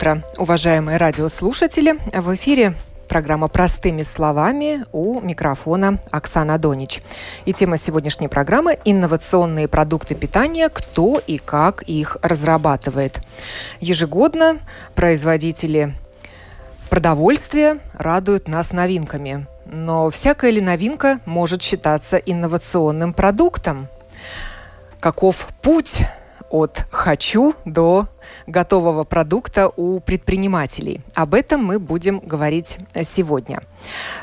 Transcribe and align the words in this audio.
Утро, 0.00 0.22
уважаемые 0.38 0.96
радиослушатели. 0.96 1.92
В 2.18 2.34
эфире 2.34 2.72
программа 3.06 3.48
«Простыми 3.48 4.02
словами» 4.02 4.86
у 4.92 5.20
микрофона 5.20 5.98
Оксана 6.10 6.56
Донич. 6.56 7.02
И 7.44 7.52
тема 7.52 7.76
сегодняшней 7.76 8.28
программы– 8.28 8.78
инновационные 8.86 9.68
продукты 9.68 10.14
питания, 10.14 10.70
кто 10.70 11.20
и 11.26 11.36
как 11.36 11.82
их 11.82 12.16
разрабатывает. 12.22 13.20
Ежегодно 13.80 14.60
производители 14.94 15.94
продовольствия 16.88 17.78
радуют 17.92 18.48
нас 18.48 18.72
новинками. 18.72 19.46
Но 19.66 20.08
всякая 20.08 20.50
ли 20.50 20.62
новинка 20.62 21.20
может 21.26 21.60
считаться 21.60 22.16
инновационным 22.16 23.12
продуктом? 23.12 23.86
Каков 24.98 25.48
путь 25.60 26.06
от 26.50 26.84
«хочу» 26.90 27.54
до 27.64 28.08
готового 28.46 29.04
продукта 29.04 29.70
у 29.74 30.00
предпринимателей. 30.00 31.00
Об 31.14 31.34
этом 31.34 31.64
мы 31.64 31.78
будем 31.78 32.18
говорить 32.18 32.78
сегодня. 33.02 33.60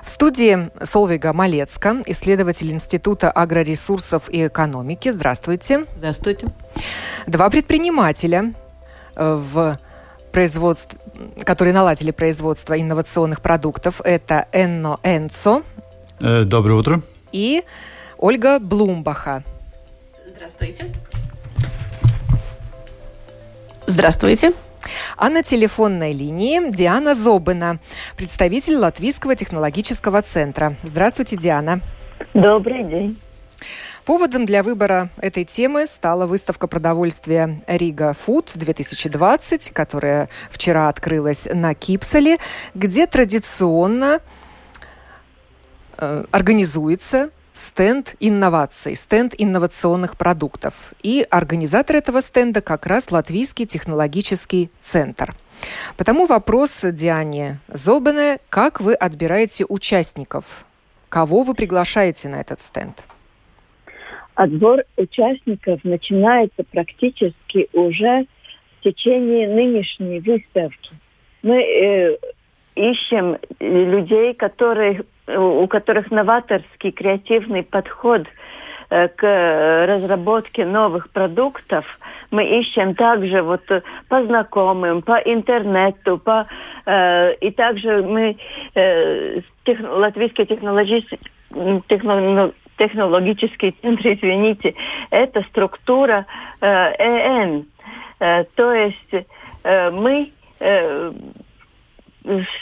В 0.04 0.10
студии 0.10 0.70
Солвига 0.84 1.34
Малецка, 1.34 2.02
исследователь 2.06 2.72
Института 2.72 3.32
агроресурсов 3.32 4.30
и 4.30 4.48
экономики. 4.48 5.10
Здравствуйте. 5.10 5.86
Здравствуйте. 5.98 6.48
Два 7.26 7.50
предпринимателя 7.50 8.54
э, 9.16 9.42
в 9.54 9.80
производств, 10.32 10.98
которые 11.44 11.74
наладили 11.74 12.12
производство 12.12 12.80
инновационных 12.80 13.42
продуктов. 13.42 14.02
Это 14.04 14.48
Энно 14.52 15.00
Энцо. 15.04 15.64
Э, 16.20 16.44
доброе 16.44 16.74
утро. 16.76 17.02
И 17.32 17.64
Ольга 18.18 18.60
Блумбаха. 18.60 19.44
Здравствуйте. 20.28 20.92
Здравствуйте. 23.90 24.52
А 25.16 25.30
на 25.30 25.44
телефонной 25.44 26.12
линии 26.12 26.72
Диана 26.72 27.16
Зобына, 27.16 27.80
представитель 28.18 28.76
Латвийского 28.76 29.34
технологического 29.34 30.22
центра. 30.22 30.76
Здравствуйте, 30.84 31.38
Диана. 31.38 31.80
Добрый 32.34 32.84
день. 32.84 33.18
Поводом 34.04 34.46
для 34.46 34.62
выбора 34.62 35.10
этой 35.22 35.46
темы 35.46 35.88
стала 35.88 36.26
выставка 36.26 36.68
продовольствия 36.68 37.62
Рига 37.66 38.12
Фуд 38.12 38.52
2020, 38.56 39.72
которая 39.72 40.28
вчера 40.52 40.90
открылась 40.90 41.48
на 41.54 41.74
Кипсале, 41.74 42.40
где 42.76 43.08
традиционно 43.08 44.20
э, 45.98 46.26
организуется 46.32 47.30
стенд 47.58 48.16
инноваций, 48.20 48.96
стенд 48.96 49.34
инновационных 49.38 50.18
продуктов. 50.18 50.94
И 51.04 51.26
организатор 51.30 51.98
этого 51.98 52.22
стенда 52.22 52.62
как 52.62 52.86
раз 52.86 53.12
Латвийский 53.12 53.66
технологический 53.66 54.70
центр. 54.80 55.36
Потому 55.98 56.28
вопрос 56.28 56.82
Диане 56.84 57.60
Зобене, 57.68 58.38
как 58.50 58.80
вы 58.80 58.94
отбираете 58.94 59.66
участников? 59.68 60.66
Кого 61.10 61.44
вы 61.44 61.54
приглашаете 61.54 62.30
на 62.30 62.42
этот 62.42 62.60
стенд? 62.60 63.04
Отбор 64.36 64.84
участников 64.98 65.84
начинается 65.84 66.64
практически 66.72 67.70
уже 67.74 68.28
в 68.80 68.84
течение 68.84 69.48
нынешней 69.48 70.20
выставки. 70.20 70.92
Мы 71.42 71.64
э, 71.64 72.18
ищем 72.76 73.38
людей, 73.60 74.36
которые 74.36 75.04
у 75.28 75.68
которых 75.68 76.12
новаторский 76.12 76.92
креативный 76.92 77.64
подход 77.64 78.28
э, 78.90 79.08
к 79.10 79.86
разработке 79.88 80.66
новых 80.66 81.10
продуктов. 81.10 81.86
Мы 82.32 82.60
ищем 82.60 82.96
также 82.96 83.42
вот 83.42 83.64
по 84.10 84.24
знакомым, 84.26 85.02
по 85.02 85.18
интернету, 85.18 86.18
по 86.18 86.48
э, 86.86 87.34
и 87.36 87.52
также 87.52 88.02
мы 88.04 88.38
э, 88.76 89.42
тех, 89.66 89.80
латвийский 89.82 90.46
технологический 90.46 91.20
техно, 91.88 92.52
технологический 92.78 93.76
центр, 93.82 94.08
извините, 94.14 94.76
это 95.10 95.44
структура 95.50 96.26
э, 96.62 96.68
ЭН. 96.68 97.66
Э, 98.20 98.44
то 98.56 98.74
есть 98.74 99.26
э, 99.64 99.92
мы 99.92 100.32
э, 100.60 101.12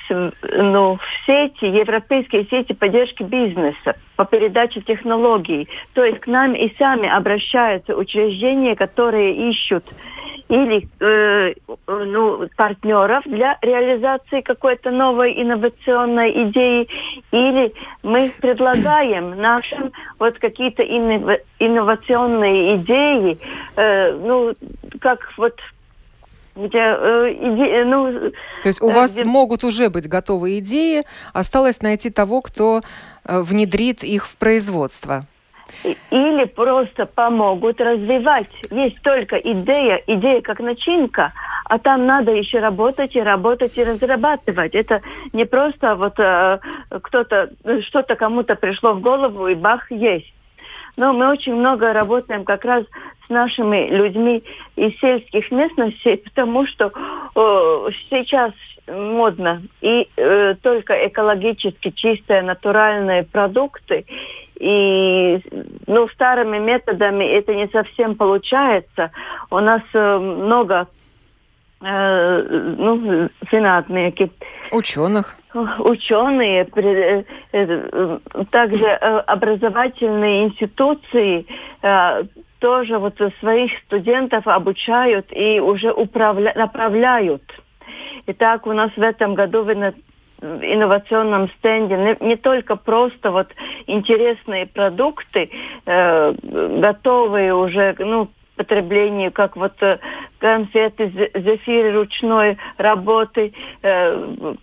ну, 0.09 0.97
в 0.97 1.25
сети, 1.25 1.65
европейские 1.65 2.45
сети 2.45 2.73
поддержки 2.73 3.23
бизнеса 3.23 3.95
по 4.15 4.25
передаче 4.25 4.81
технологий. 4.81 5.67
То 5.93 6.03
есть 6.03 6.19
к 6.19 6.27
нам 6.27 6.53
и 6.53 6.73
сами 6.77 7.09
обращаются 7.09 7.95
учреждения, 7.95 8.75
которые 8.75 9.49
ищут 9.49 9.83
или 10.47 10.87
э, 10.99 11.53
ну, 11.87 12.47
партнеров 12.55 13.23
для 13.25 13.57
реализации 13.61 14.41
какой-то 14.41 14.91
новой 14.91 15.41
инновационной 15.41 16.43
идеи, 16.49 16.87
или 17.31 17.73
мы 18.03 18.31
предлагаем 18.39 19.31
нашим 19.41 19.91
вот 20.19 20.37
какие-то 20.37 20.83
инновационные 20.83 22.75
идеи, 22.75 23.39
э, 23.75 24.11
ну, 24.13 24.53
как 24.99 25.33
вот 25.37 25.59
где, 26.55 26.79
э, 26.79 27.33
иде, 27.33 27.83
ну, 27.85 28.31
То 28.61 28.67
есть 28.67 28.81
у 28.81 28.89
э, 28.89 28.93
вас 28.93 29.11
где... 29.11 29.25
могут 29.25 29.63
уже 29.63 29.89
быть 29.89 30.07
готовые 30.07 30.59
идеи, 30.59 31.03
осталось 31.33 31.81
найти 31.81 32.09
того, 32.09 32.41
кто 32.41 32.81
э, 33.25 33.41
внедрит 33.41 34.03
их 34.03 34.25
в 34.25 34.37
производство. 34.37 35.25
Или 35.83 36.45
просто 36.45 37.05
помогут 37.05 37.81
развивать. 37.81 38.47
Есть 38.71 39.01
только 39.01 39.35
идея, 39.37 40.01
идея 40.07 40.41
как 40.41 40.59
начинка, 40.59 41.33
а 41.65 41.79
там 41.79 42.05
надо 42.05 42.31
еще 42.31 42.59
работать 42.59 43.15
и 43.15 43.21
работать 43.21 43.77
и 43.77 43.83
разрабатывать. 43.83 44.75
Это 44.75 45.01
не 45.33 45.45
просто 45.45 45.95
вот 45.95 46.19
э, 46.19 46.59
кто-то, 47.01 47.49
что-то 47.87 48.15
кому-то 48.15 48.55
пришло 48.55 48.93
в 48.93 49.01
голову 49.01 49.47
и 49.47 49.55
бах, 49.55 49.91
есть. 49.91 50.31
Но 50.97 51.11
мы 51.11 51.29
очень 51.29 51.55
много 51.55 51.91
работаем 51.91 52.45
как 52.45 52.63
раз 52.63 52.85
с 53.25 53.29
нашими 53.29 53.89
людьми 53.89 54.43
из 54.75 54.97
сельских 54.99 55.51
местностей, 55.51 56.17
потому 56.17 56.65
что 56.67 56.91
э, 57.35 57.89
сейчас 58.09 58.51
модно 58.87 59.63
и 59.81 60.07
э, 60.15 60.55
только 60.61 61.07
экологически 61.07 61.91
чистые 61.91 62.41
натуральные 62.41 63.23
продукты. 63.23 64.05
И 64.57 65.41
ну, 65.87 66.07
старыми 66.09 66.59
методами 66.59 67.25
это 67.25 67.53
не 67.53 67.67
совсем 67.67 68.15
получается. 68.15 69.11
У 69.49 69.59
нас 69.59 69.81
э, 69.93 70.17
много 70.17 70.87
э, 71.81 72.41
ну, 72.77 73.29
зinātnieki. 73.51 74.31
Ученых. 74.71 75.35
Ученые, 75.79 76.67
э, 76.75 77.23
э, 77.51 78.19
также 78.51 78.87
образовательные 78.91 80.45
институции 80.45 81.45
тоже 82.65 82.97
вот 82.97 83.21
своих 83.39 83.71
студентов 83.85 84.47
обучают 84.47 85.27
и 85.29 85.59
уже 85.59 85.93
управля... 85.93 86.51
направляют. 86.55 87.43
Итак, 88.25 88.65
у 88.65 88.73
нас 88.73 88.89
в 88.95 89.01
этом 89.03 89.35
году 89.35 89.61
в 89.61 89.71
инновационном 90.41 91.49
стенде 91.59 91.95
не, 91.95 92.27
не 92.27 92.35
только 92.35 92.75
просто 92.75 93.29
вот 93.29 93.49
интересные 93.85 94.65
продукты, 94.65 95.51
э, 95.85 96.33
готовые 96.81 97.53
уже, 97.53 97.95
ну, 97.99 98.29
потреблению, 98.55 99.31
как 99.31 99.55
вот 99.57 99.73
э, 99.83 99.99
конфеты, 100.39 101.31
зефиры 101.35 101.91
ручной 101.91 102.57
работы, 102.77 103.53
э, 103.83 104.55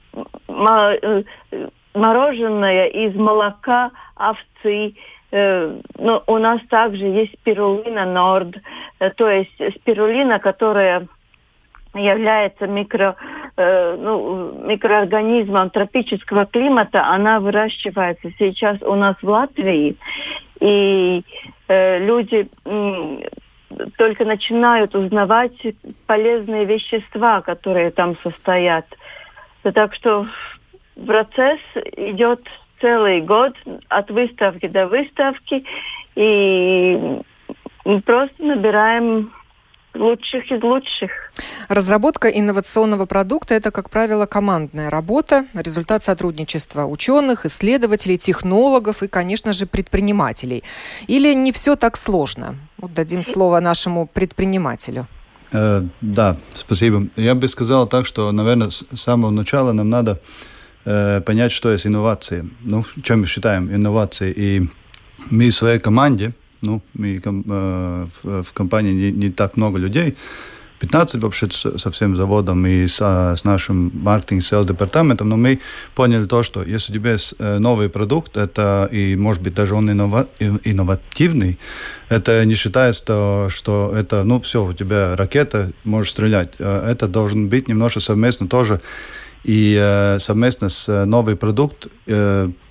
э, 0.49 1.23
мороженое 1.95 2.87
из 2.87 3.15
молока 3.15 3.93
овцы, 4.17 4.97
Э, 5.33 5.81
но 5.99 6.23
у 6.27 6.37
нас 6.37 6.61
также 6.69 7.07
есть 7.07 7.33
спирулина 7.41 8.05
норд, 8.05 8.55
э, 9.01 9.11
то 9.11 9.31
есть 9.31 9.57
спирулина, 9.77 10.39
которая 10.39 11.09
является 11.95 12.67
микро, 12.67 13.17
э, 13.57 13.97
ну, 13.99 14.53
микроорганизмам 14.67 15.71
тропического 15.71 16.45
климата, 16.45 17.07
она 17.07 17.41
выращивается 17.41 18.31
сейчас 18.39 18.81
у 18.83 18.95
нас 18.95 19.17
в 19.23 19.29
Латвии. 19.29 19.97
И 20.61 21.25
люди 21.69 22.49
только 23.97 24.25
начинают 24.25 24.95
узнавать 24.95 25.57
полезные 26.07 26.67
вещества, 26.67 27.41
которые 27.41 27.91
там 27.91 28.17
состоят. 28.23 28.87
Так 29.63 29.95
что 29.95 30.27
процесс 31.05 31.59
идет 31.97 32.47
целый 32.83 33.23
год 33.23 33.55
от 33.89 34.11
выставки 34.11 34.67
до 34.67 34.87
выставки, 34.87 35.65
и 36.15 37.21
просто 38.05 38.35
набираем 38.39 39.33
лучших 39.95 40.51
из 40.51 40.63
лучших. 40.63 41.11
Разработка 41.69 42.29
инновационного 42.29 43.07
продукта– 43.07 43.55
это, 43.57 43.71
как 43.71 43.91
правило, 43.91 44.27
командная 44.27 44.91
работа, 44.91 45.47
результат 45.55 46.05
сотрудничества 46.05 46.85
ученых, 46.85 47.47
исследователей, 47.47 48.19
технологов 48.19 49.03
и, 49.03 49.09
конечно 49.09 49.53
же, 49.53 49.67
предпринимателей. 49.67 50.65
Или 51.07 51.35
не 51.35 51.53
все 51.53 51.77
так 51.77 51.97
сложно? 51.97 52.57
Вот 52.79 52.93
дадим 52.93 53.23
слово 53.23 53.61
нашему 53.61 54.07
предпринимателю. 54.07 55.07
Э, 55.53 55.83
да, 56.01 56.37
спасибо. 56.55 57.07
Я 57.17 57.35
бы 57.35 57.49
сказал 57.49 57.87
так, 57.87 58.07
что, 58.07 58.33
наверное, 58.33 58.71
с 58.71 58.85
самого 58.95 59.31
начала 59.31 59.73
нам 59.73 59.89
надо 59.91 60.13
э, 60.13 60.17
понять, 60.85 61.53
что 61.53 61.71
есть 61.71 61.87
инновации. 61.87 62.49
Ну, 62.63 62.85
чем 63.03 63.21
мы 63.21 63.27
считаем 63.27 63.73
инновации. 63.73 64.33
И 64.37 64.69
мы 65.31 65.51
в 65.51 65.55
своей 65.55 65.79
команде, 65.79 66.33
ну, 66.63 66.81
мы 66.95 67.21
э, 67.25 68.07
в, 68.23 68.43
в 68.43 68.53
компании 68.53 68.93
не, 68.93 69.13
не 69.13 69.31
так 69.31 69.57
много 69.57 69.79
людей, 69.79 70.17
15 70.79 71.23
вообще 71.23 71.49
со 71.51 71.91
всем 71.93 72.17
заводом 72.17 72.67
и 72.67 72.89
с, 72.89 73.01
с 73.01 73.45
нашим 73.45 73.93
маркетинг 73.95 74.43
sales 74.43 74.67
департаментом, 74.67 75.29
но 75.29 75.37
мы 75.37 75.61
поняли 75.95 76.27
то, 76.27 76.43
что 76.43 76.65
если 76.65 76.93
у 76.93 76.95
тебя 76.97 77.13
есть 77.13 77.35
э, 77.39 77.59
новый 77.59 77.89
продукт, 77.89 78.37
это 78.37 78.89
и 78.91 79.15
может 79.15 79.43
быть 79.43 79.55
даже 79.55 79.75
он 79.75 79.91
иннова, 79.91 80.27
инновативный, 80.41 81.59
это 82.09 82.45
не 82.45 82.55
считается, 82.55 83.05
то, 83.05 83.47
что 83.49 83.93
это, 83.97 84.25
ну 84.25 84.41
все, 84.41 84.65
у 84.65 84.73
тебя 84.73 85.15
ракета, 85.15 85.71
можешь 85.85 86.13
стрелять. 86.13 86.55
Э, 86.59 86.91
это 86.91 87.07
должен 87.07 87.49
быть 87.49 87.69
немножко 87.69 88.01
совместно 88.01 88.49
тоже 88.49 88.81
и 89.45 90.17
совместно 90.19 90.69
с 90.69 91.05
новый 91.05 91.37
продукт, 91.37 91.89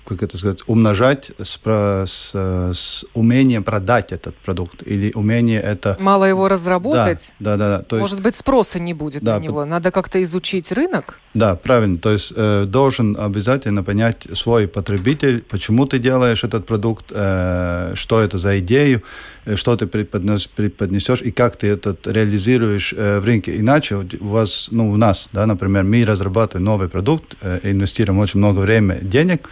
как 0.04 0.22
это 0.22 0.36
сказать, 0.36 0.60
умножать 0.66 1.30
с, 1.40 1.58
с, 2.06 2.32
с 2.34 3.04
умением 3.14 3.62
продать 3.62 4.12
этот 4.12 4.34
продукт 4.36 4.82
или 4.86 5.12
умение 5.14 5.60
это... 5.60 5.96
Мало 6.00 6.24
его 6.24 6.48
разработать? 6.48 7.32
Да, 7.38 7.56
да, 7.56 7.78
да. 7.78 7.82
То 7.82 7.98
Может 7.98 8.14
есть, 8.14 8.24
быть, 8.24 8.34
спроса 8.34 8.80
не 8.80 8.94
будет 8.94 9.22
да, 9.22 9.38
на 9.38 9.42
него? 9.42 9.64
Надо 9.64 9.90
как-то 9.90 10.22
изучить 10.22 10.72
рынок? 10.72 11.18
Да, 11.34 11.54
правильно. 11.54 11.98
То 11.98 12.10
есть 12.10 12.32
э, 12.36 12.64
должен 12.66 13.16
обязательно 13.18 13.82
понять 13.82 14.26
свой 14.34 14.66
потребитель, 14.66 15.42
почему 15.42 15.86
ты 15.86 15.98
делаешь 15.98 16.44
этот 16.44 16.66
продукт, 16.66 17.06
э, 17.10 17.92
что 17.94 18.20
это 18.20 18.38
за 18.38 18.58
идею, 18.58 19.02
э, 19.44 19.56
что 19.56 19.76
ты 19.76 19.86
преподнес, 19.86 20.46
преподнесешь 20.46 21.22
и 21.22 21.30
как 21.30 21.56
ты 21.56 21.68
этот 21.68 22.06
реализируешь 22.06 22.92
э, 22.96 23.20
в 23.20 23.24
рынке. 23.24 23.56
Иначе 23.56 23.96
у 24.20 24.28
вас, 24.28 24.68
ну, 24.72 24.90
у 24.90 24.96
нас, 24.96 25.28
да, 25.32 25.46
например, 25.46 25.84
мы 25.84 26.04
разрабатываем 26.04 26.64
новый 26.64 26.88
продукт, 26.88 27.36
э, 27.40 27.60
инвестируем 27.62 28.18
очень 28.18 28.38
много 28.38 28.60
времени, 28.60 28.98
денег, 29.02 29.48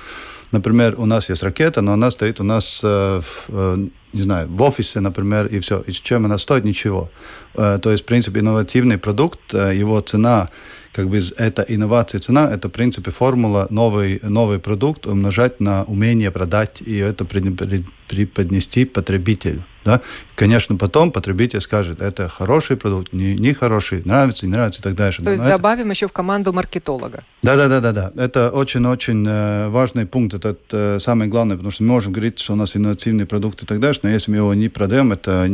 Например, 0.53 0.95
у 0.99 1.07
нас 1.07 1.29
есть 1.29 1.43
ракета, 1.43 1.81
но 1.81 1.93
она 1.93 2.11
стоит 2.11 2.41
у 2.41 2.45
нас, 2.45 2.81
э, 2.83 3.21
в, 3.23 3.47
э, 3.49 3.87
не 4.13 4.23
знаю, 4.23 4.49
в 4.49 4.63
офисе, 4.63 5.01
например, 5.01 5.47
и 5.47 5.61
все. 5.61 5.81
И 5.87 5.93
чем 5.93 6.25
она 6.25 6.39
стоит? 6.39 6.65
Ничего. 6.65 7.11
Э, 7.55 7.79
то 7.81 7.91
есть, 7.91 8.03
в 8.03 8.07
принципе, 8.07 8.41
инновативный 8.41 8.99
продукт, 8.99 9.53
его 9.53 10.01
цена 10.01 10.49
как 10.93 11.09
бы 11.09 11.21
это 11.37 11.65
инновация 11.69 12.21
цена, 12.21 12.51
это 12.53 12.69
в 12.69 12.73
принципе 12.73 13.13
формула 13.13 13.69
новый, 13.71 14.19
новый 14.23 14.59
продукт 14.59 15.07
умножать 15.07 15.61
на 15.61 15.85
умение 15.85 16.33
продать 16.33 16.83
и 16.85 16.97
это 16.97 17.25
преподнести 17.25 18.85
потребителю. 18.85 19.65
Да? 19.85 20.01
Конечно, 20.35 20.77
потом 20.77 21.11
потребитель 21.11 21.61
скажет, 21.61 22.03
это 22.03 22.29
хороший 22.29 22.77
продукт, 22.77 23.13
не, 23.13 23.35
не 23.35 23.55
хороший, 23.55 24.03
нравится, 24.05 24.47
не 24.47 24.53
нравится 24.53 24.81
и 24.81 24.83
так 24.83 24.95
дальше. 24.95 25.23
То 25.23 25.31
есть 25.31 25.43
это... 25.43 25.53
добавим 25.53 25.91
еще 25.91 26.07
в 26.07 26.13
команду 26.13 26.53
маркетолога. 26.53 27.25
Да, 27.43 27.57
да, 27.57 27.69
да, 27.69 27.81
да, 27.81 27.93
да. 27.93 28.13
Это 28.23 28.51
очень-очень 28.51 29.27
э, 29.27 29.69
важный 29.69 30.05
пункт, 30.07 30.35
это 30.35 30.57
э, 30.71 30.99
самое 31.01 31.31
главное, 31.31 31.57
потому 31.57 31.73
что 31.73 31.83
мы 31.83 31.91
можем 31.91 32.13
говорить, 32.13 32.39
что 32.39 32.53
у 32.53 32.57
нас 32.57 32.77
инновативный 32.77 33.25
продукт 33.25 33.63
и 33.63 33.67
так 33.67 33.81
дальше, 33.81 34.01
но 34.03 34.11
если 34.11 34.31
мы 34.31 34.39
его 34.39 34.53
не 34.55 34.69
продаем, 34.69 35.13
это, 35.13 35.49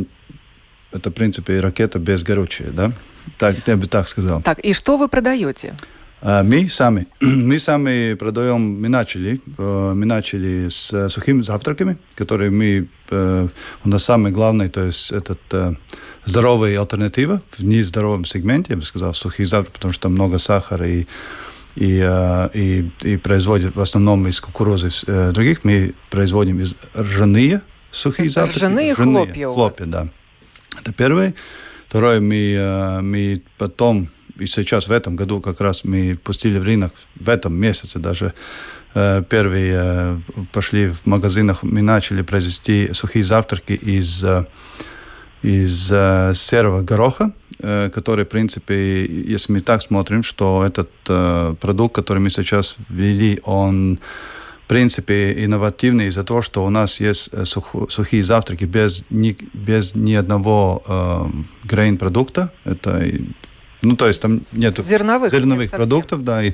это 0.92 1.10
в 1.10 1.14
принципе 1.14 1.60
ракета 1.60 1.98
без 1.98 2.24
горючего, 2.24 2.70
да? 2.70 2.92
Так, 3.38 3.56
я 3.66 3.76
бы 3.76 3.86
так 3.86 4.08
сказал. 4.08 4.42
Так, 4.42 4.58
и 4.60 4.72
что 4.72 4.98
вы 4.98 5.08
продаете? 5.08 5.74
Мы 6.26 6.68
сами, 6.68 7.06
мы 7.20 7.60
сами 7.60 8.14
продаем, 8.14 8.80
мы 8.80 8.88
начали, 8.88 9.40
э, 9.58 9.92
мы 9.94 10.06
начали 10.06 10.68
с 10.68 11.08
сухими 11.08 11.42
завтраками, 11.42 11.98
которые 12.16 12.50
мы, 12.50 12.88
э, 13.10 13.48
у 13.84 13.88
нас 13.88 14.02
самый 14.02 14.32
главный, 14.32 14.68
то 14.68 14.82
есть 14.82 15.12
этот 15.12 15.38
э, 15.52 15.74
здоровая 16.24 16.80
альтернатива 16.80 17.40
в 17.56 17.62
нездоровом 17.62 18.24
сегменте, 18.24 18.72
я 18.72 18.76
бы 18.76 18.82
сказал, 18.82 19.14
сухих 19.14 19.46
завтраков, 19.46 19.74
потому 19.74 19.92
что 19.92 20.02
там 20.02 20.12
много 20.14 20.38
сахара 20.38 20.88
и 20.88 21.06
и, 21.76 22.00
и, 22.54 22.90
и 23.02 23.16
производят 23.18 23.76
в 23.76 23.80
основном 23.80 24.26
из 24.26 24.40
кукурузы 24.40 24.88
других. 25.32 25.62
Мы 25.62 25.92
производим 26.08 26.58
из 26.58 26.74
ржаные 26.98 27.60
сухие 27.90 28.30
завтраки. 28.30 28.56
Ржаные, 28.56 28.92
ржаные 28.94 29.12
хлопья 29.12 29.48
Хлопья, 29.48 29.84
да. 29.84 30.08
Это 30.80 30.94
первое. 30.94 31.34
Второе, 31.86 32.20
мы, 32.20 33.00
мы 33.02 33.42
потом 33.58 34.08
и 34.38 34.46
сейчас 34.46 34.88
в 34.88 34.92
этом 34.92 35.16
году 35.16 35.40
как 35.40 35.60
раз 35.60 35.84
мы 35.84 36.16
пустили 36.22 36.58
в 36.58 36.64
рынок, 36.64 36.92
в 37.20 37.28
этом 37.28 37.54
месяце 37.54 37.98
даже, 37.98 38.32
э, 38.94 39.22
первые 39.28 39.72
э, 39.74 40.18
пошли 40.52 40.88
в 40.88 41.06
магазинах, 41.06 41.62
мы 41.62 41.82
начали 41.82 42.22
произвести 42.22 42.92
сухие 42.92 43.24
завтраки 43.24 43.72
из, 43.72 44.24
э, 44.24 44.44
из 45.42 45.88
серого 45.88 46.82
гороха, 46.82 47.32
который, 47.58 48.24
в 48.24 48.28
принципе, 48.28 49.06
если 49.06 49.52
мы 49.52 49.60
так 49.60 49.80
смотрим, 49.82 50.22
что 50.22 50.64
этот 50.66 50.90
продукт, 51.58 51.94
который 51.94 52.18
мы 52.18 52.30
сейчас 52.30 52.76
ввели, 52.90 53.40
он 53.44 53.98
в 54.66 54.68
принципе, 54.68 55.44
инновативный 55.44 56.08
из-за 56.08 56.24
того, 56.24 56.42
что 56.42 56.64
у 56.64 56.70
нас 56.70 56.98
есть 56.98 57.30
сух, 57.46 57.72
сухие 57.88 58.24
завтраки 58.24 58.64
без 58.64 59.04
ни, 59.10 59.36
без 59.54 59.94
ни 59.94 60.14
одного 60.14 60.82
э, 60.84 61.68
грейн-продукта. 61.68 62.50
Это 62.64 63.00
ну, 63.86 63.96
то 63.96 64.06
есть 64.06 64.22
там 64.22 64.40
нет 64.52 64.78
зерновых, 64.78 65.30
зерновых 65.30 65.62
нет 65.62 65.70
продуктов, 65.70 66.24
да, 66.24 66.42
и 66.42 66.52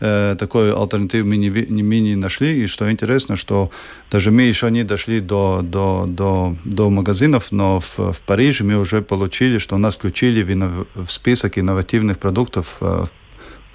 э, 0.00 0.36
такой 0.38 0.72
альтернативы 0.72 1.24
мы 1.24 1.36
не, 1.36 1.50
мы 1.50 2.00
не 2.00 2.16
нашли. 2.16 2.64
И 2.64 2.66
что 2.66 2.90
интересно, 2.90 3.36
что 3.36 3.70
даже 4.10 4.30
мы 4.30 4.42
еще 4.42 4.70
не 4.70 4.84
дошли 4.84 5.20
до, 5.20 5.60
до, 5.62 6.06
до, 6.08 6.56
до 6.64 6.90
магазинов, 6.90 7.52
но 7.52 7.80
в, 7.80 7.98
в 7.98 8.20
Париже 8.26 8.64
мы 8.64 8.76
уже 8.76 9.02
получили, 9.02 9.58
что 9.58 9.78
нас 9.78 9.94
включили 9.94 10.42
в, 10.42 10.86
в 10.94 11.10
список 11.10 11.58
инновативных 11.58 12.18
продуктов 12.18 12.76
э, 12.80 13.04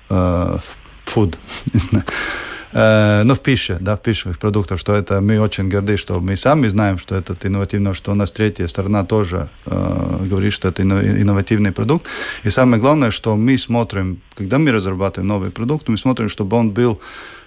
э, 0.10 0.58
food. 1.06 1.36
Э, 2.74 3.24
ну, 3.24 3.34
в 3.34 3.40
пище, 3.40 3.78
да, 3.80 3.96
в 3.96 4.02
пищевых 4.02 4.38
продуктах, 4.38 4.80
что 4.80 4.94
это 4.94 5.22
мы 5.22 5.40
очень 5.40 5.70
горды, 5.70 5.98
что 5.98 6.20
мы 6.20 6.36
сами 6.36 6.68
знаем, 6.68 6.98
что 6.98 7.16
это 7.16 7.36
инновативно, 7.42 7.94
что 7.94 8.12
у 8.12 8.16
нас 8.16 8.32
третья 8.32 8.68
сторона 8.68 9.06
тоже 9.06 9.50
э, 9.66 10.26
говорит, 10.30 10.54
что 10.54 10.68
это 10.68 10.82
инновативный 10.84 11.72
продукт. 11.72 12.08
И 12.44 12.50
самое 12.50 12.82
главное, 12.82 13.12
что 13.12 13.36
мы 13.36 13.58
смотрим, 13.58 14.20
когда 14.36 14.58
мы 14.58 14.72
разрабатываем 14.72 15.28
новый 15.28 15.50
продукт, 15.50 15.88
мы 15.88 15.98
смотрим, 15.98 16.30
чтобы 16.30 16.58
он 16.58 16.72
был 16.72 17.00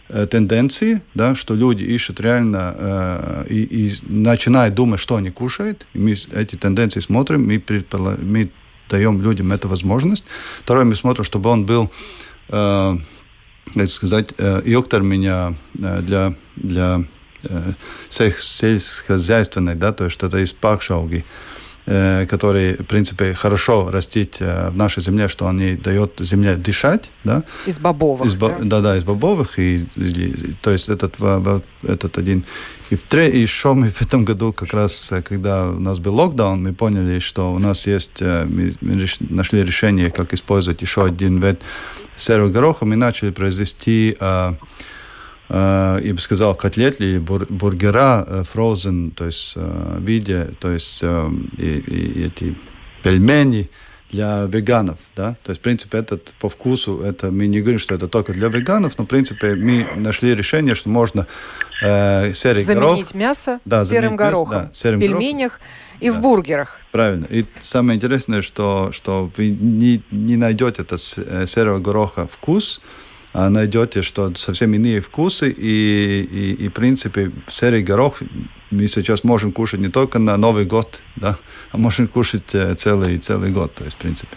э, 0.09 0.27
тенденции, 0.27 1.03
да, 1.15 1.35
что 1.35 1.55
люди 1.55 1.85
ищут 1.85 2.21
реально 2.21 2.75
э, 2.79 3.45
и, 3.51 3.87
и 3.89 3.93
начинают 4.09 4.75
думать, 4.75 5.01
что 5.01 5.17
они 5.17 5.31
кушают. 5.31 5.87
И 5.93 5.99
мы 5.99 6.13
эти 6.13 6.57
тенденции 6.57 7.01
смотрим, 7.01 7.47
мы, 7.47 7.63
мы 8.23 8.51
даем 8.89 9.23
людям 9.23 9.53
эту 9.53 9.69
возможность. 9.69 10.25
Второе, 10.65 10.85
мы 10.85 10.97
смотрим, 10.97 11.25
чтобы 11.25 11.51
он 11.51 11.67
был 11.67 11.91
э, 12.49 12.97
так 13.75 13.91
сказать, 13.91 14.33
ilgtermiņā 14.39 15.55
для, 15.75 16.35
для 16.57 17.05
сельскохозяйственной, 18.11 19.75
да, 19.75 19.93
то 19.93 20.05
есть 20.05 20.15
что-то 20.15 20.39
из 20.39 20.53
пакшауги, 20.53 21.25
которые, 21.87 22.75
в 22.75 22.85
принципе, 22.85 23.35
хорошо 23.35 23.91
растить 23.91 24.41
в 24.41 24.77
нашей 24.77 25.03
земле, 25.03 25.29
что 25.29 25.49
они 25.49 25.75
дают 25.75 26.21
земле 26.21 26.57
дышать, 26.57 27.11
да. 27.25 27.43
Из 27.67 27.79
бобовых, 27.79 28.27
из, 28.27 28.35
да? 28.35 28.59
Да, 28.61 28.81
да, 28.81 28.97
из 28.97 29.05
бобовых, 29.05 29.59
и, 29.59 29.87
и 29.97 30.55
то 30.61 30.71
есть 30.71 30.89
этот, 30.89 31.15
этот 31.83 32.19
один. 32.19 32.45
И, 32.91 32.97
в, 32.97 33.15
и 33.15 33.39
еще 33.39 33.73
мы 33.73 33.91
в 33.91 34.03
этом 34.03 34.25
году, 34.25 34.53
как 34.53 34.75
раз, 34.75 35.11
когда 35.25 35.71
у 35.71 35.81
нас 35.81 35.99
был 35.99 36.15
локдаун, 36.15 36.63
мы 36.63 36.75
поняли, 36.75 37.21
что 37.21 37.53
у 37.55 37.59
нас 37.59 37.87
есть, 37.87 38.21
мы 38.21 38.75
нашли 39.21 39.65
решение, 39.65 40.11
как 40.11 40.35
использовать 40.35 40.83
еще 40.83 41.05
один 41.05 41.41
вид 41.41 41.61
серого 42.21 42.49
гороха 42.49 42.85
мы 42.85 42.97
начали 42.97 43.31
произвести, 43.31 44.17
э, 44.19 44.53
э, 45.49 46.01
я 46.03 46.15
бы 46.15 46.21
сказал, 46.21 46.55
котлет 46.55 47.01
или 47.01 47.19
бур, 47.19 47.47
бургера 47.49 48.25
э, 48.27 48.45
frozen, 48.53 49.13
то 49.13 49.27
есть 49.27 49.55
в 49.57 50.03
виде, 50.03 50.51
то 50.61 50.71
есть 50.71 51.03
и, 51.03 51.79
и 51.87 52.25
эти 52.25 52.57
пельмени, 53.03 53.71
для 54.11 54.45
веганов, 54.47 54.99
да, 55.17 55.37
то 55.45 55.51
есть, 55.51 55.61
в 55.61 55.63
принципе, 55.63 55.99
этот 55.99 56.35
по 56.41 56.49
вкусу, 56.49 57.01
это 57.01 57.31
мы 57.31 57.47
не 57.47 57.61
говорим, 57.61 57.79
что 57.79 57.95
это 57.95 58.09
только 58.09 58.33
для 58.33 58.49
веганов, 58.49 58.99
но, 58.99 59.05
в 59.05 59.09
принципе, 59.09 59.55
мы 59.55 59.87
нашли 59.97 60.35
решение, 60.35 60.75
что 60.75 60.89
можно 60.89 61.27
э, 61.83 62.35
серый 62.35 62.65
заменить 62.65 62.83
горох... 62.83 63.15
мясо 63.15 63.61
да, 63.65 63.85
серым 63.85 64.17
горохом 64.17 64.63
мясо, 64.63 64.69
да, 64.69 64.75
серым 64.75 64.99
в 64.99 65.03
пельменях. 65.03 65.53
горохом. 65.53 65.61
И 66.01 66.09
да. 66.09 66.13
в 66.13 66.21
бургерах. 66.21 66.81
Правильно. 66.93 67.27
И 67.31 67.45
самое 67.61 67.97
интересное, 67.97 68.43
что, 68.43 68.91
что 68.93 69.31
вы 69.37 69.51
не, 69.51 70.03
не 70.11 70.37
найдете 70.37 70.83
это 70.83 70.97
э, 71.17 71.47
серого 71.47 71.79
гороха 71.79 72.27
вкус, 72.27 72.81
а 73.33 73.49
найдете, 73.49 74.03
что 74.03 74.35
совсем 74.35 74.75
иные 74.75 75.01
вкусы, 75.01 75.51
и, 75.51 76.23
и, 76.23 76.65
и 76.65 76.69
в 76.69 76.73
принципе, 76.73 77.31
серый 77.49 77.83
горох 77.83 78.23
мы 78.71 78.87
сейчас 78.89 79.25
можем 79.25 79.53
кушать 79.53 79.81
не 79.81 79.89
только 79.89 80.19
на 80.19 80.37
Новый 80.37 80.65
год, 80.65 81.03
да, 81.17 81.37
а 81.73 81.77
можем 81.79 82.09
кушать 82.09 82.55
э, 82.55 82.75
целый, 82.75 83.19
целый 83.19 83.51
год, 83.51 83.75
то 83.75 83.85
есть, 83.85 83.97
в 83.97 84.01
принципе. 84.01 84.37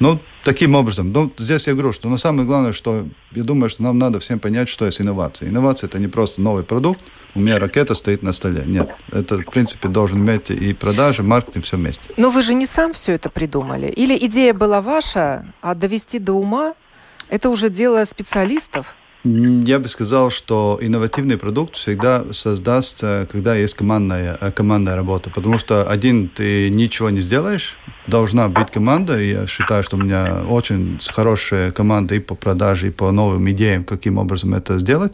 Ну, 0.00 0.18
таким 0.44 0.74
образом. 0.74 1.12
Ну, 1.12 1.32
здесь 1.38 1.66
я 1.66 1.72
говорю, 1.72 1.92
что 1.92 2.08
на 2.08 2.18
самое 2.18 2.46
главное, 2.46 2.72
что 2.72 3.06
я 3.32 3.42
думаю, 3.42 3.70
что 3.70 3.82
нам 3.82 3.98
надо 3.98 4.20
всем 4.20 4.38
понять, 4.38 4.68
что 4.68 4.86
есть 4.86 5.00
инновация. 5.00 5.48
Инновация– 5.48 5.86
это 5.88 5.98
не 5.98 6.08
просто 6.08 6.40
новый 6.40 6.64
продукт, 6.64 7.00
у 7.34 7.40
меня 7.40 7.58
ракета 7.58 7.94
стоит 7.94 8.22
на 8.22 8.32
столе. 8.32 8.62
Нет, 8.66 8.90
это, 9.10 9.38
в 9.38 9.46
принципе, 9.46 9.88
должен 9.88 10.18
иметь 10.18 10.50
и 10.50 10.74
продажи, 10.74 11.22
маркетинг, 11.22 11.64
все 11.64 11.76
вместе. 11.76 12.08
Но 12.16 12.30
вы 12.30 12.42
же 12.42 12.54
не 12.54 12.66
сам 12.66 12.92
все 12.92 13.12
это 13.12 13.30
придумали? 13.30 13.86
Или 13.86 14.16
идея 14.26 14.54
была 14.54 14.80
ваша, 14.80 15.46
а 15.60 15.74
довести 15.74 16.18
до 16.18 16.34
ума– 16.34 16.74
это 17.28 17.48
уже 17.48 17.70
дело 17.70 18.04
специалистов? 18.04 18.94
Я 19.24 19.78
бы 19.78 19.88
сказал, 19.88 20.30
что 20.30 20.78
инновативный 20.82 21.38
продукт 21.38 21.76
всегда 21.76 22.24
создастся, 22.32 23.28
когда 23.30 23.54
есть 23.54 23.74
командная, 23.74 24.36
э, 24.40 24.50
командная 24.50 24.96
работа. 24.96 25.30
Потому 25.30 25.58
что 25.58 25.88
один 25.88 26.28
ты 26.28 26.68
ничего 26.70 27.08
не 27.08 27.20
сделаешь, 27.20 27.76
должна 28.08 28.48
быть 28.48 28.72
команда. 28.72 29.20
И 29.20 29.30
я 29.30 29.46
считаю, 29.46 29.84
что 29.84 29.96
у 29.96 30.00
меня 30.00 30.42
очень 30.48 30.98
хорошая 31.08 31.70
команда 31.70 32.16
и 32.16 32.18
по 32.18 32.34
продаже, 32.34 32.88
и 32.88 32.90
по 32.90 33.12
новым 33.12 33.48
идеям, 33.50 33.84
каким 33.84 34.18
образом 34.18 34.54
это 34.54 34.80
сделать. 34.80 35.12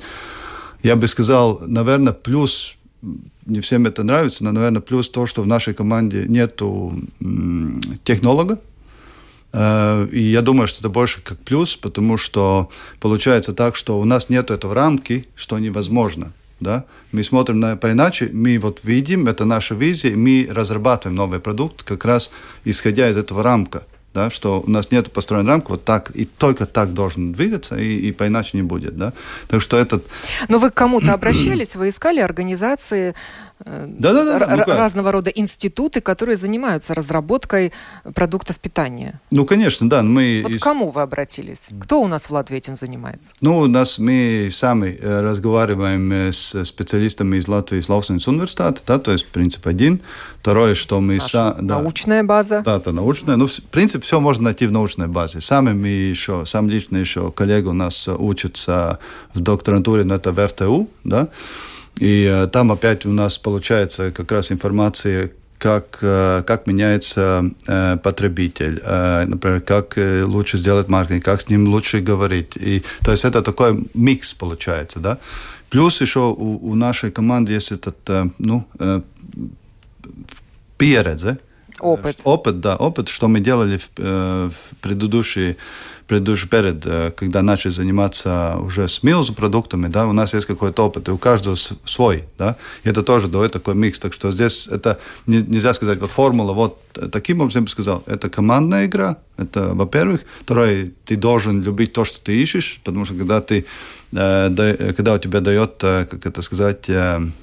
Я 0.82 0.97
бы 0.97 1.06
сказал, 1.08 1.61
наверное, 1.66 2.12
плюс 2.12 2.76
не 3.47 3.61
всем 3.61 3.87
это 3.87 4.02
нравится, 4.04 4.44
но, 4.44 4.52
наверное, 4.52 4.82
плюс 4.82 5.08
то, 5.08 5.26
что 5.26 5.42
в 5.42 5.47
нашей 5.47 5.75
команде 5.75 6.25
нету 6.26 7.00
технолога, 8.04 8.58
Э, 9.52 10.06
и 10.11 10.20
я 10.20 10.42
думаю, 10.42 10.68
что 10.68 10.80
это 10.80 10.88
больше 10.88 11.20
как 11.23 11.38
плюс, 11.38 11.76
потому 11.76 12.16
что 12.16 12.70
получается 13.00 13.52
так, 13.52 13.76
что 13.76 13.99
у 13.99 14.04
нас 14.04 14.28
нет 14.28 14.50
этой 14.50 14.73
рамки, 14.73 15.26
что 15.35 15.58
невозможно. 15.58 16.32
Да? 16.61 16.85
Мы 17.12 17.23
смотрим 17.23 17.61
на 17.61 17.76
по-иначе, 17.76 18.30
мы 18.32 18.58
вот 18.58 18.80
видим, 18.82 19.28
это 19.28 19.44
наша 19.44 19.75
визия, 19.75 20.16
мы 20.16 20.49
разрабатываем 20.50 21.16
новый 21.16 21.38
продукт 21.38 21.82
как 21.85 22.04
раз 22.04 22.30
исходя 22.64 23.08
из 23.08 23.16
этого 23.16 23.42
рамка 23.42 23.85
да, 24.14 24.30
что 24.30 24.60
у 24.66 24.70
нас 24.70 24.90
нет 24.90 25.12
построенной 25.12 25.52
рамки, 25.52 25.70
вот 25.70 25.84
так 25.84 26.10
и 26.14 26.24
только 26.24 26.66
так 26.66 26.94
должен 26.94 27.32
двигаться, 27.32 27.76
и, 27.76 28.08
и 28.08 28.12
по-иначе 28.12 28.50
не 28.54 28.62
будет. 28.62 28.96
Да? 28.96 29.12
Так 29.48 29.60
что 29.60 29.76
этот... 29.76 30.06
Но 30.48 30.58
вы 30.58 30.70
к 30.70 30.74
кому-то 30.74 31.12
обращались, 31.14 31.76
вы 31.76 31.90
искали 31.90 32.20
организации, 32.20 33.14
да, 33.64 34.12
да, 34.12 34.38
да, 34.38 34.56
ну 34.56 34.64
разного 34.66 35.12
рода 35.12 35.30
институты, 35.30 36.00
которые 36.00 36.36
занимаются 36.36 36.94
разработкой 36.94 37.72
продуктов 38.14 38.58
питания. 38.58 39.20
Ну, 39.30 39.44
конечно, 39.44 39.88
да. 39.88 40.02
Мы 40.02 40.42
вот 40.44 40.56
к 40.56 40.62
кому 40.62 40.90
вы 40.90 41.02
обратились? 41.02 41.70
Кто 41.80 42.00
у 42.00 42.06
нас 42.06 42.26
в 42.26 42.30
Латвии 42.30 42.58
этим 42.58 42.76
занимается? 42.76 43.34
Ну, 43.40 43.58
у 43.58 43.66
нас 43.66 43.98
мы 43.98 44.48
сами 44.52 44.98
э, 45.00 45.20
разговариваем 45.20 46.12
э, 46.12 46.32
с 46.32 46.64
специалистами 46.64 47.36
из 47.36 47.48
Латвии, 47.48 47.78
из 47.78 47.88
Лаусенс 47.88 48.28
университета, 48.28 48.80
да, 48.86 48.98
то 48.98 49.12
есть 49.12 49.26
принцип 49.26 49.66
один. 49.66 50.00
Второе, 50.40 50.74
что 50.74 51.00
мы... 51.00 51.16
Наша 51.16 51.28
са... 51.28 51.56
Научная 51.60 52.22
база. 52.22 52.62
Да, 52.64 52.76
это 52.76 52.92
научная. 52.92 53.36
Ну, 53.36 53.48
в 53.48 53.62
принципе, 53.70 54.04
все 54.04 54.20
можно 54.20 54.44
найти 54.44 54.66
в 54.66 54.72
научной 54.72 55.08
базе. 55.08 55.40
Сами 55.40 55.72
мы 55.72 55.88
еще, 55.88 56.46
сам 56.46 56.70
лично 56.70 56.96
еще 56.96 57.32
коллега 57.32 57.68
у 57.68 57.72
нас 57.72 58.08
учится 58.08 58.98
в 59.34 59.40
докторантуре, 59.40 60.04
но 60.04 60.14
это 60.14 60.32
в 60.32 60.46
РТУ, 60.46 60.88
да, 61.04 61.28
и 61.98 62.24
э, 62.24 62.46
там 62.46 62.70
опять 62.70 63.06
у 63.06 63.12
нас 63.12 63.38
получается 63.38 64.10
как 64.12 64.30
раз 64.32 64.52
информация, 64.52 65.30
как, 65.58 65.98
э, 66.00 66.44
как 66.46 66.66
меняется 66.66 67.50
э, 67.66 67.96
потребитель, 68.02 68.80
например, 69.26 69.60
как 69.60 69.96
лучше 69.96 70.58
сделать 70.58 70.88
маркетинг, 70.88 71.24
как 71.24 71.40
с 71.40 71.48
ним 71.48 71.68
лучше 71.68 72.00
говорить. 72.00 72.56
И, 72.56 72.82
то 73.04 73.10
есть 73.10 73.24
это 73.24 73.42
такой 73.42 73.84
микс 73.94 74.34
получается, 74.34 75.00
да. 75.00 75.18
Плюс 75.70 76.00
еще 76.00 76.20
у, 76.20 76.70
у 76.70 76.74
нашей 76.74 77.10
команды 77.10 77.52
есть 77.52 77.72
этот, 77.72 77.96
ну, 78.38 78.64
передзе. 80.78 81.38
Опыт. 81.80 82.20
Опыт, 82.24 82.60
да, 82.60 82.76
опыт, 82.76 83.08
что 83.08 83.28
мы 83.28 83.40
делали 83.40 83.78
в, 83.78 83.90
в 83.96 84.52
предыдущие 84.80 85.56
предыдущий 86.08 86.48
перед, 86.48 86.84
э, 86.86 87.12
когда 87.14 87.42
начали 87.42 87.70
заниматься 87.70 88.56
уже 88.60 88.88
с 88.88 89.02
милз 89.02 89.30
продуктами, 89.30 89.88
да, 89.88 90.06
у 90.06 90.12
нас 90.12 90.34
есть 90.34 90.46
какой-то 90.46 90.86
опыт, 90.86 91.08
и 91.08 91.12
у 91.12 91.18
каждого 91.18 91.54
свой, 91.54 92.24
да, 92.38 92.56
и 92.82 92.88
это 92.88 93.02
тоже 93.02 93.28
дает 93.28 93.52
такой 93.52 93.74
микс, 93.74 93.98
так 94.00 94.14
что 94.14 94.32
здесь 94.32 94.66
это 94.68 94.98
не, 95.26 95.42
нельзя 95.42 95.74
сказать, 95.74 96.00
вот 96.00 96.10
формула, 96.10 96.54
вот 96.54 96.78
таким 97.12 97.42
образом 97.42 97.64
я 97.64 97.68
сказал, 97.68 98.02
это 98.06 98.30
командная 98.30 98.86
игра, 98.86 99.18
это, 99.36 99.74
во-первых, 99.74 100.22
второе, 100.40 100.90
ты 101.04 101.16
должен 101.16 101.62
любить 101.62 101.92
то, 101.92 102.06
что 102.06 102.18
ты 102.20 102.42
ищешь, 102.42 102.80
потому 102.82 103.04
что 103.04 103.14
когда 103.14 103.40
ты 103.42 103.66
э, 104.12 104.94
когда 104.96 105.12
у 105.12 105.18
тебя 105.18 105.40
дает, 105.40 105.72
э, 105.82 106.06
как 106.10 106.24
это 106.24 106.40
сказать, 106.40 106.88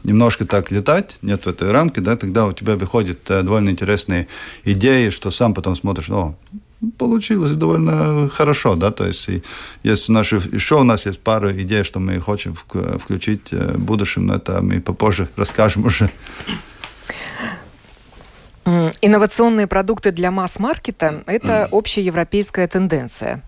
немножко 0.03 0.45
так 0.47 0.71
летать, 0.71 1.17
нет 1.21 1.45
в 1.45 1.47
этой 1.47 1.71
рамке, 1.71 2.01
да, 2.01 2.17
тогда 2.17 2.47
у 2.47 2.53
тебя 2.53 2.75
выходят 2.75 3.19
довольно 3.27 3.69
интересные 3.69 4.27
идеи, 4.63 5.11
что 5.11 5.29
сам 5.29 5.53
потом 5.53 5.75
смотришь, 5.75 6.09
о, 6.09 6.35
получилось 6.97 7.51
довольно 7.51 8.29
хорошо, 8.29 8.75
да, 8.75 8.91
то 8.91 9.05
есть 9.05 9.29
и 9.29 9.43
есть 9.83 10.09
наши, 10.09 10.35
еще 10.51 10.75
у 10.75 10.83
нас 10.83 11.05
есть 11.05 11.19
пару 11.19 11.51
идей, 11.51 11.83
что 11.83 11.99
мы 11.99 12.21
хотим 12.21 12.55
включить 12.55 13.51
э, 13.51 13.73
в 13.73 13.79
будущем, 13.79 14.25
но 14.25 14.35
это 14.35 14.61
мы 14.61 14.81
попозже 14.81 15.27
расскажем 15.35 15.85
уже. 15.85 16.09
Инновационные 19.01 19.67
продукты 19.67 20.11
для 20.11 20.31
масс-маркета– 20.31 21.23
это 21.27 21.69
общеевропейская 21.71 22.67
тенденция. 22.67 23.43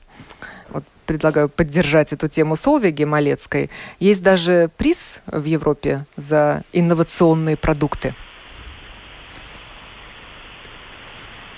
Вот 0.69 0.83
предлагаю 1.07 1.49
поддержать 1.49 2.13
эту 2.13 2.27
тему 2.27 2.55
Солвиги 2.55 3.03
Малецкой. 3.03 3.69
Есть 3.99 4.21
даже 4.21 4.69
приз 4.77 5.19
в 5.25 5.45
Европе 5.45 6.05
за 6.17 6.61
инновационные 6.73 7.57
продукты– 7.57 8.13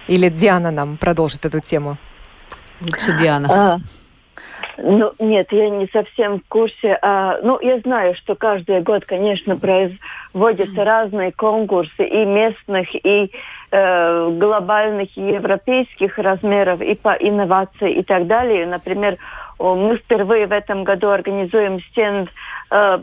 Или 0.09 0.29
Диана 0.29 0.71
нам 0.71 0.97
продолжит 0.97 1.45
эту 1.45 1.59
тему? 1.59 1.97
Лучше 2.81 3.15
Диана. 3.15 3.47
А, 3.51 3.77
ну, 4.77 5.11
нет, 5.19 5.51
я 5.51 5.69
не 5.69 5.87
совсем 5.93 6.39
в 6.39 6.47
курсе. 6.47 6.97
А, 6.99 7.37
ну, 7.43 7.59
я 7.61 7.79
знаю, 7.81 8.15
что 8.15 8.33
каждый 8.33 8.81
год, 8.81 9.05
конечно, 9.05 9.55
производятся 9.55 10.83
разные 10.83 11.31
конкурсы 11.31 12.03
и 12.07 12.25
местных, 12.25 12.95
и 12.95 13.31
э, 13.71 14.29
глобальных, 14.31 15.15
и 15.15 15.21
европейских 15.21 16.17
размеров, 16.17 16.81
и 16.81 16.95
по 16.95 17.13
инновации 17.13 17.93
и 17.93 18.01
так 18.03 18.25
далее. 18.25 18.65
Например, 18.65 19.17
мы 19.59 19.97
впервые 19.97 20.47
в 20.47 20.51
этом 20.51 20.85
году 20.85 21.09
организуем 21.09 21.81
стенд 21.91 22.29
э, 22.71 22.99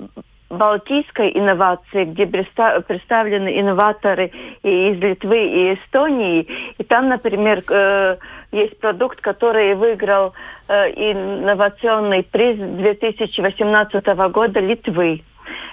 балтийской 0.49 1.37
инновации, 1.37 2.05
где 2.05 2.27
представлены 2.27 3.61
инноваторы 3.61 4.31
из 4.63 4.99
Литвы 4.99 5.47
и 5.49 5.75
Эстонии. 5.75 6.47
И 6.79 6.85
там, 6.85 7.09
например, 7.09 7.63
э, 7.69 8.17
есть 8.53 8.79
продукт, 8.79 9.21
который 9.21 9.75
выиграл 9.75 10.35
э, 10.69 10.91
инновационный 10.91 12.23
приз 12.23 12.59
2018 12.59 14.07
года 14.31 14.61
Литвы. 14.61 15.23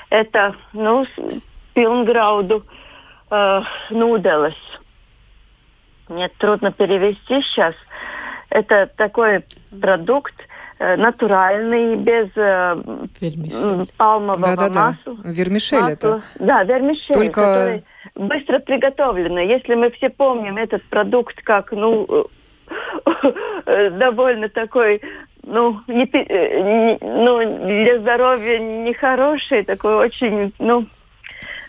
Это, 0.10 0.56
ну, 0.74 1.06
Пилнграуду 1.74 2.64
э, 3.30 3.62
Нуделес. 3.92 4.56
Мне 6.10 6.30
трудно 6.38 6.72
перевести 6.72 7.42
сейчас. 7.42 7.76
Это 8.50 8.88
такой 8.98 9.44
продукт, 9.82 10.36
натуральный, 10.80 11.96
без 11.96 12.30
э, 12.36 13.86
палмового 13.98 14.56
да, 14.56 14.70
да, 14.70 14.86
масла. 14.90 15.16
Да. 15.24 15.30
Вермишель 15.30 15.80
масла. 15.80 15.94
это. 15.94 16.22
Да, 16.40 16.64
вермишель, 16.64 17.14
Только... 17.14 17.42
который 17.42 17.84
быстро 18.16 18.60
приготовленный. 18.60 19.48
Если 19.48 19.76
мы 19.76 19.92
все 19.92 20.10
помним 20.10 20.58
этот 20.58 20.84
продукт 20.84 21.42
как, 21.44 21.72
ну, 21.72 22.28
э, 23.66 23.90
довольно 23.98 24.50
такой, 24.50 25.02
ну, 25.44 25.80
не, 25.88 26.06
не, 26.06 26.98
ну, 27.02 27.66
для 27.66 28.00
здоровья 28.00 28.60
нехороший, 28.60 29.64
такой 29.64 29.96
очень, 29.96 30.54
ну, 30.60 30.86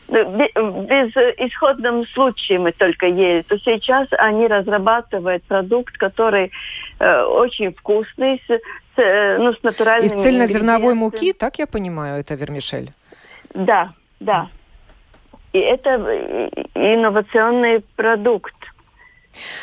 без 0.08 1.16
исходном 1.38 2.06
случае 2.08 2.58
мы 2.58 2.73
только 2.73 3.06
ели, 3.06 3.42
то 3.42 3.58
сейчас 3.58 4.08
они 4.12 4.46
разрабатывают 4.46 5.42
продукт, 5.44 5.96
который 5.96 6.50
э, 6.99 7.23
очень 7.23 7.73
вкусный, 7.73 8.40
с, 8.46 8.50
с, 8.50 8.99
э, 8.99 9.38
ну, 9.38 9.52
с 9.52 9.62
натуральными 9.62 10.06
Из 10.06 10.23
цельнозерновой 10.23 10.94
муки, 10.94 11.32
так 11.32 11.58
я 11.58 11.66
понимаю, 11.66 12.20
это 12.20 12.34
вермишель? 12.34 12.92
Да, 13.54 13.92
да. 14.20 14.49
И 15.52 15.58
это 15.58 15.90
инновационный 16.75 17.80
продукт. 17.96 18.54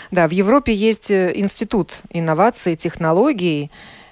Да, 0.10 0.28
в 0.28 0.32
Европе 0.32 0.74
есть 0.74 1.12
э, 1.12 1.32
институт 1.36 2.02
инноваций, 2.10 2.76
технологий, 2.76 3.70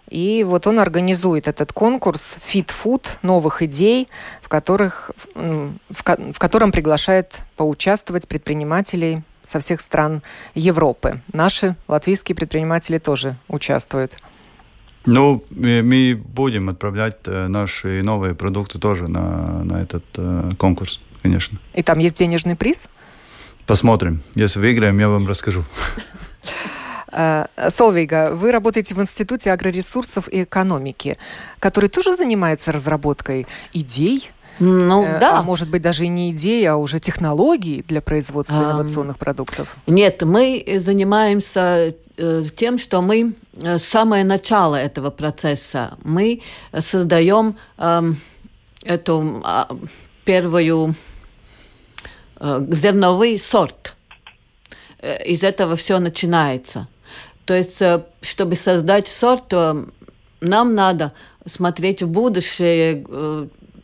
и 0.09 0.43
вот 0.43 0.67
он 0.67 0.79
организует 0.79 1.47
этот 1.47 1.71
конкурс 1.71 2.37
Fit 2.39 2.69
Food 2.83 3.05
новых 3.21 3.61
идей, 3.61 4.07
в, 4.41 4.49
которых, 4.49 5.11
в, 5.35 5.73
в 5.89 6.39
котором 6.39 6.71
приглашает 6.71 7.41
поучаствовать 7.55 8.27
предпринимателей 8.27 9.21
со 9.43 9.59
всех 9.59 9.81
стран 9.81 10.21
Европы. 10.55 11.21
Наши 11.33 11.75
латвийские 11.87 12.35
предприниматели 12.35 12.97
тоже 12.97 13.37
участвуют. 13.47 14.17
Ну, 15.05 15.43
мы 15.49 16.19
будем 16.23 16.69
отправлять 16.69 17.19
э, 17.25 17.47
наши 17.47 18.03
новые 18.03 18.35
продукты 18.35 18.79
тоже 18.79 19.07
на, 19.07 19.63
на 19.63 19.81
этот 19.81 20.03
э, 20.17 20.49
конкурс, 20.57 20.99
конечно. 21.23 21.57
И 21.73 21.81
там 21.83 21.99
есть 21.99 22.17
денежный 22.17 22.55
приз? 22.55 22.89
Посмотрим. 23.65 24.21
Если 24.35 24.59
выиграем, 24.59 24.99
я 24.99 25.09
вам 25.09 25.27
расскажу. 25.27 25.63
Э, 27.11 27.45
Солвейга, 27.73 28.31
вы 28.33 28.51
работаете 28.51 28.95
в 28.95 29.01
Институте 29.01 29.51
агроресурсов 29.51 30.27
и 30.27 30.43
экономики, 30.43 31.17
который 31.59 31.89
тоже 31.89 32.15
занимается 32.15 32.71
разработкой 32.71 33.47
идей, 33.73 34.31
ну, 34.59 35.05
э, 35.05 35.19
да. 35.19 35.39
А 35.39 35.43
может 35.43 35.69
быть, 35.69 35.81
даже 35.81 36.05
и 36.05 36.09
не 36.09 36.31
идеи, 36.31 36.65
а 36.65 36.75
уже 36.75 36.99
технологии 36.99 37.81
для 37.87 38.01
производства 38.01 38.57
а, 38.57 38.63
инновационных 38.63 39.17
продуктов? 39.17 39.77
Нет, 39.87 40.21
мы 40.23 40.63
занимаемся 40.83 41.95
э, 42.17 42.43
тем, 42.55 42.77
что 42.77 43.01
мы 43.01 43.33
э, 43.55 43.77
с 43.77 43.85
самое 43.85 44.23
начало 44.25 44.75
этого 44.75 45.11
процесса 45.11 45.97
мы 46.03 46.41
создаем 46.77 47.55
э, 47.77 48.13
эту 48.83 49.41
э, 49.45 49.63
первую 50.25 50.95
э, 52.39 52.65
зерновый 52.69 53.39
сорт. 53.39 53.95
Э, 54.99 55.23
из 55.25 55.43
этого 55.43 55.75
все 55.75 55.99
начинается. 55.99 56.87
То 57.49 57.55
есть, 57.55 57.81
э, 57.81 58.03
чтобы 58.21 58.53
создать 58.53 59.07
сорт, 59.07 59.51
нам 60.39 60.75
надо 60.75 61.13
смотреть 61.47 62.03
в 62.03 62.07
будущее 62.07 63.03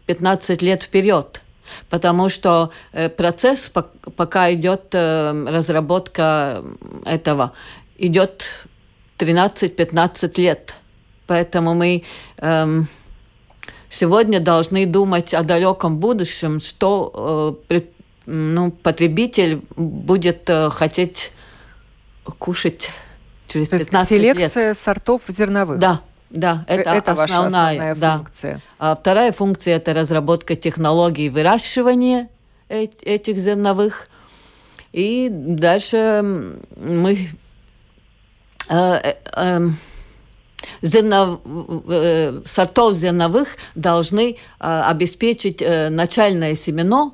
15 0.06 0.62
лет 0.62 0.84
вперед. 0.84 1.42
Потому 1.90 2.30
что 2.30 2.70
э, 2.94 3.10
процесс, 3.10 3.72
пока 4.16 4.54
идет 4.54 4.94
э, 4.94 5.46
разработка 5.48 6.64
этого, 7.06 7.54
идет 7.98 8.50
13-15 9.18 10.40
лет. 10.40 10.76
Поэтому 11.26 11.74
мы 11.74 12.04
эм, 12.38 12.88
сегодня 13.90 14.40
должны 14.40 14.86
думать 14.86 15.34
о 15.34 15.42
далеком 15.42 15.98
будущем, 15.98 16.60
что 16.60 17.60
э, 17.68 17.82
ну, 18.28 18.70
потребитель 18.70 19.64
будет 19.76 20.52
хотеть 20.70 21.32
кушать 22.38 22.92
через 23.48 23.70
То 23.70 23.80
15 23.80 24.12
есть 24.12 24.24
селекция 24.24 24.68
лет. 24.70 24.78
сортов 24.78 25.22
зерновых. 25.28 25.80
Да, 25.80 26.02
да, 26.30 26.66
это, 26.68 26.92
это 26.92 27.12
основная, 27.12 27.48
основная 27.48 27.96
да. 27.96 28.18
функция. 28.18 28.62
А 28.80 28.96
вторая 28.96 29.32
функция– 29.32 29.76
это 29.78 29.94
разработка 29.94 30.56
технологий 30.56 31.30
выращивания 31.30 32.30
этих 32.70 33.38
зерновых. 33.38 34.08
И 34.92 35.30
дальше 35.30 36.22
мы 36.78 37.30
э, 38.70 38.96
э, 39.04 39.14
эм, 39.36 39.78
зернов, 40.82 41.42
э, 41.90 42.42
сортов 42.46 42.94
зерновых 42.94 43.50
должны 43.76 44.38
обеспечить 44.58 45.62
начальное 45.90 46.56
семено, 46.56 47.14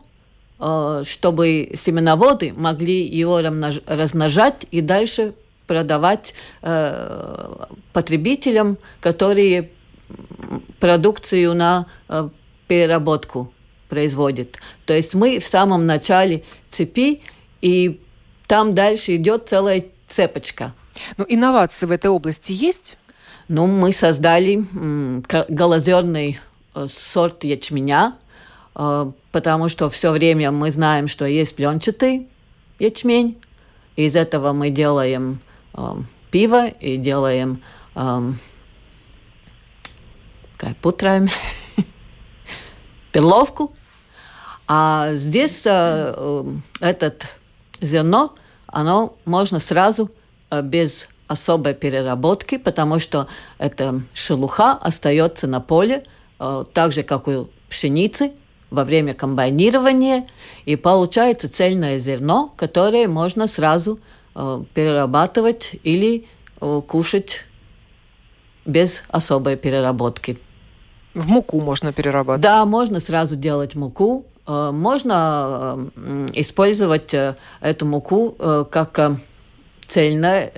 чтобы 0.58 1.72
семеноводы 1.76 2.54
могли 2.56 3.04
его 3.04 3.42
размножать 3.42 4.68
и 4.70 4.82
дальше 4.82 5.34
продавать 5.72 6.34
э, 6.64 7.66
потребителям, 7.94 8.78
которые 9.00 9.70
продукцию 10.82 11.56
на 11.56 11.86
э, 12.10 12.28
переработку 12.68 13.54
производят. 13.88 14.60
То 14.86 14.94
есть 14.94 15.16
мы 15.16 15.40
в 15.40 15.46
самом 15.46 15.86
начале 15.86 16.44
цепи, 16.72 17.22
и 17.62 18.02
там 18.48 18.76
дальше 18.76 19.16
идет 19.16 19.48
целая 19.48 19.86
цепочка. 20.10 20.74
Ну, 21.16 21.26
инновации 21.30 21.86
в 21.86 21.92
этой 21.92 22.12
области 22.12 22.52
есть? 22.52 22.98
Ну, 23.48 23.66
мы 23.66 23.94
создали 23.94 24.66
голозерный 25.48 26.38
э, 26.76 26.86
сорт 26.90 27.46
ячменя, 27.46 28.18
э, 28.76 29.10
потому 29.32 29.70
что 29.70 29.90
все 29.90 30.12
время 30.12 30.52
мы 30.52 30.70
знаем, 30.70 31.08
что 31.08 31.24
есть 31.24 31.56
пленчатый 31.56 32.28
ячмень. 32.78 33.38
Из 33.96 34.16
этого 34.16 34.54
мы 34.54 34.70
делаем 34.70 35.40
пиво 36.32 36.68
и 36.68 36.98
делаем 36.98 37.62
um, 37.94 38.36
как 40.58 40.76
путраем 40.78 41.30
перловку. 43.12 43.74
А 44.68 45.14
здесь 45.14 45.66
uh, 45.66 46.60
этот 46.80 47.28
зерно, 47.82 48.36
оно 48.68 49.18
можно 49.26 49.60
сразу 49.60 50.10
uh, 50.50 50.62
без 50.62 51.10
особой 51.28 51.74
переработки, 51.74 52.58
потому 52.58 53.00
что 53.00 53.28
эта 53.58 54.02
шелуха 54.14 54.74
остается 54.74 55.48
на 55.48 55.60
поле, 55.60 56.06
uh, 56.40 56.66
так 56.72 56.94
же, 56.94 57.04
как 57.04 57.28
у 57.28 57.50
пшеницы, 57.70 58.32
во 58.70 58.86
время 58.86 59.14
комбайнирования, 59.14 60.30
и 60.64 60.78
получается 60.78 61.50
цельное 61.50 61.98
зерно, 61.98 62.54
которое 62.56 63.10
можно 63.10 63.48
сразу 63.48 64.00
Э, 64.00 64.20
перерабатывать 64.74 65.76
или 65.84 66.28
э, 66.60 66.82
кушать 66.88 67.42
без 68.66 69.04
особой 69.10 69.58
переработки. 69.58 70.38
В 71.14 71.28
муку 71.28 71.60
можно 71.60 71.92
перерабатывать? 71.92 72.42
Да, 72.42 72.66
можно 72.66 73.00
сразу 73.00 73.36
делать 73.36 73.76
муку. 73.76 74.26
Э, 74.48 74.72
можно 74.72 75.92
использовать 76.34 77.14
эту 77.60 77.86
муку 77.86 78.36
как 78.72 79.20
цельную 79.88 80.52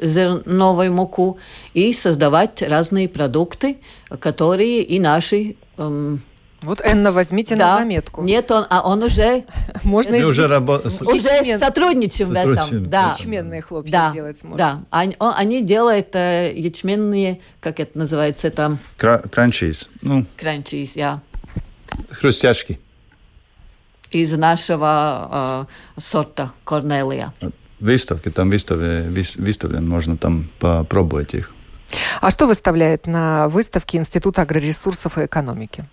зерновую 0.00 0.92
муку 0.92 1.38
и 1.74 1.92
создавать 1.92 2.60
разные 2.62 3.08
продукты, 3.08 3.78
которые 4.18 4.82
и 4.82 4.98
наши 4.98 5.54
эм, 5.76 6.20
вот, 6.64 6.80
Энна, 6.84 7.12
возьмите 7.12 7.56
да. 7.56 7.72
на 7.74 7.78
заметку. 7.78 8.22
Нет, 8.22 8.50
он, 8.50 8.66
а 8.68 8.82
он 8.88 9.02
уже... 9.02 9.44
Можно 9.84 10.16
Мы 10.16 10.24
уже, 10.24 10.46
рабо... 10.46 10.80
уже 10.84 11.58
сотрудничаем 11.58 12.30
в 12.30 12.32
этом. 12.32 12.88
Да. 12.88 13.14
Ячменные 13.16 13.62
хлопья 13.62 13.90
да. 13.90 14.12
делать 14.12 14.42
можно. 14.42 14.56
Да, 14.58 14.82
они, 14.90 15.16
они 15.18 15.62
делают 15.62 16.14
э, 16.14 16.52
ячменные, 16.56 17.40
как 17.60 17.80
это 17.80 17.96
называется 17.98 18.50
там? 18.50 18.78
Кранчиз. 18.96 19.88
Ну. 20.02 20.26
Кранчиз, 20.36 20.96
я. 20.96 21.20
Хрустяшки. 22.10 22.80
Из 24.10 24.32
нашего 24.36 25.66
э, 25.96 26.00
сорта 26.00 26.52
Корнелия. 26.64 27.32
Выставки, 27.80 28.30
там 28.30 28.50
выставлен, 28.50 29.12
выставлен, 29.12 29.88
можно 29.88 30.16
там 30.16 30.48
попробовать 30.58 31.34
их. 31.34 31.54
А 32.20 32.30
что 32.30 32.46
выставляет 32.46 33.06
на 33.06 33.48
выставке 33.48 33.98
Институт 33.98 34.38
агроресурсов 34.38 35.18
и 35.18 35.26
экономики? 35.26 35.84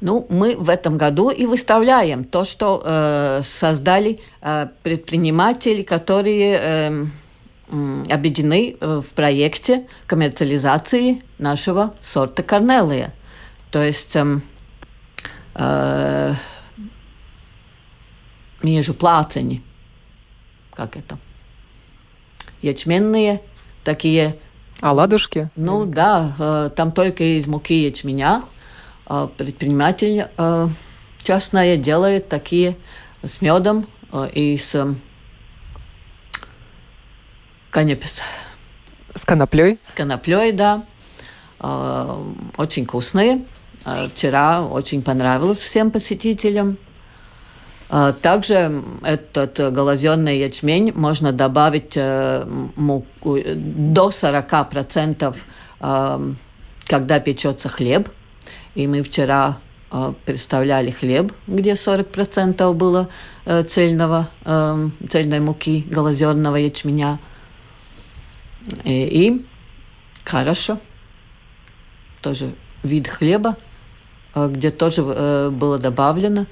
Ну, 0.00 0.26
мы 0.30 0.56
в 0.56 0.70
этом 0.70 0.96
году 0.96 1.28
и 1.28 1.44
выставляем 1.44 2.24
то, 2.24 2.44
что 2.44 2.82
э, 2.82 3.42
создали 3.44 4.20
э, 4.40 4.68
предприниматели, 4.82 5.82
которые 5.82 6.58
э, 6.58 7.06
объединены 8.08 8.76
в 8.80 9.04
проекте 9.14 9.86
коммерциализации 10.06 11.22
нашего 11.38 11.94
сорта 12.00 12.42
Корнелия. 12.42 13.12
То 13.70 13.82
есть 13.82 14.16
э, 14.16 14.40
э, 15.56 16.34
между 18.62 18.94
плацени, 18.94 19.62
как 20.72 20.96
это, 20.96 21.18
ячменные 22.62 23.42
такие. 23.84 24.38
А 24.80 24.92
ладушки? 24.92 25.50
Ну 25.56 25.84
да, 25.84 26.34
э, 26.38 26.70
там 26.74 26.90
только 26.90 27.36
из 27.36 27.46
муки 27.46 27.74
ячменя– 27.84 28.44
предприниматель 29.36 30.26
а, 30.36 30.68
частное 31.18 31.76
делает 31.76 32.28
такие 32.28 32.76
с 33.22 33.40
медом 33.40 33.88
а, 34.12 34.26
и 34.32 34.56
с 34.56 34.94
канепис. 37.70 38.20
С 39.14 39.22
коноплей? 39.22 39.78
С 39.86 39.92
коноплей, 39.92 40.52
да. 40.52 40.84
Очень 42.56 42.86
вкусные. 42.86 43.44
Вчера 43.84 44.62
очень 44.64 45.02
понравилось 45.02 45.58
всем 45.58 45.90
посетителям. 45.90 46.78
Также 48.22 48.82
этот 49.02 49.58
голозенный 49.74 50.38
ячмень 50.38 50.92
можно 50.94 51.32
добавить 51.32 51.94
э, 51.96 52.44
муку, 52.76 53.36
до 53.44 54.08
40%, 54.08 55.36
когда 56.86 57.20
печется 57.20 57.68
хлеб– 57.68 58.08
и 58.74 58.86
мы 58.86 59.02
вчера 59.02 59.58
представляли 60.24 60.90
хлеб, 60.90 61.32
где 61.46 61.72
40% 61.72 62.72
было 62.74 63.08
цельного, 63.68 64.30
цельной 65.08 65.40
муки, 65.40 65.84
голозерного 65.88 66.56
ячменя. 66.56 67.18
И, 68.84 69.26
и 69.26 69.46
хорошо. 70.24 70.78
Тоже 72.22 72.52
вид 72.82 73.08
хлеба, 73.08 73.56
где 74.34 74.70
тоже 74.70 75.02
было 75.50 75.78
добавлено 75.78 76.46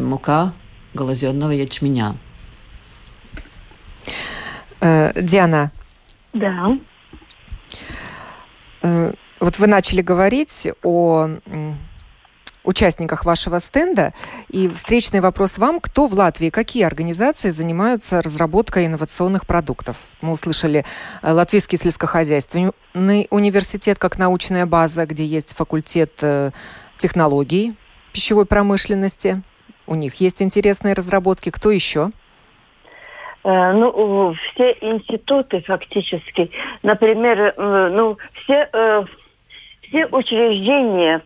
мука 0.00 0.52
голозерного 0.92 1.52
ячменя. 1.52 2.16
Диана. 4.80 5.70
Да. 6.32 6.76
Вот 9.44 9.58
вы 9.58 9.66
начали 9.66 10.00
говорить 10.00 10.68
о 10.82 11.28
участниках 12.64 13.26
вашего 13.26 13.58
стенда. 13.58 14.14
И 14.48 14.70
встречный 14.70 15.20
вопрос 15.20 15.58
вам. 15.58 15.80
Кто 15.80 16.06
в 16.06 16.14
Латвии, 16.14 16.48
какие 16.48 16.84
организации 16.84 17.50
занимаются 17.50 18.22
разработкой 18.22 18.86
инновационных 18.86 19.46
продуктов? 19.46 19.98
Мы 20.22 20.32
услышали 20.32 20.86
э, 21.20 21.30
Латвийский 21.30 21.76
сельскохозяйственный 21.76 23.26
университет 23.28 23.98
как 23.98 24.16
научная 24.16 24.64
база, 24.64 25.04
где 25.04 25.26
есть 25.26 25.54
факультет 25.54 26.12
э, 26.22 26.52
технологий 26.96 27.74
пищевой 28.14 28.46
промышленности. 28.46 29.42
У 29.86 29.94
них 29.94 30.14
есть 30.22 30.40
интересные 30.40 30.94
разработки. 30.94 31.50
Кто 31.50 31.70
еще? 31.70 32.12
Э, 33.44 33.72
ну, 33.72 34.34
все 34.54 34.70
институты 34.80 35.60
фактически, 35.66 36.50
например, 36.82 37.52
ну, 37.58 38.16
все, 38.32 38.70
все 39.94 40.06
учреждения 40.06 41.22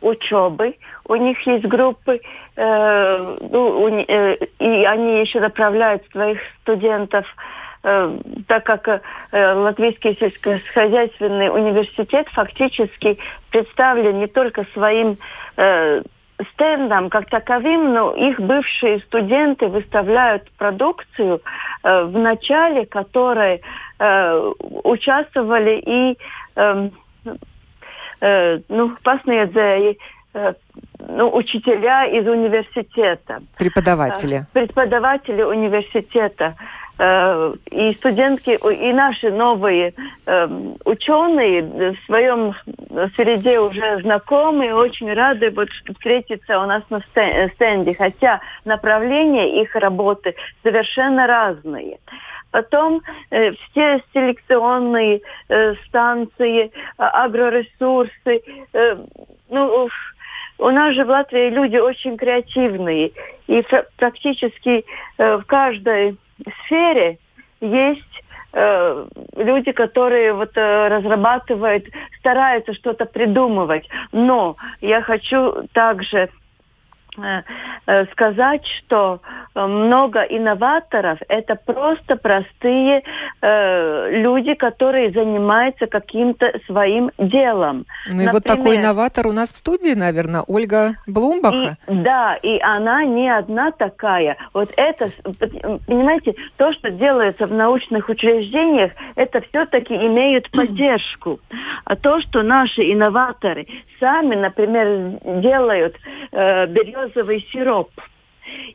учебы, 0.00 0.74
у 1.06 1.14
них 1.14 1.40
есть 1.46 1.64
группы, 1.64 2.20
э, 2.56 3.36
ну, 3.40 3.88
э, 3.88 4.36
и 4.58 4.84
они 4.84 5.20
еще 5.20 5.40
направляют 5.40 6.02
своих 6.10 6.40
студентов, 6.60 7.24
э, 7.84 8.18
так 8.48 8.64
как 8.64 8.88
э, 8.88 9.00
Латвийский 9.54 10.16
сельскохозяйственный 10.18 11.48
университет 11.48 12.28
фактически 12.32 13.18
представлен 13.50 14.18
не 14.18 14.26
только 14.26 14.66
своим 14.74 15.16
э, 15.56 16.02
стендом 16.52 17.08
как 17.08 17.30
таковым, 17.30 17.94
но 17.94 18.12
их 18.14 18.40
бывшие 18.40 18.98
студенты 19.00 19.68
выставляют 19.68 20.50
продукцию, 20.58 21.40
э, 21.82 22.02
в 22.02 22.18
начале 22.18 22.84
которой 22.84 23.62
э, 24.00 24.52
участвовали 24.82 25.82
и 25.86 26.18
Э, 26.56 26.88
ну, 28.68 28.96
pasniedzēji, 29.04 29.96
э, 30.34 30.52
ну, 31.08 31.28
учителя 31.36 32.06
из 32.06 32.26
университета. 32.26 33.42
Преподаватели. 33.58 34.36
Э, 34.36 34.52
преподаватели 34.52 35.42
университета. 35.42 36.54
И 36.96 37.92
студентки, 37.94 38.50
и 38.50 38.92
наши 38.92 39.32
новые 39.32 39.94
ученые 40.84 41.62
в 41.62 41.96
своем 42.06 42.54
среде 43.16 43.58
уже 43.58 44.00
знакомые, 44.02 44.76
очень 44.76 45.12
рады 45.12 45.50
вот 45.50 45.68
встретиться 45.70 46.60
у 46.60 46.66
нас 46.66 46.84
на 46.90 47.00
стенде, 47.48 47.94
хотя 47.98 48.40
направления 48.64 49.60
их 49.60 49.74
работы 49.74 50.36
совершенно 50.62 51.26
разные. 51.26 51.98
Потом 52.54 53.02
э, 53.30 53.50
все 53.50 54.00
селекционные 54.12 55.22
э, 55.48 55.74
станции, 55.88 56.66
э, 56.66 56.70
агроресурсы. 56.98 58.42
Э, 58.72 58.96
ну, 59.50 59.88
у 60.58 60.70
нас 60.70 60.94
же 60.94 61.04
в 61.04 61.08
Латвии 61.08 61.50
люди 61.50 61.78
очень 61.78 62.16
креативные. 62.16 63.10
И 63.48 63.64
практически 63.96 64.84
э, 65.18 65.36
в 65.38 65.44
каждой 65.46 66.16
сфере 66.64 67.18
есть 67.60 68.22
э, 68.52 69.06
люди, 69.36 69.72
которые 69.72 70.32
вот 70.32 70.56
э, 70.56 70.88
разрабатывают, 70.88 71.86
стараются 72.20 72.72
что-то 72.72 73.04
придумывать. 73.04 73.88
Но 74.12 74.54
я 74.80 75.02
хочу 75.02 75.66
также 75.72 76.28
сказать, 78.12 78.64
что 78.78 79.20
э, 79.54 79.66
много 79.66 80.20
инноваторов– 80.22 81.18
это 81.28 81.54
просто 81.54 82.16
простые 82.16 83.02
э, 83.40 84.10
люди, 84.10 84.54
которые 84.54 85.12
занимаются 85.12 85.86
каким-то 85.86 86.52
своим 86.66 87.10
делем. 87.18 87.84
Ну 88.06 88.12
Например, 88.12 88.30
и 88.30 88.32
вот 88.32 88.44
такой 88.44 88.76
инноватор 88.76 89.26
у 89.26 89.32
нас 89.32 89.52
в 89.52 89.56
студии, 89.56 89.94
наверное, 89.94 90.42
Ольга 90.46 90.94
Блумбаха. 91.06 91.74
И, 91.86 91.92
да, 91.92 92.36
и 92.42 92.58
она 92.60 93.04
не 93.04 93.28
одна 93.28 93.70
такая. 93.70 94.36
Вот 94.52 94.72
это, 94.76 95.10
понимаете, 95.86 96.34
то, 96.56 96.72
что 96.72 96.90
делается 96.90 97.46
в 97.46 97.52
научных 97.52 98.08
учреждениях, 98.08 98.92
это 99.14 99.40
все-таки 99.48 99.94
имеют 99.94 100.50
поддержку. 100.50 101.40
А 101.84 101.96
то, 101.96 102.20
что 102.20 102.42
наши 102.42 102.92
инноваторы 102.92 103.66
сами, 104.00 104.34
например, 104.34 105.18
делают 105.40 105.96
э, 106.32 106.66
березовые 106.66 107.03
березовый 107.04 107.46
сироп 107.52 107.90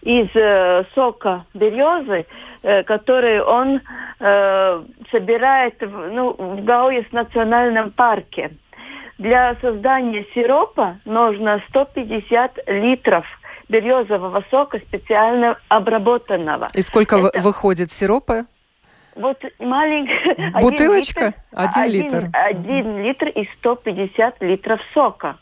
из 0.01 0.27
э, 0.35 0.83
сока 0.95 1.45
березы, 1.53 2.25
э, 2.63 2.83
который 2.83 3.41
он 3.41 3.81
э, 4.19 4.83
собирает 5.11 5.81
в, 5.81 6.11
ну, 6.11 6.33
в 6.33 6.63
Гауис 6.63 7.05
национальном 7.11 7.91
парке. 7.91 8.51
Для 9.17 9.55
создания 9.61 10.25
сиропа 10.33 10.97
нужно 11.05 11.61
150 11.69 12.59
литров 12.67 13.25
березового 13.67 14.43
сока 14.49 14.79
специально 14.79 15.57
обработанного. 15.67 16.69
И 16.73 16.81
сколько 16.81 17.17
Это... 17.17 17.41
выходит 17.41 17.91
сиропа? 17.91 18.45
Вот 19.15 19.37
маленькая... 19.59 20.61
Бутылочка? 20.61 21.33
Один 21.51 21.85
литр. 21.85 22.29
Один 22.33 23.03
литр 23.03 23.27
и 23.27 23.47
150 23.59 24.41
литров 24.41 24.79
сока. 24.93 25.37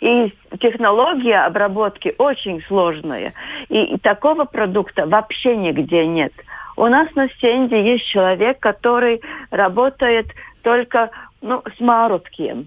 И 0.00 0.32
технология 0.60 1.44
обработки 1.44 2.14
очень 2.18 2.62
сложная. 2.62 3.32
И, 3.68 3.94
и 3.94 3.98
такого 3.98 4.44
продукта 4.44 5.06
вообще 5.06 5.56
нигде 5.56 6.06
нет. 6.06 6.32
У 6.76 6.86
нас 6.86 7.08
на 7.14 7.28
стенде 7.28 7.82
есть 7.82 8.06
человек, 8.06 8.58
который 8.58 9.20
работает 9.50 10.26
только 10.62 11.10
ну, 11.40 11.62
с 11.76 11.80
марутки. 11.80 12.66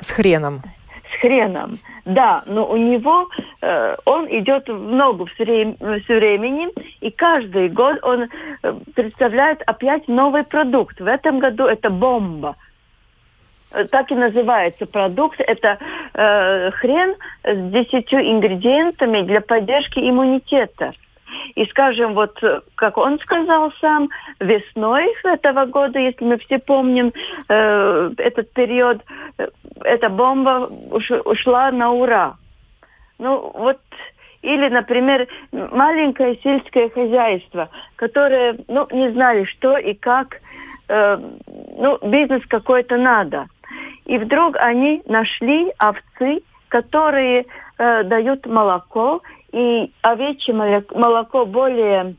С 0.00 0.10
хреном. 0.10 0.62
С 1.10 1.20
хреном, 1.20 1.78
да. 2.04 2.42
Но 2.46 2.66
у 2.66 2.76
него 2.76 3.28
э, 3.62 3.96
он 4.04 4.26
идет 4.28 4.68
в 4.68 4.90
ногу 4.90 5.26
все, 5.26 5.44
времени, 5.44 6.68
и 7.00 7.10
каждый 7.10 7.68
год 7.68 7.98
он 8.02 8.28
э, 8.62 8.74
представляет 8.94 9.62
опять 9.62 10.06
новый 10.08 10.42
продукт. 10.42 11.00
В 11.00 11.06
этом 11.06 11.38
году 11.38 11.64
это 11.64 11.88
бомба 11.88 12.56
так 13.90 14.10
и 14.10 14.14
называется 14.14 14.86
продукт. 14.86 15.40
Это 15.40 15.78
э, 16.14 16.70
хрен 16.72 17.14
с 17.44 17.70
десятью 17.70 18.20
ингредиентами 18.20 19.22
для 19.22 19.40
поддержки 19.40 19.98
иммунитета. 19.98 20.92
И, 21.54 21.64
скажем, 21.66 22.14
вот, 22.14 22.38
как 22.74 22.96
он 22.96 23.18
сказал 23.18 23.72
сам, 23.80 24.08
весной 24.40 25.14
этого 25.24 25.66
года, 25.66 25.98
если 25.98 26.24
мы 26.24 26.38
все 26.38 26.58
помним 26.58 27.12
э, 27.48 28.10
этот 28.18 28.52
период, 28.52 29.02
э, 29.38 29.48
эта 29.82 30.08
бомба 30.08 30.70
уш, 30.90 31.10
ушла 31.10 31.70
на 31.70 31.92
ура. 31.92 32.36
Ну, 33.18 33.50
вот, 33.54 33.80
или, 34.42 34.68
например, 34.68 35.26
маленькое 35.52 36.38
сельское 36.42 36.88
хозяйство, 36.90 37.70
которое, 37.96 38.58
ну, 38.68 38.86
не 38.90 39.10
знали, 39.12 39.44
что 39.44 39.76
и 39.76 39.94
как, 39.94 40.40
э, 40.88 41.18
ну, 41.78 41.98
бизнес 42.02 42.42
какой-то 42.46 42.96
надо. 42.96 43.46
И 44.04 44.18
вдруг 44.18 44.56
они 44.56 45.02
нашли 45.06 45.72
овцы, 45.78 46.42
которые 46.68 47.46
э, 47.78 48.04
дают 48.04 48.46
молоко, 48.46 49.22
и 49.52 49.92
овечье 50.02 50.54
молоко 50.54 51.46
более 51.46 52.16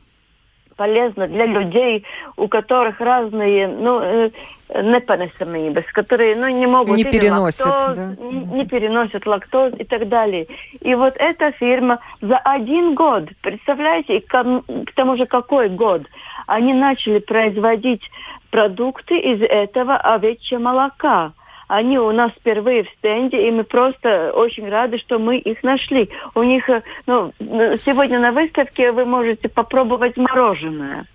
полезно 0.76 1.26
для 1.26 1.46
людей, 1.46 2.04
у 2.36 2.48
которых 2.48 3.00
разные 3.00 3.66
ну, 3.66 4.00
э, 4.00 4.30
непоносимые, 4.68 5.72
которые 5.92 6.36
ну, 6.36 6.48
не 6.48 6.66
могут... 6.66 6.96
Не 6.96 7.04
переносят, 7.04 7.66
лактоз, 7.66 7.96
да? 7.96 8.24
не, 8.24 8.44
не 8.44 8.66
переносят 8.66 9.26
лактоз 9.26 9.72
и 9.78 9.84
так 9.84 10.08
далее. 10.08 10.46
И 10.80 10.94
вот 10.94 11.14
эта 11.16 11.50
фирма 11.52 11.98
за 12.20 12.36
один 12.38 12.94
год, 12.94 13.24
представляете, 13.42 14.20
к, 14.20 14.28
к 14.28 14.92
тому 14.94 15.16
же 15.16 15.26
какой 15.26 15.68
год, 15.68 16.02
они 16.46 16.72
начали 16.74 17.18
производить 17.18 18.02
продукты 18.50 19.18
из 19.18 19.42
этого 19.42 19.96
овечьего 19.96 20.60
молока. 20.60 21.32
Они 21.68 21.98
у 21.98 22.12
нас 22.12 22.30
впервые 22.32 22.84
в 22.84 22.88
стенде, 22.98 23.48
и 23.48 23.50
мы 23.50 23.64
просто 23.64 24.32
очень 24.32 24.68
рады, 24.68 24.98
что 24.98 25.18
мы 25.18 25.38
их 25.38 25.62
нашли. 25.62 26.10
У 26.34 26.42
них, 26.42 26.68
э, 26.68 26.82
ну, 27.06 27.32
сегодня 27.38 28.20
на 28.20 28.30
выставке 28.32 28.92
вы 28.92 29.04
можете 29.04 29.48
попробовать 29.48 30.16
мороженое 30.16 31.06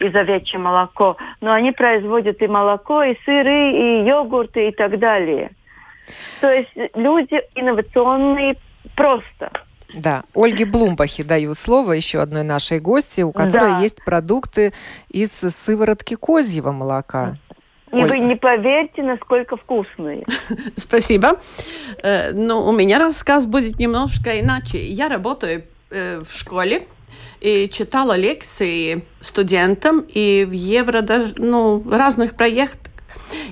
из 0.00 0.14
овечьего 0.14 0.62
молоко, 0.62 1.16
но 1.40 1.52
они 1.52 1.72
производят 1.72 2.42
и 2.42 2.48
молоко, 2.48 3.02
и 3.02 3.16
сыры, 3.24 3.72
и 3.72 4.06
йогурты, 4.06 4.68
и 4.68 4.72
так 4.72 4.98
далее. 4.98 5.52
То 6.40 6.52
есть 6.52 6.70
люди 6.94 7.40
инновационные 7.54 8.56
просто. 8.96 9.50
Да, 9.94 10.22
Ольге 10.34 10.66
Блумбахе 10.66 11.24
даю 11.24 11.54
слово, 11.54 11.92
еще 11.92 12.20
одной 12.20 12.44
нашей 12.44 12.80
гости, 12.80 13.22
у 13.22 13.32
которой 13.32 13.72
да. 13.72 13.80
есть 13.80 14.04
продукты 14.04 14.72
из 15.08 15.32
сыворотки 15.32 16.14
козьего 16.14 16.72
молока. 16.72 17.36
И 17.92 17.96
Ой. 17.96 18.08
вы 18.08 18.18
не 18.20 18.36
поверите, 18.36 19.02
насколько 19.02 19.56
вкусные. 19.56 20.24
Спасибо. 20.76 21.40
Э, 22.02 22.32
ну, 22.32 22.64
у 22.66 22.72
меня 22.72 22.98
рассказ 22.98 23.46
будет 23.46 23.78
немножко 23.78 24.38
иначе. 24.38 24.86
Я 24.86 25.08
работаю 25.08 25.64
э, 25.90 26.20
в 26.20 26.32
школе 26.32 26.86
и 27.40 27.68
читала 27.68 28.16
лекции 28.16 29.04
студентам 29.20 30.04
и 30.08 30.44
в 30.44 30.52
евро 30.52 31.00
даже, 31.00 31.34
ну, 31.36 31.82
разных 31.90 32.36
проектах. 32.36 32.90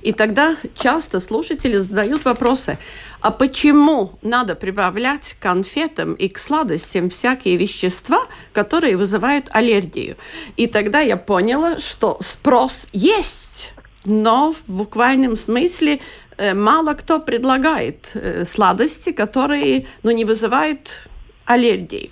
И 0.02 0.12
тогда 0.12 0.56
часто 0.74 1.20
слушатели 1.20 1.76
задают 1.76 2.24
вопросы, 2.24 2.78
а 3.20 3.30
почему 3.30 4.12
надо 4.22 4.54
прибавлять 4.54 5.34
к 5.34 5.42
конфетам 5.42 6.14
и 6.14 6.28
к 6.28 6.38
сладостям 6.38 7.10
всякие 7.10 7.56
вещества, 7.56 8.26
которые 8.52 8.96
вызывают 8.96 9.46
аллергию? 9.50 10.16
И 10.56 10.66
тогда 10.66 11.00
я 11.00 11.16
поняла, 11.16 11.78
что 11.78 12.18
спрос 12.20 12.86
есть, 12.92 13.72
но 14.04 14.52
в 14.52 14.70
буквальном 14.70 15.36
смысле 15.36 16.00
э, 16.36 16.54
мало 16.54 16.94
кто 16.94 17.20
предлагает 17.20 18.08
э, 18.14 18.44
сладости, 18.44 19.12
которые 19.12 19.86
ну, 20.02 20.10
не 20.10 20.24
вызывают 20.24 21.08
аллергии. 21.44 22.10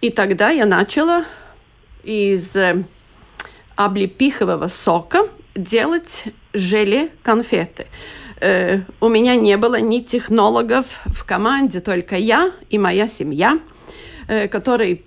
И 0.00 0.10
тогда 0.10 0.50
я 0.50 0.66
начала 0.66 1.24
из 2.04 2.54
э, 2.54 2.84
облепихового 3.74 4.68
сока 4.68 5.28
делать 5.54 6.24
желе 6.52 7.10
конфеты. 7.22 7.86
Э, 8.40 8.80
у 9.00 9.08
меня 9.08 9.34
не 9.34 9.56
было 9.56 9.80
ни 9.80 10.00
технологов 10.00 10.86
в 11.06 11.24
команде, 11.24 11.80
только 11.80 12.16
я 12.16 12.52
и 12.70 12.78
моя 12.78 13.08
семья, 13.08 13.58
которые 14.50 15.02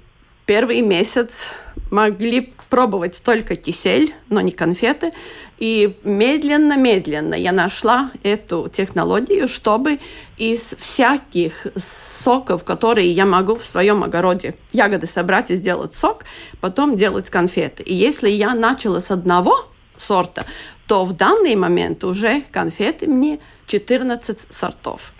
первый 0.45 0.81
месяц 0.81 1.47
могли 1.91 2.53
пробовать 2.69 3.21
только 3.23 3.55
кисель, 3.55 4.13
но 4.29 4.41
не 4.41 4.51
конфеты. 4.51 5.11
И 5.59 5.97
медленно-медленно 6.03 7.35
я 7.35 7.51
нашла 7.51 8.11
эту 8.23 8.71
технологию, 8.73 9.49
чтобы 9.49 9.99
из 10.37 10.73
всяких 10.79 11.67
соков, 11.75 12.63
которые 12.63 13.11
я 13.11 13.25
могу 13.25 13.57
в 13.57 13.65
своем 13.65 14.03
огороде 14.03 14.55
ягоды 14.71 15.05
собрать 15.05 15.51
и 15.51 15.55
сделать 15.55 15.95
сок, 15.95 16.23
потом 16.61 16.95
делать 16.95 17.29
конфеты. 17.29 17.83
И 17.83 17.93
если 17.93 18.29
я 18.29 18.55
начала 18.55 19.01
с 19.01 19.11
одного 19.11 19.67
сорта, 19.97 20.45
то 20.87 21.03
в 21.03 21.11
данный 21.13 21.55
момент 21.55 22.05
уже 22.05 22.41
конфеты 22.51 23.07
мне 23.07 23.39
14 23.67 24.47
сортов. 24.49 25.13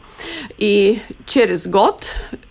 И 0.58 1.02
через 1.26 1.68
год 1.68 2.04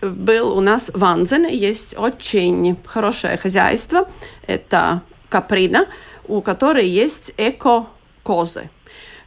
был 0.03 0.57
у 0.57 0.61
нас 0.61 0.90
в 0.92 1.03
Анзене, 1.05 1.55
есть 1.57 1.96
очень 1.98 2.77
хорошее 2.87 3.38
хозяйство, 3.38 4.09
это 4.46 5.03
Каприна, 5.29 5.87
у 6.29 6.43
которой 6.43 6.87
есть 6.87 7.33
эко-козы. 7.37 8.71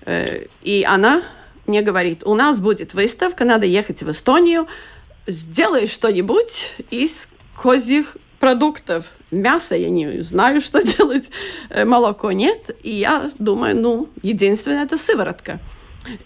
Э, 0.06 0.46
и 0.62 0.86
она 0.88 1.24
мне 1.68 1.82
говорит, 1.82 2.24
у 2.26 2.34
нас 2.36 2.60
будет 2.60 2.94
выставка, 2.94 3.46
надо 3.46 3.66
ехать 3.66 4.04
в 4.04 4.12
Эстонию, 4.12 4.68
сделай 5.28 5.88
что-нибудь 5.88 6.74
из 6.90 7.28
козьих 7.56 8.18
продуктов. 8.40 9.06
Мясо 9.30 9.76
я 9.76 9.90
не 9.90 10.22
знаю, 10.22 10.62
что 10.62 10.82
делать, 10.98 11.30
э, 11.70 11.86
молоко 11.86 12.32
нет. 12.32 12.76
И 12.84 12.92
я 12.92 13.32
думаю, 13.40 13.80
ну, 13.80 14.10
единственное 14.22 14.84
это 14.84 14.98
сыворотка. 14.98 15.60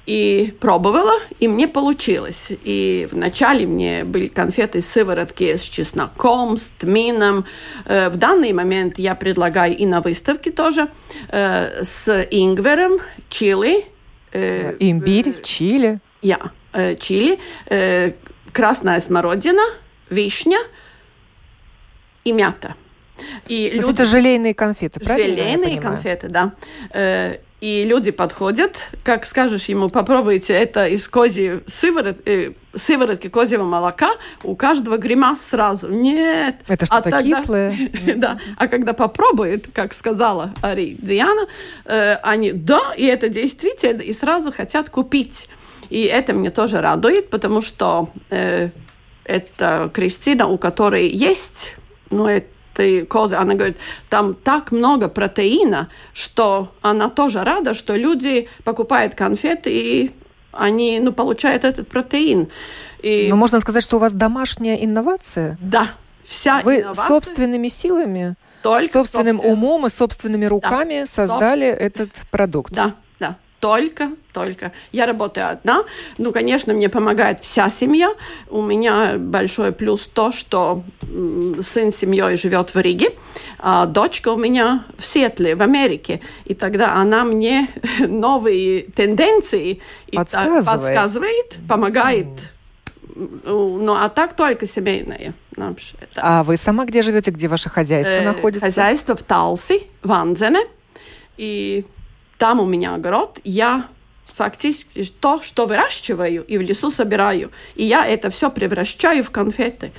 И 0.06 0.56
пробовала, 0.60 1.20
и 1.40 1.48
мне 1.48 1.68
получилось. 1.68 2.48
И 2.64 3.08
вначале 3.12 3.68
мне 3.68 4.04
были 4.06 4.28
конфеты 4.28 4.82
сыворотки 4.82 5.58
с 5.58 5.64
чесноком, 5.64 6.58
с 6.58 6.72
тмином. 6.80 7.46
Э, 7.86 8.10
в 8.10 8.18
данный 8.18 8.54
момент 8.54 8.98
я 8.98 9.16
предлагаю 9.16 9.76
и 9.76 9.86
на 9.86 10.02
выставке 10.02 10.52
тоже 10.52 10.90
э, 11.30 11.84
с 11.84 12.08
ингвером, 12.32 13.00
чили. 13.30 13.86
Э, 14.32 14.76
Имбирь, 14.80 15.42
чили. 15.44 16.00
Я. 16.22 16.52
Чили, 17.00 17.40
красная 18.52 19.00
смородина, 19.00 19.62
вишня 20.10 20.58
и 22.26 22.34
мята. 22.34 22.76
И 23.48 23.70
То 23.70 23.76
люди... 23.76 23.92
это 23.94 24.04
желейные 24.04 24.54
конфеты, 24.54 25.00
правильно? 25.00 25.38
Желейные 25.38 25.80
конфеты, 25.80 26.28
да 26.28 26.52
и 27.66 27.84
люди 27.84 28.12
подходят, 28.12 28.78
как 29.04 29.26
скажешь 29.26 29.66
ему, 29.66 29.90
попробуйте 29.90 30.54
это 30.54 30.88
из 30.88 31.08
кози 31.08 31.62
сыворот, 31.66 32.18
э, 32.28 32.52
сыворотки 32.76 33.28
козьего 33.28 33.64
молока, 33.64 34.12
у 34.44 34.56
каждого 34.56 34.98
гримас 34.98 35.42
сразу. 35.42 35.90
Нет. 35.90 36.58
Это 36.68 36.86
что-то 36.86 37.10
а 37.10 37.12
тогда, 37.12 37.42
кислое. 37.42 37.76
да. 38.18 38.38
А 38.58 38.68
когда 38.68 38.94
попробует, 38.94 39.66
как 39.74 39.96
сказала 39.96 40.54
Ари 40.62 40.96
Диана, 41.02 41.48
э, 41.86 42.18
они, 42.22 42.52
да, 42.52 42.94
и 42.96 43.06
это 43.06 43.30
действительно, 43.30 44.02
и 44.02 44.14
сразу 44.14 44.52
хотят 44.52 44.92
купить. 44.92 45.48
И 45.90 46.04
это 46.04 46.34
мне 46.34 46.52
тоже 46.52 46.82
радует, 46.82 47.32
потому 47.32 47.64
что 47.64 48.12
э, 48.30 48.70
это 49.24 49.90
Кристина, 49.92 50.46
у 50.46 50.60
которой 50.60 51.08
есть, 51.08 51.76
ну, 52.12 52.28
это 52.28 52.46
этой 52.76 53.06
козы, 53.06 53.36
она 53.36 53.56
говорит, 53.56 53.78
там 54.10 54.34
так 54.34 54.72
много 54.72 55.08
протеина, 55.08 55.90
что 56.14 56.72
она 56.82 57.10
тоже 57.10 57.44
рада, 57.44 57.74
что 57.74 57.96
люди 57.96 58.48
покупают 58.64 59.16
конфеты 59.16 59.70
и 59.72 60.12
они 60.52 61.00
ну, 61.00 61.12
получают 61.12 61.64
этот 61.64 61.88
протеин. 61.88 62.48
И... 63.02 63.28
Но 63.30 63.36
можно 63.36 63.60
сказать, 63.60 63.84
что 63.84 63.98
у 63.98 64.00
вас 64.00 64.14
домашняя 64.14 64.76
инновация? 64.76 65.58
Да, 65.62 65.92
вся 66.24 66.62
Вы 66.64 66.82
инновация... 66.82 67.08
собственными 67.08 67.68
силами, 67.68 68.36
Только 68.62 68.94
собственным 68.94 69.38
собственно... 69.38 69.54
умом 69.54 69.86
и 69.86 69.90
собственными 69.90 70.46
руками 70.46 71.02
да. 71.02 71.06
создали 71.06 71.72
Стоп. 71.72 71.82
этот 71.82 72.10
продукт? 72.32 72.74
Да, 72.74 72.96
только, 73.66 74.12
только. 74.32 74.72
Я 74.92 75.08
работаю 75.08 75.50
одна. 75.50 75.86
Ну, 76.20 76.32
конечно, 76.32 76.72
мне 76.72 76.88
помогает 76.88 77.40
вся 77.40 77.68
семья. 77.70 78.14
У 78.48 78.62
меня 78.62 79.16
большой 79.18 79.72
плюс 79.72 80.06
то, 80.06 80.32
что 80.32 80.84
сын 81.02 81.92
с 81.92 81.96
семьей 81.96 82.38
живет 82.38 82.76
в 82.76 82.80
Риге, 82.80 83.10
а 83.58 83.88
дочка 83.88 84.30
у 84.30 84.38
меня 84.38 84.86
в 85.00 85.04
Сиэтле, 85.04 85.56
в 85.56 85.64
Америке. 85.64 86.22
И 86.46 86.54
тогда 86.54 86.94
она 86.94 87.24
мне 87.24 87.68
новые 88.08 88.84
тенденции 88.84 89.80
подсказывает, 90.14 90.66
подсказывает 90.66 91.58
помогает. 91.68 92.28
Ну, 93.16 93.96
а 93.96 94.10
так 94.10 94.36
только 94.36 94.68
семейное. 94.68 95.34
А 96.18 96.44
вы 96.44 96.58
сама 96.58 96.86
где 96.86 97.02
живете, 97.02 97.32
где 97.32 97.48
ваше 97.48 97.72
хозяйство 97.72 98.12
э, 98.12 98.26
находится? 98.26 98.64
Хозяйство 98.64 99.16
в 99.16 99.24
Талси, 99.24 99.88
в 100.04 100.12
Анзене. 100.12 100.68
И 101.38 101.84
там 102.38 102.60
у 102.60 102.66
меня 102.66 102.96
огород, 102.96 103.40
я 103.44 103.88
фактически 104.26 105.06
то, 105.20 105.42
что 105.42 105.66
выращиваю 105.66 106.44
и 106.44 106.58
в 106.58 106.62
лесу 106.62 106.92
собираю. 106.92 107.52
И 107.76 107.84
я 107.86 108.06
это 108.06 108.30
все 108.30 108.50
превращаю 108.50 109.24
в 109.24 109.32
конфеты. 109.32 109.92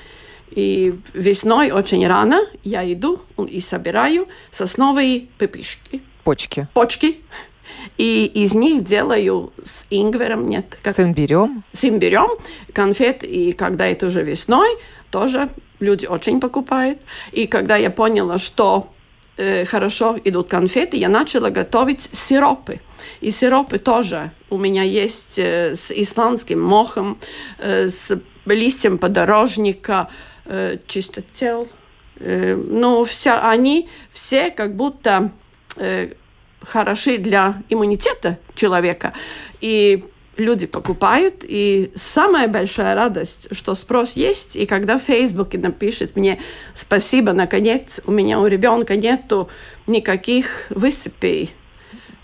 И 0.51 0.95
весной 1.13 1.71
очень 1.71 2.07
рано 2.07 2.47
я 2.63 2.91
иду 2.91 3.21
и 3.49 3.61
собираю 3.61 4.29
сосновые 4.53 5.27
пепишки. 5.39 6.03
Почки. 6.25 6.69
Почки. 6.75 7.21
И 7.99 8.27
из 8.27 8.55
них 8.55 8.85
делаю 8.85 9.53
с 9.65 9.87
ингвером, 9.91 10.49
нет. 10.49 10.79
Как, 10.83 10.97
с 10.97 11.01
имбирем? 11.01 11.65
С 11.73 11.85
имбирем 11.85 12.29
конфет. 12.73 13.23
И 13.23 13.53
когда 13.53 13.87
это 13.87 14.07
уже 14.07 14.23
весной, 14.23 14.69
тоже 15.11 15.49
люди 15.81 16.07
очень 16.07 16.41
покупают. 16.41 17.01
И 17.33 17.47
когда 17.47 17.77
я 17.77 17.91
поняла, 17.91 18.39
что 18.39 18.93
э, 19.37 19.65
хорошо 19.65 20.19
идут 20.25 20.49
конфеты, 20.49 20.97
я 20.97 21.09
начала 21.09 21.51
готовить 21.51 22.09
сиропы. 22.13 22.81
И 23.21 23.31
сиропы 23.31 23.79
тоже 23.79 24.31
у 24.51 24.59
меня 24.59 24.83
есть 24.83 25.39
э, 25.39 25.75
с 25.75 25.91
исландским 25.91 26.61
мохом, 26.61 27.19
э, 27.59 27.89
с 27.89 28.19
листьем 28.47 28.99
подорожника, 28.99 30.09
э, 30.45 30.79
чистотел. 30.87 31.69
Э, 32.19 32.55
ну, 32.55 33.05
вся, 33.05 33.51
они 33.51 33.89
все 34.11 34.51
как 34.51 34.77
будто 34.77 35.31
э, 35.77 36.13
хороши 36.63 37.19
для 37.19 37.63
иммунитета 37.69 38.39
человека. 38.55 39.13
И 39.61 40.05
люди 40.37 40.67
покупают, 40.67 41.37
и 41.43 41.93
самая 41.95 42.49
большая 42.49 42.95
радость, 42.95 43.49
что 43.51 43.75
спрос 43.75 44.15
есть, 44.15 44.57
и 44.57 44.67
когда 44.67 44.99
в 44.99 45.03
Фейсбуке 45.03 45.59
напишет 45.59 46.17
мне 46.17 46.41
«Спасибо, 46.75 47.33
наконец, 47.33 48.01
у 48.07 48.13
меня 48.13 48.41
у 48.41 48.47
ребенка 48.47 48.97
нету 48.97 49.49
никаких 49.87 50.67
высыпей». 50.71 51.55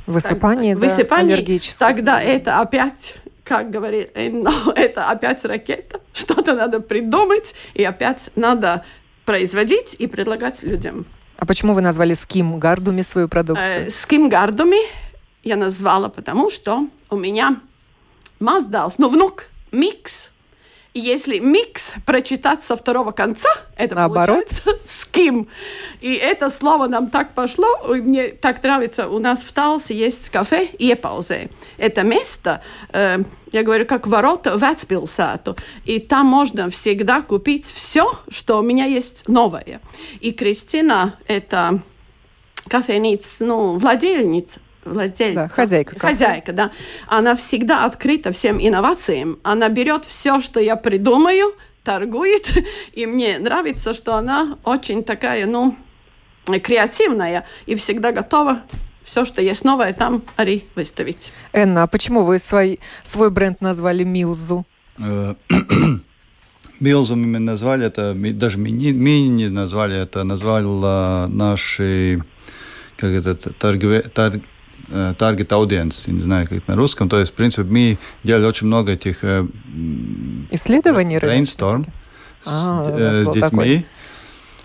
Высыпание, 0.06 0.74
да, 0.74 0.80
высыпаний. 0.80 1.60
Тогда 1.78 2.20
это 2.20 2.60
опять 2.60 3.16
как 3.44 3.70
говорит, 3.70 4.10
но 4.14 4.72
это 4.76 5.10
опять 5.10 5.44
ракета, 5.44 6.00
что-то 6.12 6.54
надо 6.54 6.80
придумать, 6.80 7.54
и 7.74 7.84
опять 7.84 8.30
надо 8.36 8.84
производить 9.24 9.94
и 9.98 10.06
предлагать 10.06 10.62
людям. 10.62 11.06
А 11.38 11.46
почему 11.46 11.74
вы 11.74 11.80
назвали 11.80 12.14
Ским 12.14 12.58
Гардуми 12.58 13.02
свою 13.02 13.28
продукцию? 13.28 13.90
Ским 13.90 14.26
э, 14.26 14.28
Гардуми 14.28 14.78
я 15.42 15.56
назвала, 15.56 16.08
потому 16.08 16.50
что 16.50 16.86
у 17.10 17.16
меня 17.16 17.60
маздалс, 18.42 18.98
но 18.98 19.08
внук, 19.08 19.46
микс. 19.70 20.28
И 20.94 21.00
если 21.00 21.38
микс 21.38 21.92
прочитать 22.04 22.62
со 22.62 22.76
второго 22.76 23.12
конца, 23.12 23.48
это 23.76 23.94
Наоборот. 23.94 24.44
получается 24.46 24.78
с 24.84 25.06
кем. 25.06 25.46
И 26.02 26.12
это 26.12 26.50
слово 26.50 26.86
нам 26.86 27.08
так 27.08 27.32
пошло. 27.32 27.66
и 27.94 28.00
Мне 28.02 28.28
так 28.28 28.62
нравится. 28.62 29.08
У 29.08 29.18
нас 29.18 29.40
в 29.40 29.52
Талсе 29.52 29.96
есть 29.96 30.28
кафе 30.28 30.68
Епаузе. 30.78 31.48
Это 31.78 32.02
место, 32.02 32.62
э, 32.92 33.20
я 33.52 33.62
говорю, 33.62 33.86
как 33.86 34.06
ворота 34.06 34.58
в 34.58 34.62
Эцпилсату. 34.62 35.56
И 35.86 35.98
там 35.98 36.26
можно 36.26 36.68
всегда 36.68 37.22
купить 37.22 37.64
все, 37.64 38.18
что 38.28 38.58
у 38.58 38.62
меня 38.62 38.84
есть 38.84 39.26
новое. 39.28 39.80
И 40.20 40.32
Кристина, 40.32 41.18
это 41.26 41.80
кафеница, 42.68 43.44
ну, 43.44 43.78
владельница, 43.78 44.60
владельца. 44.84 45.34
Да, 45.34 45.48
хозяйка 45.48 45.94
кафе. 45.94 46.06
Хозяйка, 46.08 46.52
да. 46.52 46.70
Она 47.06 47.36
всегда 47.36 47.84
открыта 47.84 48.32
всем 48.32 48.58
инновациям. 48.60 49.38
Она 49.42 49.68
берет 49.68 50.04
все, 50.04 50.40
что 50.40 50.60
я 50.60 50.76
придумаю, 50.76 51.54
торгует. 51.84 52.46
И 52.92 53.06
мне 53.06 53.38
нравится, 53.38 53.94
что 53.94 54.14
она 54.16 54.58
очень 54.64 55.04
такая, 55.04 55.46
ну, 55.46 55.76
креативная 56.44 57.46
и 57.66 57.74
всегда 57.76 58.12
готова 58.12 58.62
все, 59.04 59.24
что 59.24 59.42
есть 59.42 59.64
новое, 59.64 59.92
там 59.92 60.22
ари 60.36 60.64
выставить. 60.74 61.32
Энна, 61.52 61.82
а 61.82 61.86
почему 61.86 62.22
вы 62.22 62.38
свой, 62.38 62.78
свой 63.02 63.30
бренд 63.30 63.60
назвали 63.60 64.04
Милзу? 64.04 64.64
Э, 64.98 65.34
Милзу 66.80 67.16
мы 67.16 67.38
назвали 67.38 67.86
это, 67.86 68.12
ми- 68.14 68.32
даже 68.32 68.58
мини, 68.58 68.92
мини 68.92 69.28
не 69.28 69.48
назвали 69.48 69.96
это, 69.96 70.24
назвал 70.24 70.84
э, 70.84 71.26
наши, 71.28 72.22
как 72.96 73.10
это, 73.10 73.34
торгове, 73.34 74.02
торг, 74.02 74.42
э, 74.92 75.14
audience, 75.18 76.04
я 76.06 76.12
не 76.12 76.20
знаю, 76.20 76.46
как 76.48 76.58
это 76.58 76.70
на 76.70 76.76
русском. 76.76 77.08
То 77.08 77.18
есть, 77.18 77.32
в 77.32 77.34
принципе, 77.34 77.68
мы 77.68 77.98
делали 78.24 78.46
очень 78.46 78.66
много 78.66 78.92
этих 78.92 79.18
э, 79.22 79.46
Исследований 80.50 81.18
рынка? 81.18 81.36
brainstorm 81.36 81.86
с, 82.42 82.48
А, 82.48 82.84
э, 82.88 83.24
с 83.24 83.26
детьми. 83.26 83.40
такой. 83.40 83.86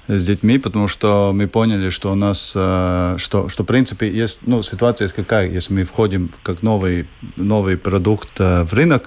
С 0.08 0.26
детьми, 0.26 0.58
потому 0.58 0.88
что 0.88 1.32
мы 1.34 1.48
поняли, 1.48 1.90
что 1.90 2.12
у 2.12 2.16
нас, 2.16 2.54
э, 2.56 3.16
что, 3.20 3.50
что 3.50 3.64
в 3.64 3.66
принципе 3.66 4.10
есть, 4.10 4.40
ну, 4.46 4.64
ситуация 4.64 5.06
есть 5.06 5.16
какая, 5.16 5.50
если 5.50 5.74
мы 5.74 5.84
входим 5.84 6.32
как 6.44 6.64
новый, 6.64 7.08
новый 7.36 7.78
продукт 7.78 8.40
э, 8.40 8.64
в 8.64 8.74
рынок, 8.74 9.04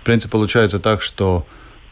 в 0.00 0.04
принципе, 0.04 0.32
получается 0.32 0.78
так, 0.80 1.00
что 1.00 1.46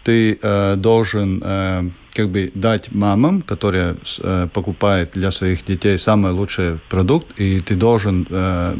ты 0.04 0.38
э, 0.40 0.76
должен 0.76 1.42
э, 1.44 1.90
как 2.14 2.28
бы 2.28 2.50
дать 2.54 2.92
мамам, 2.92 3.42
которые 3.42 3.96
э, 4.18 4.48
покупают 4.52 5.10
для 5.14 5.30
своих 5.30 5.64
детей 5.64 5.98
самый 5.98 6.32
лучший 6.32 6.78
продукт, 6.88 7.40
и 7.40 7.60
ты 7.60 7.74
должен 7.74 8.26
э, 8.30 8.76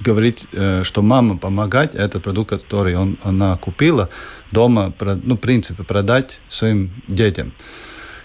говорить, 0.00 0.46
э, 0.52 0.84
что 0.84 1.02
мама 1.02 1.38
помогать 1.38 1.94
этот 1.94 2.22
продукт, 2.22 2.50
который 2.50 2.96
он, 2.96 3.16
она 3.22 3.56
купила, 3.56 4.08
дома, 4.52 4.92
ну, 5.24 5.34
в 5.34 5.40
принципе, 5.40 5.82
продать 5.82 6.38
своим 6.48 6.90
детям. 7.08 7.52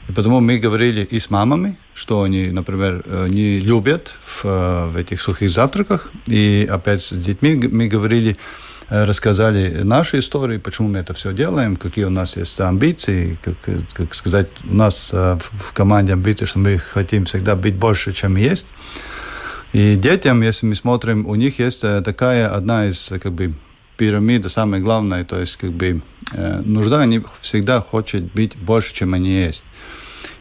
И 0.10 0.12
потому 0.12 0.40
мы 0.40 0.58
говорили 0.58 1.08
и 1.12 1.20
с 1.20 1.30
мамами, 1.30 1.78
что 1.94 2.24
они, 2.24 2.48
например, 2.52 3.04
э, 3.06 3.28
не 3.30 3.60
любят 3.60 4.16
в, 4.26 4.46
э, 4.46 4.88
в 4.88 4.98
этих 4.98 5.22
сухих 5.22 5.50
завтраках. 5.50 6.12
И 6.26 6.68
опять 6.70 7.02
с 7.02 7.14
детьми 7.14 7.56
мы 7.72 7.88
говорили, 7.88 8.38
рассказали 8.90 9.84
наши 9.84 10.20
истории, 10.20 10.58
почему 10.58 10.90
мы 10.90 11.00
это 11.00 11.14
все 11.14 11.32
делаем, 11.34 11.76
какие 11.76 12.06
у 12.06 12.10
нас 12.10 12.38
есть 12.38 12.60
амбиции, 12.60 13.38
как, 13.44 13.56
э, 13.68 13.82
как 13.94 14.14
сказать, 14.16 14.48
у 14.70 14.76
нас 14.76 15.12
э, 15.14 15.38
в 15.52 15.74
команде 15.74 16.14
амбиции, 16.14 16.46
что 16.46 16.60
мы 16.60 16.80
хотим 16.80 17.26
всегда 17.26 17.56
быть 17.56 17.76
больше, 17.76 18.14
чем 18.14 18.36
есть. 18.36 18.74
И 19.72 19.96
детям, 19.96 20.42
если 20.42 20.66
мы 20.66 20.76
смотрим, 20.76 21.28
у 21.28 21.36
них 21.36 21.60
есть 21.60 21.84
э, 21.84 22.02
такая 22.02 22.48
одна 22.48 22.88
из 22.88 23.12
э, 23.12 23.20
как 23.20 23.34
бы 23.34 23.54
пирамида, 23.98 24.50
самая 24.50 24.82
главная, 24.82 25.24
то 25.24 25.40
есть 25.40 25.58
как 25.58 25.72
бы 25.72 26.02
э, 26.34 26.62
нужда, 26.66 27.02
они 27.02 27.22
всегда 27.42 27.82
хотят 27.82 28.24
быть 28.34 28.56
больше, 28.56 28.94
чем 28.94 29.14
они 29.14 29.30
есть. 29.30 29.64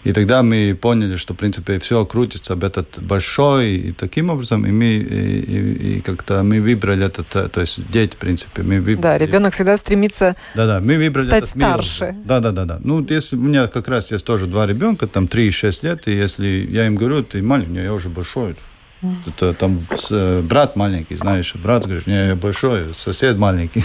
И 0.04 0.12
тогда 0.12 0.42
мы 0.42 0.78
поняли, 0.80 1.16
что, 1.16 1.34
в 1.34 1.36
принципе, 1.36 1.78
все 1.78 2.04
крутится 2.06 2.52
об 2.54 2.64
этот 2.64 2.98
большой, 3.02 3.74
и 3.74 3.92
таким 3.92 4.30
образом, 4.30 4.64
и 4.64 4.70
мы, 4.70 4.84
и, 4.84 5.40
и- 5.40 5.96
и 5.96 6.00
как-то 6.00 6.42
мы 6.44 6.60
выбрали 6.60 7.04
этот, 7.04 7.34
э, 7.36 7.48
то 7.48 7.60
есть 7.60 7.80
дети, 7.90 8.14
в 8.14 8.18
принципе, 8.18 8.62
мы 8.62 8.76
выбрали. 8.80 9.02
Да, 9.02 9.18
ребенок 9.18 9.54
всегда 9.54 9.76
стремится 9.76 10.36
Да-да, 10.54 10.80
мы 10.80 10.96
выбрали 10.96 11.26
стать 11.26 11.44
этот 11.44 11.56
мир. 11.56 11.66
старше. 11.66 12.14
Да-да-да. 12.24 12.78
Ну, 12.84 13.04
если 13.10 13.36
у 13.36 13.40
меня 13.40 13.66
как 13.66 13.88
раз 13.88 14.12
есть 14.12 14.24
тоже 14.24 14.46
два 14.46 14.66
ребенка, 14.66 15.06
там 15.08 15.26
3 15.28 15.48
и 15.48 15.50
6 15.50 15.82
лет, 15.82 16.06
и 16.08 16.12
если 16.12 16.66
я 16.70 16.86
им 16.86 16.94
говорю, 16.96 17.22
ты 17.24 17.42
маленький, 17.42 17.82
я 17.82 17.92
уже 17.92 18.08
большой. 18.08 18.54
Это 19.26 19.54
там 19.54 19.80
э, 20.10 20.40
брат 20.42 20.74
маленький, 20.76 21.16
знаешь, 21.16 21.54
брат 21.54 21.84
говорит, 21.86 22.06
не, 22.06 22.28
я 22.28 22.34
большой, 22.36 22.86
сосед 22.98 23.36
маленький. 23.36 23.84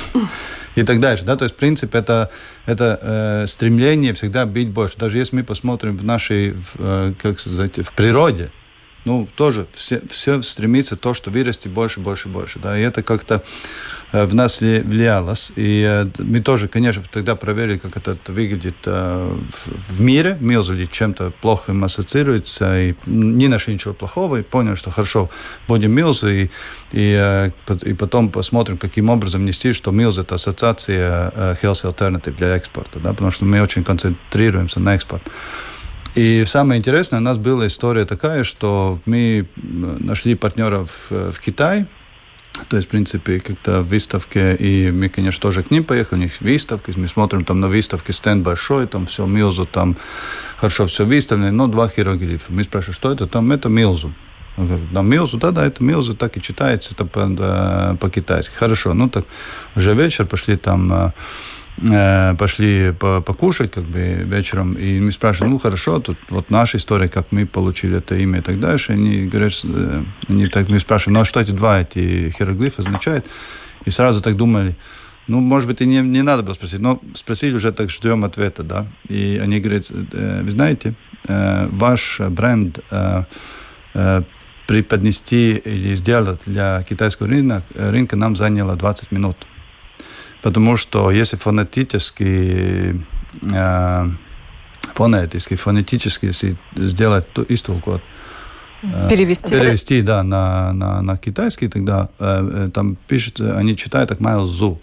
И 0.76 0.84
так 0.84 1.00
дальше. 1.00 1.24
Да? 1.24 1.36
То 1.36 1.46
есть, 1.46 1.56
в 1.56 1.58
принципе, 1.58 2.00
это, 2.00 2.30
это 2.66 3.00
э, 3.02 3.48
стремление 3.48 4.14
всегда 4.14 4.46
быть 4.46 4.70
больше. 4.70 4.98
Даже 4.98 5.18
если 5.18 5.38
мы 5.38 5.44
посмотрим 5.44 5.98
в 5.98 6.04
нашей, 6.04 6.52
в, 6.52 6.76
э, 6.80 7.14
как 7.22 7.40
сказать, 7.40 7.78
в 7.78 7.94
природе, 7.94 8.52
ну, 9.06 9.28
тоже 9.36 9.68
все, 9.74 10.02
все 10.10 10.42
стремится 10.42 10.96
то, 10.96 11.14
что 11.14 11.30
вырасти 11.30 11.68
больше, 11.68 12.00
больше, 12.00 12.30
больше. 12.30 12.60
Да? 12.60 12.78
И 12.78 12.82
это 12.82 13.04
как-то 13.04 13.44
э, 14.14 14.26
в 14.26 14.34
нас 14.34 14.62
ли- 14.62 14.80
влиялось. 14.80 15.52
И 15.58 15.84
э, 15.86 16.06
мы 16.20 16.40
тоже, 16.40 16.68
конечно, 16.70 17.04
тогда 17.12 17.36
проверили, 17.36 17.78
как 17.78 17.98
это 17.98 18.16
выглядит 18.32 18.76
э, 18.86 19.38
в, 19.90 20.00
мире. 20.00 20.38
Милзули 20.40 20.86
чем-то 20.86 21.34
плохо 21.42 21.74
им 21.74 21.84
ассоциируется. 21.84 22.80
И 22.80 22.96
не 23.06 23.50
нашли 23.50 23.74
ничего 23.74 23.94
плохого. 23.94 24.38
И 24.38 24.44
поняли, 24.44 24.76
что 24.76 24.90
хорошо, 24.90 25.30
будем 25.68 25.92
Милзы. 25.92 26.44
И, 26.44 26.50
и, 26.94 27.52
и 27.86 27.94
потом 27.94 28.30
посмотрим, 28.30 28.78
каким 28.78 29.10
образом 29.10 29.42
внести, 29.42 29.74
что 29.74 29.92
Милз– 29.92 30.18
это 30.20 30.36
ассоциация 30.36 31.32
э, 31.36 31.56
Health 31.62 31.84
Alternative 31.94 32.36
для 32.38 32.56
экспорта. 32.56 33.00
Да? 33.00 33.12
Потому 33.12 33.32
что 33.32 33.44
мы 33.44 33.62
очень 33.62 33.84
концентрируемся 33.84 34.80
на 34.80 34.96
экспорт. 34.96 35.24
И 36.16 36.46
самое 36.46 36.80
интересное, 36.80 37.20
у 37.20 37.24
нас 37.24 37.38
была 37.38 37.66
история 37.66 38.06
такая, 38.06 38.44
что 38.44 39.00
мы 39.06 39.48
м, 39.58 40.06
нашли 40.06 40.36
партнеров 40.36 41.08
э, 41.10 41.32
в 41.34 41.40
Китае, 41.40 41.88
то 42.70 42.78
есть, 42.78 42.88
в 42.88 42.92
принципе, 42.92 43.40
как-то 43.40 43.82
в 43.82 43.88
выставке, 43.88 44.56
и 44.56 44.92
мы, 44.92 45.10
конечно, 45.10 45.42
тоже 45.42 45.64
к 45.64 45.72
ним 45.72 45.84
поехали, 45.84 46.20
у 46.20 46.24
них 46.24 46.40
выставка, 46.40 46.92
мы 46.96 47.08
смотрим 47.08 47.46
там 47.46 47.60
на 47.60 47.68
выставке, 47.68 48.14
стенд 48.14 48.44
большой, 48.44 48.86
там 48.86 49.08
все 49.08 49.26
Милзу, 49.26 49.66
там 49.66 49.98
хорошо 50.58 50.86
все 50.86 51.04
выставлено, 51.04 51.52
но 51.52 51.68
два 51.68 51.90
хироглифа. 51.90 52.54
Мы 52.54 52.64
спрашиваем, 52.64 52.94
что 52.94 53.12
это? 53.12 53.26
Там 53.26 53.52
это 53.52 53.70
Милзу. 53.70 54.14
Да, 54.56 55.02
Милзу, 55.02 55.38
да, 55.38 55.50
да, 55.50 55.66
это 55.66 55.84
Милзу, 55.84 56.14
так 56.14 56.38
и 56.38 56.42
читается, 56.42 56.94
это 56.94 57.06
по-китайски. 58.00 58.54
Хорошо, 58.54 58.94
ну 58.94 59.10
так 59.10 59.26
уже 59.76 59.96
вечер, 59.96 60.28
пошли 60.28 60.58
там 60.58 60.94
э, 60.94 60.96
э, 60.96 61.12
пошли 61.78 62.94
по- 63.00 63.22
покушать 63.22 63.72
как 63.72 63.84
бы 63.84 64.24
вечером, 64.26 64.74
и 64.74 65.00
мы 65.00 65.12
спрашиваем, 65.12 65.54
ну 65.54 65.60
хорошо, 65.60 66.00
тут 66.00 66.18
вот 66.30 66.50
наша 66.50 66.78
история, 66.78 67.10
как 67.10 67.32
мы 67.32 67.46
получили 67.46 67.98
это 67.98 68.16
имя 68.16 68.40
и 68.40 68.42
так 68.42 68.60
дальше. 68.60 68.94
Они 68.94 69.26
говорят, 69.26 69.54
э, 69.64 70.04
они 70.30 70.48
так, 70.48 70.70
мы 70.70 70.80
спрашиваем, 70.80 71.16
ну 71.16 71.22
а 71.22 71.26
что 71.26 71.40
эти 71.40 71.52
два 71.52 71.82
эти 71.82 72.30
хироглифа 72.38 72.82
означают? 72.82 73.26
И 73.86 73.90
сразу 73.90 74.22
так 74.22 74.36
думали, 74.38 74.76
ну, 75.28 75.40
может 75.40 75.68
быть, 75.68 75.82
и 75.82 75.86
не, 75.86 76.02
не 76.02 76.22
надо 76.22 76.44
было 76.44 76.54
спросить, 76.54 76.80
но 76.80 77.02
спросили 77.16 77.56
уже, 77.56 77.72
так 77.72 77.90
ждем 77.90 78.24
ответа, 78.24 78.64
да. 78.64 78.86
И 79.08 79.40
они 79.42 79.60
говорят, 79.60 79.86
э, 79.90 80.42
вы 80.44 80.52
знаете, 80.52 80.94
э, 81.28 81.68
ваш 81.72 82.20
бренд 82.20 82.80
э, 82.92 83.24
э, 83.94 84.24
преподнести 84.68 85.56
или 85.56 85.96
сделать 85.96 86.42
для 86.46 86.84
китайского 86.84 87.28
рынка, 87.28 87.64
рынка 87.76 88.16
нам 88.16 88.36
заняло 88.36 88.76
20 88.76 89.12
минут. 89.12 89.48
Потому 90.44 90.78
что 90.78 91.10
если 91.10 91.38
фонетически, 91.38 93.02
э, 93.54 94.06
фонетически, 94.94 95.56
фонетически, 95.56 96.26
если 96.26 96.58
сделать 96.76 97.32
то, 97.34 97.46
истолку, 97.48 98.02
э, 98.84 99.10
перевести. 99.10 99.56
перевести, 99.56 100.02
да, 100.02 100.22
на, 100.24 100.74
на, 100.74 101.02
на 101.02 101.18
китайский, 101.18 101.70
тогда 101.70 102.10
э, 102.20 102.66
э, 102.66 102.70
там 102.74 102.98
пишет, 103.08 103.40
э, 103.40 103.58
они 103.58 103.78
читают 103.78 104.10
так 104.10 104.20
Майл 104.20 104.46
Зу. 104.46 104.82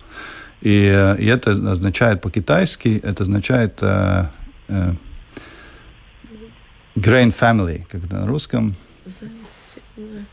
И, 0.62 0.90
э, 0.90 1.16
и 1.18 1.27
это 1.27 1.51
означает 1.51 2.23
по-китайски, 2.23 2.99
это 3.03 3.23
означает 3.25 3.83
э, 3.83 4.25
э, 4.68 4.94
grain 6.97 7.32
family, 7.39 7.85
как 7.91 8.11
на 8.11 8.26
русском. 8.26 8.74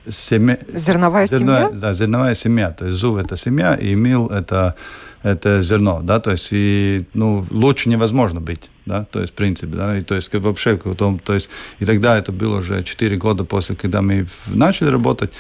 Семя, 0.09 0.57
Зерновая 0.74 1.28
семья? 1.28 1.70
Да, 1.74 1.93
зерновая 1.93 2.36
семья. 2.36 2.72
То 2.72 2.88
есть 2.88 2.97
зу– 2.99 3.18
это 3.18 3.38
семья, 3.38 3.76
и 3.76 3.95
мил– 3.95 4.28
это, 4.32 4.76
это 5.24 5.61
зерно, 5.61 6.01
да, 6.01 6.20
то 6.20 6.32
есть, 6.32 6.49
и, 6.51 7.05
ну, 7.13 7.45
лучше 7.49 7.89
невозможно 7.89 8.41
быть, 8.41 8.70
да, 8.86 9.03
то 9.03 9.22
есть, 9.22 9.34
в 9.34 9.36
принципе, 9.36 9.76
да, 9.76 9.97
и, 9.97 10.01
то 10.01 10.15
есть, 10.15 10.34
вообще, 10.34 10.78
том, 10.78 11.20
то 11.20 11.34
есть, 11.34 11.49
и 11.80 11.86
тогда 11.86 12.18
это 12.18 12.32
было 12.32 12.59
уже 12.59 12.84
4 12.84 13.18
года 13.18 13.43
после, 13.43 13.76
когда 13.76 14.01
мы 14.01 14.28
начали 14.47 14.89
работать 14.89 15.32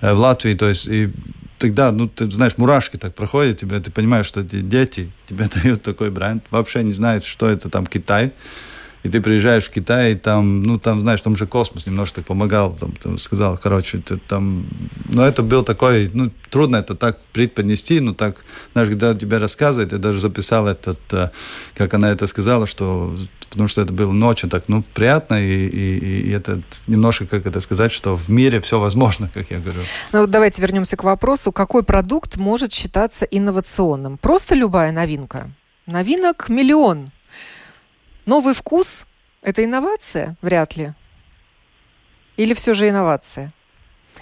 э, 0.00 0.14
в 0.14 0.18
Латвии, 0.18 0.54
то 0.54 0.68
есть, 0.68 0.88
и 0.88 1.10
тогда, 1.58 1.92
ну, 1.92 2.08
ты 2.08 2.30
знаешь, 2.30 2.56
мурашки 2.56 2.96
так 2.96 3.14
проходят 3.14 3.58
тебе, 3.58 3.80
ты 3.80 3.90
понимаешь, 3.90 4.26
что 4.26 4.40
эти 4.40 4.60
дети 4.60 5.10
тебе 5.28 5.48
дают 5.62 5.82
такой 5.82 6.10
бренд, 6.10 6.44
вообще 6.50 6.82
не 6.82 6.92
знают, 6.92 7.24
что 7.24 7.48
это 7.48 7.68
там 7.68 7.86
Китай, 7.86 8.32
и 9.02 9.08
ты 9.08 9.20
приезжаешь 9.20 9.64
в 9.64 9.70
Китай, 9.70 10.12
и 10.12 10.14
там, 10.14 10.62
ну, 10.62 10.78
там, 10.78 11.00
знаешь, 11.00 11.20
там 11.20 11.36
же 11.36 11.46
космос 11.46 11.86
немножко 11.86 12.22
помогал, 12.22 12.74
там, 12.74 12.92
там 12.92 13.18
сказал, 13.18 13.56
короче, 13.56 13.98
ты, 13.98 14.16
там, 14.16 14.66
ну, 15.08 15.22
это 15.22 15.42
был 15.42 15.62
такой, 15.62 16.10
ну, 16.12 16.30
трудно 16.50 16.76
это 16.76 16.94
так 16.94 17.18
преподнести, 17.32 18.00
но 18.00 18.12
так, 18.14 18.44
знаешь, 18.72 18.88
когда 18.88 19.14
тебе 19.14 19.38
рассказывают, 19.38 19.92
я 19.92 19.98
даже 19.98 20.18
записал 20.18 20.66
этот, 20.66 20.98
э, 21.12 21.30
как 21.74 21.94
она 21.94 22.10
это 22.10 22.26
сказала, 22.26 22.66
что, 22.66 23.16
потому 23.50 23.68
что 23.68 23.82
это 23.82 23.92
было 23.92 24.12
ночью 24.12 24.48
так, 24.48 24.64
ну, 24.68 24.82
приятно, 24.94 25.40
и, 25.40 25.66
и, 25.66 26.28
и 26.28 26.30
это 26.30 26.60
немножко, 26.88 27.26
как 27.26 27.46
это 27.46 27.60
сказать, 27.60 27.92
что 27.92 28.16
в 28.16 28.28
мире 28.28 28.60
все 28.60 28.80
возможно, 28.80 29.30
как 29.34 29.50
я 29.50 29.58
говорю. 29.58 29.80
Ну, 30.12 30.20
вот 30.20 30.30
давайте 30.30 30.60
вернемся 30.60 30.96
к 30.96 31.04
вопросу, 31.04 31.52
какой 31.52 31.82
продукт 31.84 32.36
может 32.36 32.72
считаться 32.72 33.24
инновационным? 33.24 34.18
Просто 34.18 34.56
любая 34.56 34.92
новинка? 34.92 35.50
Новинок 35.86 36.48
миллион– 36.48 37.10
Новый 38.28 38.52
вкус– 38.52 39.06
это 39.42 39.64
инновация? 39.64 40.36
Вряд 40.42 40.76
ли. 40.76 40.92
Или 42.36 42.52
все 42.52 42.74
же 42.74 42.86
инновация? 42.86 43.54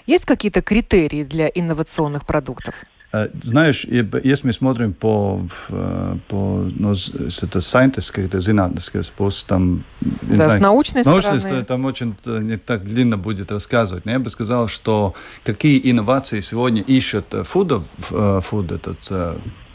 Есть 0.05 0.23
какие-то 0.23 0.61
критерии 0.61 1.25
для 1.25 1.49
инновационных 1.49 2.25
продуктов? 2.25 2.75
Э, 3.11 3.27
знаешь, 3.43 3.83
если 3.83 4.47
мы 4.47 4.53
смотрим 4.53 4.93
по, 4.93 5.41
э, 5.67 6.15
по 6.29 6.69
ну, 6.79 6.91
это 6.91 7.59
scientist, 7.59 8.25
это 8.25 8.39
зинатный 8.39 9.03
способ, 9.03 9.45
там... 9.49 9.83
Да, 9.99 10.35
знаю, 10.35 10.59
с 10.59 10.61
научной, 10.61 11.03
научной 11.03 11.39
стороны. 11.41 11.65
Там 11.65 11.83
очень 11.83 12.15
э, 12.25 12.39
не 12.43 12.55
так 12.55 12.85
длинно 12.85 13.17
будет 13.17 13.51
рассказывать. 13.51 14.05
Но 14.05 14.11
я 14.11 14.19
бы 14.19 14.29
сказал, 14.29 14.69
что 14.69 15.15
какие 15.43 15.81
инновации 15.91 16.39
сегодня 16.39 16.81
ищут 16.81 17.25
фудов, 17.43 17.83
фуд, 17.99 18.71
этот... 18.71 18.99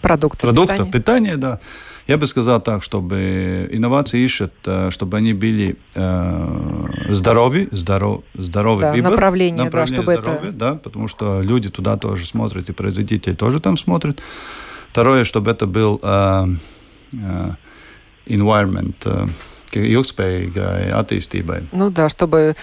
Продукты, 0.01 0.39
продуктов 0.41 0.91
питания. 0.91 1.33
питания, 1.33 1.37
да 1.37 1.61
я 2.07 2.17
бы 2.19 2.27
сказал 2.27 2.61
так, 2.61 2.83
чтобы 2.83 3.69
инновации 3.71 4.21
ищут, 4.21 4.53
э, 4.67 4.91
чтобы 4.91 5.17
они 5.17 5.33
были 5.33 5.77
э, 5.95 6.87
здоровы, 7.09 7.69
здоров, 7.71 8.23
здоровый 8.35 8.83
да, 8.83 8.93
выбор. 8.93 9.11
Направление, 9.11 9.65
направление 9.65 10.05
да, 10.05 10.13
чтобы 10.13 10.13
это... 10.13 10.53
да, 10.53 10.75
потому 10.75 11.09
что 11.09 11.43
люди 11.43 11.71
туда 11.71 11.97
тоже 11.97 12.27
смотрят, 12.27 12.69
и 12.69 12.73
производители 12.73 13.35
тоже 13.35 13.61
там 13.61 13.77
смотрят. 13.77 14.21
Второе, 14.91 15.25
чтобы 15.25 15.51
это 15.51 15.67
был 15.67 16.01
э, 16.03 16.47
э, 17.13 17.51
environment, 18.27 18.97
э, 19.05 19.29
ilgspējīgai 19.73 20.93
attīstībai. 20.93 21.63
Ну 21.73 21.91
да, 21.91 22.09
чтобы 22.09 22.55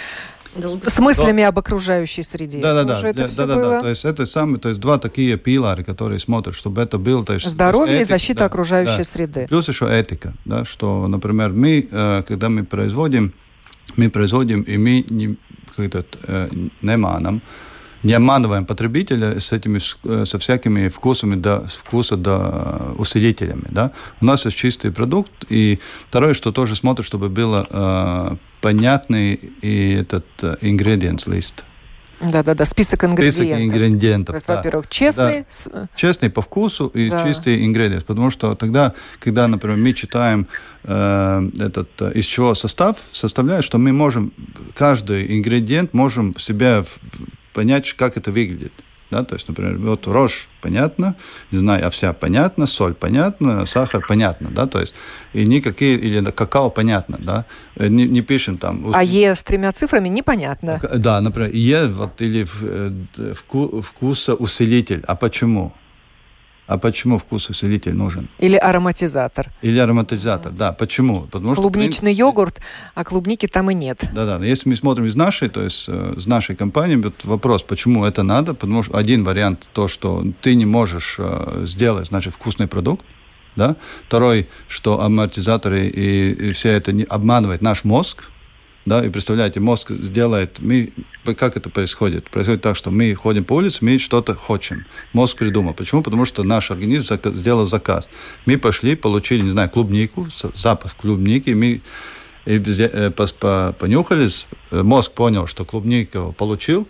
с 0.62 1.00
мыслями 1.00 1.44
об 1.44 1.58
окружающей 1.58 2.24
среде. 2.24 2.62
Да, 2.62 2.74
да, 2.74 2.84
да, 2.84 3.02
да, 3.02 3.28
да, 3.28 3.46
да, 3.46 3.56
да. 3.56 3.82
То 3.82 3.90
есть 3.90 4.06
это 4.06 4.26
самые, 4.26 4.60
то 4.60 4.70
есть 4.70 4.82
два 4.82 4.98
такие 4.98 5.38
пилары, 5.38 5.84
которые 5.84 6.20
смотрят, 6.20 6.56
чтобы 6.56 6.82
это 6.82 6.98
было, 6.98 7.26
то 7.26 7.34
есть 7.34 7.46
здоровье 7.46 7.96
этика, 7.96 8.06
и 8.06 8.18
защита 8.18 8.40
да, 8.40 8.46
окружающей 8.46 8.98
да. 8.98 9.04
среды. 9.04 9.48
Плюс 9.48 9.68
еще 9.68 9.86
этика, 9.86 10.34
да, 10.46 10.66
что, 10.66 11.08
например, 11.08 11.52
мы, 11.52 11.88
э, 11.90 12.24
когда 12.28 12.50
мы 12.50 12.64
производим, 12.64 13.34
мы 13.96 14.10
производим 14.10 14.62
и 14.62 14.78
мы 14.78 15.06
не, 15.10 15.38
как-то 15.76 16.06
э, 16.24 16.50
не 16.82 16.98
манам, 16.98 17.42
не 18.04 18.14
обманываем 18.14 18.66
потребителя 18.66 19.40
с 19.40 19.52
этими, 19.52 19.80
э, 20.04 20.26
со 20.26 20.40
всякими 20.40 20.88
вкусами, 20.88 21.36
да, 21.36 21.62
вкуса 21.62 22.18
да, 22.18 22.94
усилителями. 22.98 23.66
Да? 23.70 23.92
У 24.22 24.26
нас 24.26 24.46
есть 24.46 24.58
чистый 24.58 24.92
продукт. 24.92 25.32
И 25.50 25.80
второе, 26.10 26.34
что 26.34 26.52
тоже 26.52 26.76
смотрят, 26.76 27.06
чтобы 27.06 27.30
было 27.30 27.68
э, 27.70 28.36
понятный 28.62 29.34
и 29.62 29.94
этот 29.94 30.26
э, 30.42 30.56
ингредиент 30.62 31.28
лист. 31.28 31.64
Да-да-да, 32.22 32.66
список 32.66 33.06
ингредиентов. 33.06 33.34
Список 33.46 33.60
ингредиентов, 33.62 34.34
То 34.34 34.36
есть, 34.36 34.48
да. 34.48 34.56
во-первых, 34.58 34.90
честный. 34.90 35.46
Да. 35.72 35.88
Честный 35.96 36.30
по 36.30 36.42
вкусу 36.42 36.88
и 36.88 37.10
да. 37.10 37.26
чистый 37.26 37.66
ингредиент. 37.66 38.06
Потому 38.06 38.30
что 38.30 38.56
тогда, 38.56 38.94
когда, 39.20 39.48
например, 39.48 39.78
мы 39.78 39.94
читаем 39.94 40.48
э, 40.84 41.50
этот, 41.60 41.90
э, 42.02 42.12
из 42.16 42.26
чего 42.26 42.56
состав 42.56 42.98
составляет, 43.12 43.64
что 43.64 43.78
мы 43.78 43.94
можем, 43.94 44.34
каждый 44.76 45.38
ингредиент 45.38 45.94
можем 45.94 46.34
в 46.34 46.42
себя 46.42 46.84
понять, 47.60 47.94
как 47.94 48.18
это 48.18 48.32
выглядит. 48.32 48.72
Да, 49.12 49.24
то 49.24 49.36
есть, 49.36 49.48
например, 49.50 49.78
вот 49.78 50.08
рожь 50.08 50.48
понятно, 50.62 51.16
не 51.52 51.58
знаю, 51.60 51.88
овся 51.88 52.14
понятно, 52.14 52.68
соль 52.68 52.94
понятно, 52.94 53.66
сахар 53.66 54.06
понятно, 54.08 54.50
да, 54.52 54.66
то 54.68 54.80
есть, 54.80 54.94
и 55.34 55.48
никакие, 55.48 55.98
или 55.98 56.32
какао 56.32 56.70
понятно, 56.70 57.18
да, 57.20 57.46
э, 57.76 57.90
не, 57.90 58.08
не 58.08 58.22
пишем 58.22 58.58
там. 58.58 58.92
А 58.94 59.04
Е 59.04 59.36
с 59.36 59.42
тремя 59.44 59.72
цифрами 59.72 60.10
непонятно. 60.10 60.80
Да, 60.96 61.22
например, 61.22 61.50
Е 61.54 61.88
вот, 61.88 62.22
или 62.22 62.46
э, 62.62 63.34
вкуса 63.82 64.36
усилитель, 64.36 65.02
а 65.08 65.16
почему? 65.16 65.72
А 66.70 66.78
почему 66.78 67.18
вкусосилитель 67.18 67.96
нужен? 67.96 68.30
Или 68.38 68.56
ароматизатор. 68.56 69.48
Или 69.64 69.80
ароматизатор, 69.80 70.52
да. 70.52 70.72
Почему? 70.72 71.22
Потому 71.22 71.56
Клубничный 71.56 72.14
что, 72.14 72.20
йогурт, 72.20 72.62
а 72.94 73.04
клубники 73.04 73.48
там 73.48 73.72
и 73.72 73.74
нет. 73.74 74.04
Да-да. 74.14 74.46
Если 74.46 74.70
мы 74.70 74.76
смотрим 74.76 75.06
из 75.06 75.16
нашей, 75.16 75.50
то 75.50 75.64
есть 75.64 75.86
э, 75.88 76.14
из 76.16 76.28
нашей 76.28 76.56
компании, 76.56 76.96
вот 76.98 77.26
вопрос, 77.26 77.64
почему 77.64 78.06
это 78.06 78.22
надо? 78.22 78.54
Потому 78.54 78.84
что 78.84 78.96
один 78.96 79.24
вариант 79.24 79.68
то, 79.74 79.88
что 79.88 80.24
ты 80.42 80.54
не 80.54 80.68
можешь 80.68 81.16
э, 81.18 81.64
сделать, 81.66 82.06
значит, 82.06 82.36
вкусный 82.36 82.68
продукт, 82.68 83.04
да. 83.56 83.76
Второй, 84.06 84.48
что 84.68 85.02
амортизаторы 85.02 85.88
и, 85.88 86.50
и 86.50 86.52
все 86.52 86.70
это 86.70 86.92
не 86.92 87.04
обманывает 87.04 87.64
наш 87.64 87.84
мозг, 87.84 88.26
да, 88.86 89.06
и 89.06 89.10
представляете, 89.10 89.60
мозг 89.60 89.92
сделает, 89.92 90.60
мы, 90.60 90.92
как 91.38 91.58
это 91.58 91.70
происходит? 91.70 92.30
Происходит 92.30 92.62
так, 92.62 92.76
что 92.76 92.92
мы 92.92 93.14
ходим 93.14 93.44
по 93.44 93.54
улице, 93.54 93.80
мы 93.82 94.00
что-то 94.00 94.36
хотим. 94.36 94.86
Мозг 95.14 95.38
придумал. 95.38 95.74
Почему? 95.74 96.02
Потому 96.02 96.26
что 96.26 96.44
наш 96.44 96.72
организм 96.72 97.20
сделал 97.36 97.66
заказ. 97.66 98.10
Мы 98.46 98.58
пошли, 98.58 98.96
получили, 98.96 99.42
не 99.42 99.52
знаю, 99.52 99.70
клубнику, 99.70 100.28
запах 100.56 100.96
клубники, 100.96 101.52
мы 101.52 101.82
и 102.46 102.56
э, 102.58 103.12
понюхались, 103.78 104.48
мозг 104.72 105.12
понял, 105.12 105.46
что 105.46 105.66
клубнику 105.66 106.34
получил, 106.36 106.88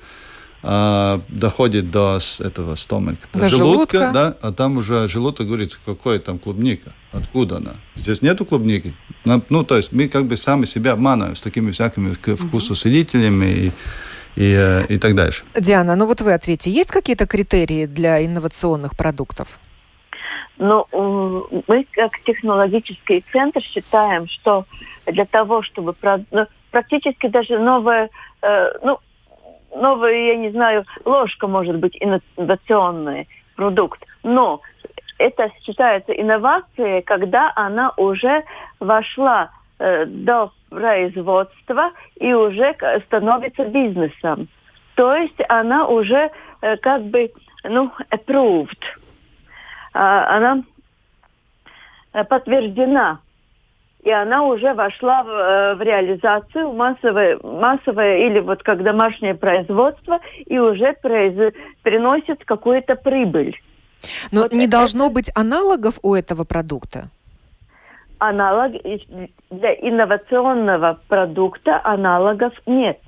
а, 0.62 1.22
доходит 1.30 1.90
до 1.92 2.20
этого 2.40 2.76
стомаха, 2.76 3.20
до 3.34 3.50
желудка, 3.50 3.98
желудка, 3.98 4.12
да, 4.14 4.38
а 4.42 4.52
там 4.52 4.78
уже 4.78 5.08
желудок 5.08 5.48
говорит, 5.48 5.80
какой 5.86 6.20
там 6.20 6.40
клубника, 6.40 6.92
откуда 7.12 7.58
она. 7.58 7.76
Здесь 7.96 8.22
нету 8.22 8.46
клубники. 8.46 8.94
Ну, 9.24 9.64
то 9.64 9.78
есть 9.78 9.92
мы 9.94 10.08
как 10.08 10.26
бы 10.26 10.38
сами 10.38 10.66
себя 10.66 10.94
обманываем 10.94 11.36
с 11.36 11.42
такими 11.42 11.72
всякими 11.72 12.14
вкусусилителями 12.36 13.46
и 13.46 13.72
и, 14.36 14.56
э, 14.56 14.86
и 14.88 14.98
так 14.98 15.16
дальше. 15.16 15.44
Диана, 15.60 15.96
ну 15.96 16.06
вот 16.06 16.22
вы 16.22 16.34
ответьте, 16.34 16.72
есть 16.72 16.92
какие-то 16.92 17.28
критерии 17.28 17.88
для 17.88 18.24
инновационных 18.24 18.96
продуктов? 18.96 19.60
Ну, 20.58 20.86
мы 21.68 21.86
как 21.92 22.12
технологический 22.26 23.24
центр 23.32 23.62
считаем, 23.62 24.28
что 24.28 24.66
для 25.06 25.26
того, 25.26 25.64
чтобы 25.64 25.96
ну, 26.32 26.48
практически 26.72 27.28
даже 27.28 27.60
новое, 27.60 28.10
э, 28.42 28.68
ну, 28.84 29.00
новая, 29.80 30.14
я 30.14 30.36
не 30.36 30.52
знаю, 30.52 30.86
ложка 31.06 31.48
может 31.48 31.78
быть 31.78 31.98
инновационный 32.00 33.28
продукт, 33.56 34.04
но 34.24 34.62
это 35.18 35.52
считается 35.62 36.14
инновацией, 36.14 37.02
когда 37.02 37.52
она 37.56 37.92
уже 37.98 38.44
вошла 38.80 39.52
э, 39.80 40.06
до 40.06 40.52
производства 40.70 41.92
и 42.16 42.34
уже 42.34 42.76
становится 43.06 43.66
бизнесом. 43.66 44.48
То 44.96 45.16
есть 45.16 45.40
она 45.50 45.88
уже 45.88 46.32
э, 46.62 46.78
как 46.78 47.04
бы, 47.04 47.32
ну, 47.64 47.92
approved. 48.12 48.82
А, 49.94 50.38
она 50.38 50.64
э, 52.14 52.24
подтверждена 52.24 53.20
и 54.02 54.12
она 54.12 54.44
уже 54.44 54.74
вошла 54.74 55.24
в, 55.24 55.30
э, 55.30 55.76
в 55.76 55.82
реализацию 55.82 56.72
массовое, 56.72 57.38
массовое 57.44 58.28
или 58.28 58.40
вот 58.40 58.64
как 58.64 58.84
домашнее 58.84 59.36
производство 59.36 60.20
и 60.46 60.58
уже 60.58 60.94
произ, 60.94 61.54
приносит 61.84 62.44
какую-то 62.46 62.96
прибыль. 62.96 63.56
Но 64.32 64.44
вот 64.44 64.54
не 64.54 64.66
это... 64.66 64.72
должно 64.72 65.10
быть 65.10 65.30
аналогов 65.36 66.00
у 66.02 66.16
этого 66.16 66.46
продукта? 66.46 67.06
Аналог 68.20 68.74
для 69.50 69.74
инновационного 69.76 71.00
продукта 71.08 71.82
аналогов 71.84 72.54
нет. 72.66 73.00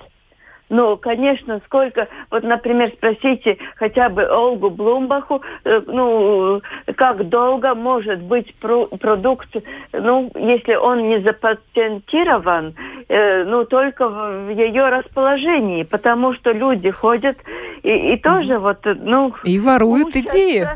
Ну, 0.72 0.96
конечно, 0.96 1.60
сколько, 1.66 2.08
вот, 2.32 2.44
например, 2.44 2.94
спросите 2.96 3.58
хотя 3.76 4.08
бы 4.08 4.26
Олгу 4.26 4.70
Блумбаху, 4.70 5.42
э, 5.66 5.82
ну, 5.86 6.62
как 6.96 7.28
долго 7.28 7.76
может 7.76 8.22
быть 8.22 8.56
про 8.56 8.86
продукт, 8.86 9.50
ну, 9.92 10.32
если 10.34 10.76
он 10.76 11.10
не 11.10 11.20
запатентирован, 11.20 12.74
э, 13.10 13.44
ну, 13.44 13.66
только 13.66 14.08
в 14.08 14.50
ее 14.50 14.88
расположении, 14.88 15.84
потому 15.84 16.34
что 16.36 16.54
люди 16.54 16.90
ходят 16.90 17.38
и, 17.84 18.14
и 18.14 18.18
тоже 18.18 18.58
вот, 18.58 18.80
ну... 18.86 19.34
И 19.44 19.60
воруют 19.60 20.16
учатся, 20.16 20.38
идеи. 20.38 20.68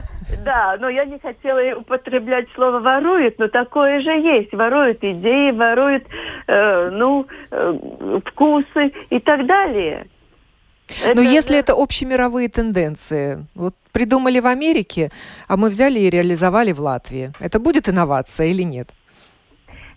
Да, 0.43 0.77
но 0.79 0.89
я 0.89 1.05
не 1.05 1.19
хотела 1.19 1.77
употреблять 1.77 2.47
слово 2.55 2.79
ворует, 2.79 3.37
но 3.39 3.47
такое 3.47 3.99
же 4.01 4.11
есть. 4.11 4.53
Воруют 4.53 5.03
идеи, 5.03 5.51
воруют, 5.51 6.03
э, 6.47 6.89
ну, 6.91 7.27
э, 7.51 8.19
вкусы 8.25 8.91
и 9.09 9.19
так 9.19 9.45
далее. 9.45 10.07
Но 11.15 11.21
если 11.21 11.57
это 11.57 11.73
общемировые 11.73 12.47
тенденции, 12.47 13.45
вот 13.55 13.73
придумали 13.91 14.39
в 14.39 14.45
Америке, 14.45 15.11
а 15.47 15.57
мы 15.57 15.69
взяли 15.69 15.99
и 15.99 16.09
реализовали 16.09 16.73
в 16.73 16.79
Латвии, 16.79 17.31
это 17.39 17.59
будет 17.59 17.89
инновация 17.89 18.47
или 18.47 18.63
нет? 18.63 18.89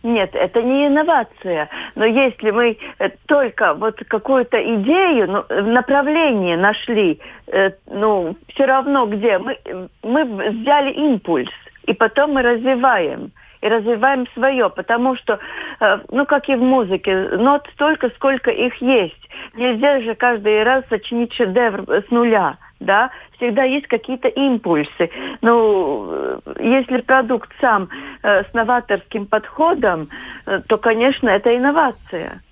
Нет, 0.03 0.31
это 0.35 0.63
не 0.63 0.87
инновация. 0.87 1.69
Но 1.95 2.05
если 2.05 2.51
мы 2.51 2.79
э, 2.99 3.09
только 3.27 3.75
вот 3.75 4.01
какую-то 4.09 4.57
идею, 4.77 5.31
ну, 5.31 5.63
направление 5.63 6.57
нашли, 6.57 7.21
э, 7.49 7.71
ну, 7.87 8.37
все 8.49 8.65
равно 8.67 9.07
где, 9.07 9.39
мы, 9.39 9.59
мы 10.03 10.25
взяли 10.25 10.93
импульс, 10.93 11.51
и 11.87 11.95
потом 11.95 12.33
мы 12.33 12.43
развиваем 12.43 13.33
и 13.61 13.69
развиваем 13.69 14.27
свое, 14.35 14.69
потому 14.71 15.17
что, 15.17 15.39
э, 15.81 15.99
ну, 16.11 16.27
как 16.27 16.49
и 16.49 16.55
в 16.55 16.63
музыке, 16.63 17.15
нот 17.33 17.69
столько, 17.75 18.11
сколько 18.11 18.51
их 18.51 18.77
есть. 18.81 19.29
Нельзя 19.55 20.01
же 20.01 20.15
каждый 20.15 20.63
раз 20.63 20.85
сочинить 20.89 21.33
шедевр 21.35 21.85
с 21.89 22.11
нуля, 22.11 22.57
да, 22.81 23.11
всегда 23.37 23.65
есть 23.65 23.87
какие-то 23.87 24.29
импульсы. 24.29 25.11
Ну, 25.43 26.41
если 26.61 27.01
продукт 27.01 27.51
сам 27.61 27.89
э, 28.23 28.45
с 28.45 28.55
новаторским 28.55 29.27
подходом, 29.27 30.09
э, 30.47 30.61
то, 30.67 30.77
конечно, 30.79 31.29
это 31.29 31.57
инновация. 31.57 32.43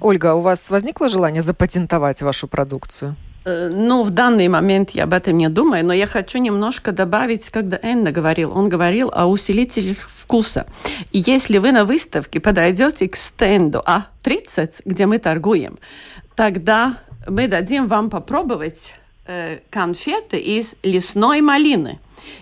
Ольга, 0.00 0.34
у 0.34 0.40
вас 0.40 0.70
возникло 0.70 1.08
желание 1.08 1.42
запатентовать 1.42 2.22
вашу 2.22 2.48
продукцию? 2.48 3.14
Ну, 3.46 4.02
в 4.04 4.10
данный 4.10 4.48
момент 4.48 4.90
я 4.90 5.04
об 5.04 5.12
этом 5.12 5.36
не 5.36 5.48
думаю, 5.48 5.84
но 5.84 5.92
я 5.92 6.06
хочу 6.06 6.38
немножко 6.38 6.92
добавить, 6.92 7.50
когда 7.50 7.78
Энна 7.82 8.10
говорил. 8.10 8.56
Он 8.56 8.68
говорил 8.70 9.10
о 9.12 9.26
усилителях 9.26 10.08
вкуса. 10.08 10.66
И 11.12 11.18
если 11.18 11.58
вы 11.58 11.72
на 11.72 11.84
выставке 11.84 12.40
подойдете 12.40 13.06
к 13.08 13.16
стенду 13.16 13.82
А30, 13.86 14.80
где 14.86 15.06
мы 15.06 15.18
торгуем, 15.18 15.78
тогда 16.34 16.96
мы 17.28 17.46
дадим 17.48 17.86
вам 17.86 18.08
попробовать 18.08 18.94
э, 19.26 19.58
конфеты 19.70 20.38
из 20.38 20.76
лесной 20.82 21.42
малины. 21.42 21.98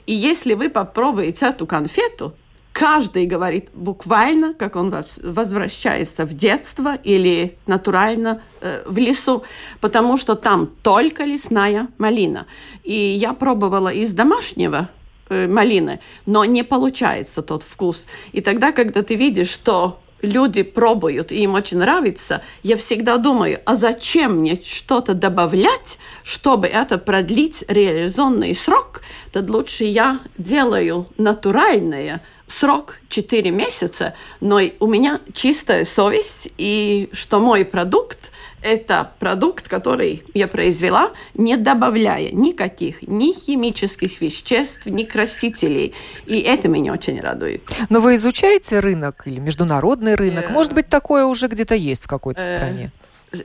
И 0.06 0.14
если 0.14 0.54
вы 0.54 0.70
попробуете 0.70 1.46
эту 1.46 1.66
конфету, 1.66 2.34
каждый 2.72 3.26
говорит 3.26 3.68
буквально, 3.74 4.54
как 4.54 4.76
он 4.76 4.94
возвращается 5.22 6.24
в 6.24 6.34
детство 6.34 6.96
или 7.04 7.56
натурально 7.66 8.42
э, 8.60 8.82
в 8.86 8.98
лесу, 8.98 9.44
потому 9.80 10.16
что 10.16 10.34
там 10.34 10.68
только 10.82 11.24
лесная 11.24 11.88
малина. 11.98 12.46
И 12.82 12.94
я 12.94 13.32
пробовала 13.34 13.92
из 13.92 14.12
домашнего 14.12 14.88
э, 15.28 15.46
малины, 15.48 16.00
но 16.26 16.44
не 16.44 16.64
получается 16.64 17.42
тот 17.42 17.62
вкус. 17.62 18.06
И 18.32 18.40
тогда, 18.40 18.72
когда 18.72 19.02
ты 19.02 19.16
видишь, 19.16 19.50
что 19.50 20.00
люди 20.22 20.62
пробуют, 20.62 21.32
и 21.32 21.42
им 21.42 21.54
очень 21.54 21.78
нравится, 21.78 22.42
я 22.62 22.76
всегда 22.76 23.18
думаю, 23.18 23.60
а 23.64 23.76
зачем 23.76 24.38
мне 24.38 24.58
что-то 24.62 25.14
добавлять, 25.14 25.98
чтобы 26.24 26.68
это 26.68 26.98
продлить 26.98 27.64
реализационный 27.68 28.54
срок, 28.54 29.02
то 29.32 29.40
лучше 29.40 29.84
я 29.84 30.20
делаю 30.38 31.08
натуральное, 31.18 32.22
срок 32.46 32.98
4 33.08 33.50
месяца, 33.50 34.14
но 34.40 34.60
у 34.80 34.86
меня 34.86 35.20
чистая 35.32 35.84
совесть, 35.84 36.48
и 36.58 37.08
что 37.12 37.40
мой 37.40 37.64
продукт 37.64 38.31
это 38.62 39.10
продукт, 39.18 39.68
который 39.68 40.24
я 40.34 40.48
произвела, 40.48 41.10
не 41.34 41.56
добавляя 41.56 42.30
никаких 42.30 43.02
ни 43.02 43.32
химических 43.32 44.20
веществ, 44.20 44.86
ни 44.86 45.04
красителей. 45.04 45.94
И 46.26 46.40
это 46.40 46.68
меня 46.68 46.92
очень 46.92 47.20
радует. 47.20 47.62
Но 47.88 48.00
вы 48.00 48.16
изучаете 48.16 48.80
рынок 48.80 49.22
или 49.26 49.40
международный 49.40 50.14
рынок? 50.14 50.50
Э, 50.50 50.52
Может 50.52 50.72
быть, 50.72 50.88
такое 50.88 51.24
уже 51.24 51.48
где-то 51.48 51.74
есть 51.74 52.04
в 52.04 52.08
какой-то 52.08 52.40
э, 52.40 52.56
стране? 52.56 52.92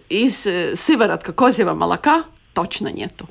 Из 0.09 0.45
э, 0.45 0.76
сыворотка 0.76 1.34
козьего 1.34 1.74
молока 1.74 2.24
точно 2.53 2.89
нету. 2.89 3.28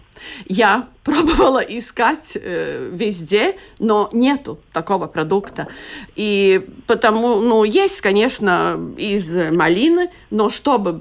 Я 0.47 0.89
пробовала 1.05 1.61
искать 1.61 2.33
э, 2.35 2.91
везде, 2.93 3.57
но 3.79 4.11
нету 4.12 4.59
такого 4.72 5.07
продукта. 5.07 5.68
И 6.16 6.66
потому, 6.87 7.41
ну, 7.41 7.62
есть, 7.62 8.01
конечно, 8.01 8.79
из 8.99 9.33
малины, 9.53 10.11
но 10.31 10.51
чтобы, 10.51 11.01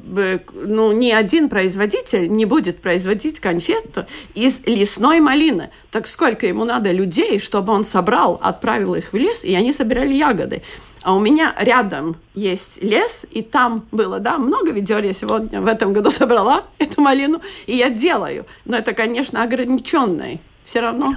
ну, 0.54 0.92
ни 0.92 1.10
один 1.10 1.50
производитель 1.50 2.32
не 2.32 2.46
будет 2.46 2.82
производить 2.82 3.40
конфету 3.40 4.06
из 4.36 4.62
лесной 4.66 5.20
малины. 5.22 5.72
Так 5.92 6.08
сколько 6.08 6.46
ему 6.46 6.66
надо 6.66 6.92
людей, 6.92 7.40
чтобы 7.40 7.74
он 7.74 7.84
собрал, 7.84 8.40
отправил 8.44 8.94
их 8.96 9.12
в 9.12 9.18
лес, 9.18 9.44
и 9.44 9.56
они 9.56 9.74
собирали 9.74 10.14
ягоды. 10.14 10.62
А 11.06 11.14
у 11.14 11.20
меня 11.20 11.54
рядом 11.60 12.16
есть 12.34 12.84
лес, 12.84 13.28
и 13.30 13.44
там 13.44 13.86
было, 13.92 14.20
да, 14.20 14.40
много 14.40 14.72
ведер 14.72 15.04
я 15.04 15.14
сегодня 15.14 15.62
в 15.62 15.68
этом 15.68 15.94
году 15.94 16.10
собрала 16.22 16.64
эту 16.80 17.00
малину, 17.00 17.42
и 17.68 17.74
я 17.74 17.92
делаю. 17.92 18.48
Но 18.66 18.76
это, 18.76 18.96
конечно, 18.96 19.44
ограниченное. 19.44 20.40
Все 20.64 20.80
равно. 20.80 21.14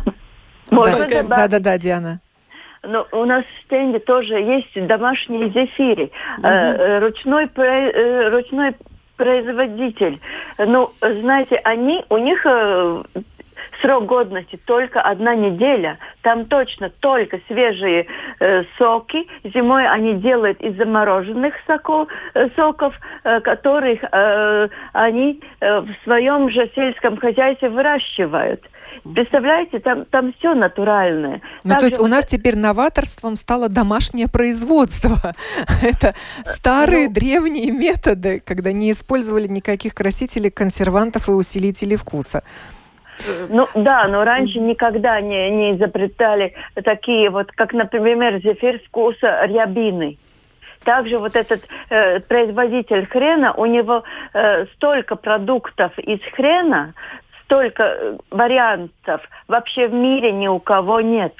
Да, 0.70 1.48
да, 1.48 1.58
да, 1.58 1.78
Диана. 1.78 2.20
Но 2.82 3.06
у 3.12 3.24
нас 3.24 3.44
в 3.44 3.64
стенде 3.64 3.98
тоже 3.98 4.34
есть 4.34 4.86
домашние 4.86 5.48
зефири. 5.48 6.12
Угу. 6.36 7.06
ручной, 7.06 7.48
э, 7.56 8.28
ручной 8.28 8.76
производитель. 9.16 10.20
Ну, 10.58 10.92
знаете, 11.00 11.56
они, 11.64 12.04
у 12.10 12.18
них 12.18 12.44
э, 12.44 13.04
срок 13.80 14.06
годности 14.06 14.58
только 14.64 15.00
одна 15.00 15.34
неделя. 15.34 15.98
Там 16.22 16.46
точно 16.46 16.90
только 17.00 17.40
свежие 17.46 18.06
э, 18.40 18.64
соки. 18.76 19.26
Зимой 19.44 19.86
они 19.86 20.14
делают 20.14 20.60
из 20.60 20.76
замороженных 20.76 21.54
соков, 21.66 22.08
э, 22.34 22.48
соков 22.56 22.94
э, 23.24 23.40
которых 23.40 24.00
э, 24.02 24.68
они 24.92 25.40
э, 25.60 25.80
в 25.80 25.94
своем 26.04 26.50
же 26.50 26.70
сельском 26.74 27.16
хозяйстве 27.16 27.68
выращивают. 27.68 28.62
Представляете, 29.14 29.78
там, 29.78 30.04
там 30.06 30.32
все 30.38 30.54
натуральное. 30.54 31.40
Ну, 31.64 31.74
то 31.76 31.84
есть 31.84 31.98
у 31.98 32.06
нас 32.06 32.26
теперь 32.26 32.56
новаторством 32.56 33.36
стало 33.36 33.68
домашнее 33.68 34.28
производство. 34.28 35.34
Это 35.82 36.12
старые 36.44 37.08
ну, 37.08 37.14
древние 37.14 37.70
методы, 37.70 38.42
когда 38.44 38.72
не 38.72 38.90
использовали 38.90 39.46
никаких 39.46 39.94
красителей, 39.94 40.50
консервантов 40.50 41.28
и 41.28 41.32
усилителей 41.32 41.96
вкуса. 41.96 42.42
Ну 43.48 43.68
да, 43.74 44.06
но 44.08 44.24
раньше 44.24 44.60
никогда 44.60 45.20
не, 45.20 45.50
не 45.50 45.76
изобретали 45.76 46.54
такие 46.84 47.30
вот, 47.30 47.50
как, 47.52 47.72
например, 47.72 48.40
зефир 48.40 48.80
вкуса 48.86 49.44
рябины. 49.44 50.18
Также 50.84 51.18
вот 51.18 51.36
этот 51.36 51.62
э, 51.90 52.20
производитель 52.20 53.06
хрена, 53.06 53.52
у 53.52 53.66
него 53.66 54.04
э, 54.32 54.66
столько 54.74 55.16
продуктов 55.16 55.98
из 55.98 56.20
хрена, 56.34 56.94
столько 57.44 57.82
э, 57.82 58.16
вариантов 58.30 59.20
вообще 59.48 59.88
в 59.88 59.92
мире 59.92 60.32
ни 60.32 60.46
у 60.46 60.60
кого 60.60 61.00
нет. 61.00 61.34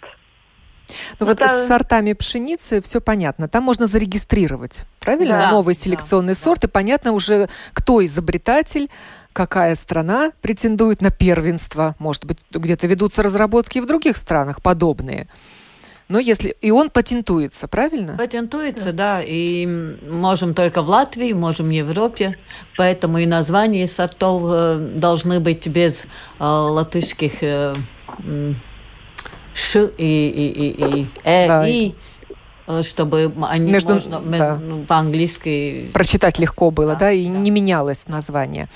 Ну 1.21 1.27
вот 1.27 1.41
это... 1.41 1.49
с 1.49 1.69
сортами 1.69 2.15
пшеницы 2.15 2.81
все 2.81 3.01
понятно. 3.01 3.49
Там 3.49 3.63
можно 3.63 3.87
зарегистрировать, 3.87 4.85
правильно? 5.01 5.39
Да, 5.39 5.51
Новый 5.51 5.75
селекционный 5.75 6.35
да, 6.35 6.41
сорт, 6.41 6.63
да. 6.63 6.69
и 6.69 6.71
понятно 6.71 7.13
уже, 7.13 7.49
кто 7.73 8.05
изобретатель, 8.05 8.89
какая 9.39 9.77
страна 9.77 10.33
претендует 10.43 11.01
на 11.01 11.13
первенство. 11.13 11.95
Может 12.01 12.25
быть, 12.25 12.39
где-то 12.51 12.89
ведутся 12.89 13.23
разработки 13.23 13.79
и 13.79 13.81
в 13.81 13.87
других 13.87 14.17
странах 14.17 14.61
подобные. 14.61 15.29
Но 16.09 16.19
если 16.19 16.57
и 16.61 16.73
он 16.73 16.91
патентуется, 16.91 17.69
правильно? 17.69 18.17
Патентуется, 18.19 18.93
да. 18.93 19.23
И 19.25 19.65
можем 20.11 20.55
только 20.55 20.83
в 20.83 20.89
Латвии, 20.89 21.33
можем 21.35 21.69
в 21.69 21.71
Европе. 21.71 22.37
Поэтому 22.77 23.19
и 23.19 23.27
названия 23.27 23.87
сортов 23.87 24.43
э, 24.47 24.77
должны 24.97 25.39
быть 25.39 25.69
без 25.69 26.03
э, 26.03 26.07
латышских 26.41 27.35
э, 27.41 27.75
ш 29.55 29.89
и, 29.99 30.29
и, 30.29 30.47
и, 30.49 31.01
и 31.03 31.07
э, 31.23 31.47
да. 31.47 31.69
и 31.69 31.95
чтобы 32.83 33.33
они 33.49 33.71
Между, 33.71 33.95
можно 33.95 34.21
да. 34.21 34.57
ну, 34.57 34.85
по-английски 34.85 35.91
прочитать 35.93 36.39
легко 36.39 36.71
было, 36.71 36.93
да, 36.93 36.99
да 36.99 37.13
и 37.13 37.29
да. 37.29 37.39
не 37.39 37.51
менялось 37.51 38.09
название. 38.09 38.69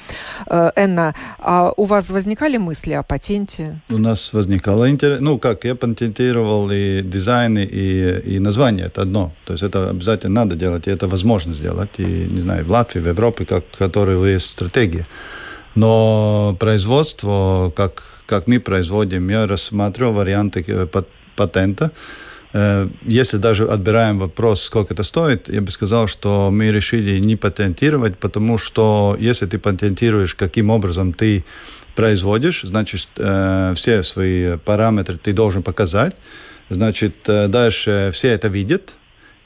Э, 0.47 0.71
Энна, 0.77 1.15
а 1.39 1.73
у 1.77 1.85
вас 1.85 2.11
возникали 2.11 2.57
мысли 2.57 2.93
о 2.93 3.03
патенте? 3.03 3.81
У 3.89 3.99
нас 3.99 4.33
возникало 4.33 4.89
интерес, 4.89 5.21
ну 5.21 5.39
как 5.39 5.65
я 5.65 5.75
патентировал 5.75 6.71
и 6.71 7.03
дизайн 7.03 7.59
и 7.59 8.03
и 8.23 8.39
название 8.39 8.87
это 8.87 9.03
одно, 9.03 9.33
то 9.45 9.53
есть 9.53 9.63
это 9.63 9.91
обязательно 9.91 10.45
надо 10.45 10.57
делать 10.57 10.87
и 10.87 10.91
это 10.91 11.09
возможно 11.09 11.55
сделать 11.55 11.99
и 11.99 12.29
не 12.31 12.41
знаю 12.41 12.65
в 12.65 12.71
Латвии, 12.71 13.01
в 13.01 13.09
Европе, 13.09 13.45
как 13.45 13.65
которые 13.79 14.33
есть 14.33 14.51
стратегии. 14.51 15.07
Но 15.75 16.57
производство, 16.59 17.73
как 17.75 18.03
как 18.27 18.47
мы 18.47 18.61
производим, 18.61 19.29
я 19.31 19.47
рассматривал 19.47 20.13
варианты 20.15 20.65
э, 20.67 20.87
патента. 21.37 21.91
Э, 22.53 22.89
если 23.03 23.39
даже 23.39 23.65
отбираем 23.65 24.19
вопрос, 24.19 24.63
сколько 24.63 24.95
это 24.95 25.03
стоит, 25.03 25.49
я 25.49 25.61
бы 25.61 25.71
сказал, 25.71 26.07
что 26.07 26.51
мы 26.51 26.71
решили 26.71 27.19
не 27.19 27.37
патентировать, 27.37 28.19
потому 28.19 28.59
что 28.59 29.17
если 29.19 29.47
ты 29.47 29.59
патентируешь, 29.59 30.35
каким 30.35 30.71
образом 30.71 31.13
ты 31.13 31.45
производишь, 31.95 32.63
значит, 32.63 33.09
э, 33.17 33.73
все 33.75 34.03
свои 34.03 34.57
параметры 34.59 35.17
ты 35.17 35.33
должен 35.33 35.63
показать, 35.63 36.15
значит, 36.69 37.15
э, 37.27 37.49
дальше 37.49 38.11
все 38.13 38.29
это 38.29 38.49
видят, 38.49 38.97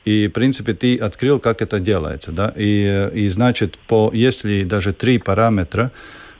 и, 0.04 0.28
в 0.28 0.30
принципе, 0.30 0.72
ты 0.72 0.96
открыл, 0.96 1.40
как 1.40 1.62
это 1.62 1.80
делается, 1.80 2.32
да, 2.32 2.52
и, 2.56 3.10
и 3.12 3.28
значит, 3.28 3.78
по, 3.88 4.10
если 4.12 4.62
даже 4.62 4.92
три 4.92 5.18
параметра 5.18 5.90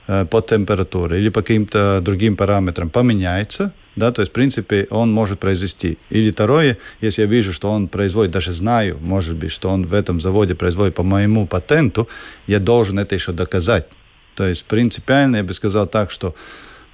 по 0.07 0.41
температуре 0.41 1.19
или 1.19 1.29
по 1.29 1.41
каким-то 1.41 1.99
другим 2.01 2.35
параметрам 2.37 2.89
поменяется, 2.89 3.73
да, 3.97 4.11
то 4.11 4.21
есть, 4.21 4.31
в 4.31 4.33
принципе, 4.33 4.87
он 4.89 5.11
может 5.11 5.39
произвести. 5.39 5.97
Или 6.09 6.31
второе, 6.31 6.77
если 7.01 7.23
я 7.23 7.27
вижу, 7.27 7.51
что 7.51 7.71
он 7.71 7.87
производит, 7.87 8.31
даже 8.31 8.53
знаю, 8.53 8.97
может 9.01 9.35
быть, 9.35 9.51
что 9.51 9.69
он 9.69 9.85
в 9.85 9.93
этом 9.93 10.19
заводе 10.19 10.55
производит 10.55 10.95
по 10.95 11.03
моему 11.03 11.47
патенту, 11.47 12.07
я 12.45 12.59
должен 12.59 12.99
это 12.99 13.15
еще 13.15 13.31
доказать. 13.31 13.87
То 14.35 14.47
есть, 14.47 14.65
принципиально, 14.65 15.37
я 15.37 15.43
бы 15.43 15.53
сказал 15.53 15.87
так, 15.87 16.11
что 16.11 16.35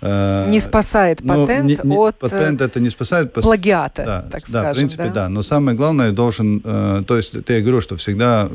Э, 0.05 0.47
не 0.49 0.59
спасает 0.59 1.21
ну, 1.23 1.45
патент 1.45 1.65
не, 1.65 1.79
не, 1.81 1.95
от 1.95 2.19
патент 2.19 2.61
это 2.61 2.81
не 2.81 2.89
спасает 2.89 3.31
плагиата, 3.31 4.03
да, 4.03 4.21
так 4.29 4.43
да, 4.49 4.59
скажем. 4.59 4.73
в 4.73 4.75
принципе, 4.75 5.05
да. 5.05 5.11
да. 5.11 5.29
Но 5.29 5.43
самое 5.43 5.77
главное 5.77 6.11
должен, 6.11 6.61
э, 6.63 7.03
то 7.07 7.15
есть 7.15 7.35
я 7.47 7.61
говорю, 7.61 7.79
что 7.79 7.95
всегда 7.95 8.49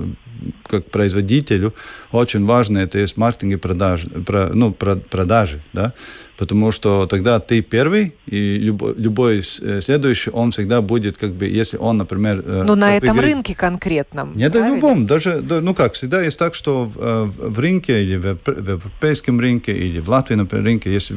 как 0.69 0.91
производителю 0.91 1.73
очень 2.13 2.45
важно 2.45 2.79
это 2.79 2.99
есть 2.99 3.17
маркетинг 3.17 3.55
и 3.55 3.57
продажи, 3.57 4.09
про, 4.09 4.49
ну, 4.53 4.73
про, 4.73 4.97
продажи, 4.97 5.61
да 5.73 5.93
потому 6.39 6.73
что 6.73 7.07
тогда 7.07 7.41
ты 7.41 7.63
первый, 7.63 8.15
и 8.27 8.59
любой, 8.59 8.95
любой 8.97 9.39
э, 9.39 9.81
следующий, 9.81 10.31
он 10.31 10.53
всегда 10.53 10.81
будет, 10.81 11.19
как 11.19 11.33
бы, 11.33 11.47
если 11.47 11.77
он, 11.77 11.99
например... 11.99 12.43
Э, 12.47 12.63
Но 12.65 12.77
на 12.77 12.97
этом 12.97 13.17
говорит, 13.17 13.35
рынке 13.35 13.55
конкретном, 13.57 14.37
Нет, 14.37 14.53
правильно? 14.53 14.73
в 14.73 14.77
любом, 14.77 15.07
даже, 15.07 15.43
ну 15.43 15.75
как, 15.75 15.95
всегда 15.95 16.23
есть 16.23 16.39
так, 16.39 16.55
что 16.55 16.85
в, 16.85 16.97
э, 16.97 17.25
в, 17.25 17.59
рынке, 17.59 18.05
или 18.05 18.17
в, 18.17 18.39
в 18.47 18.69
европейском 18.69 19.41
рынке, 19.41 19.73
или 19.73 19.99
в 19.99 20.09
Латвии, 20.09 20.37
например, 20.37 20.65
рынке, 20.65 20.93
если, 20.93 21.17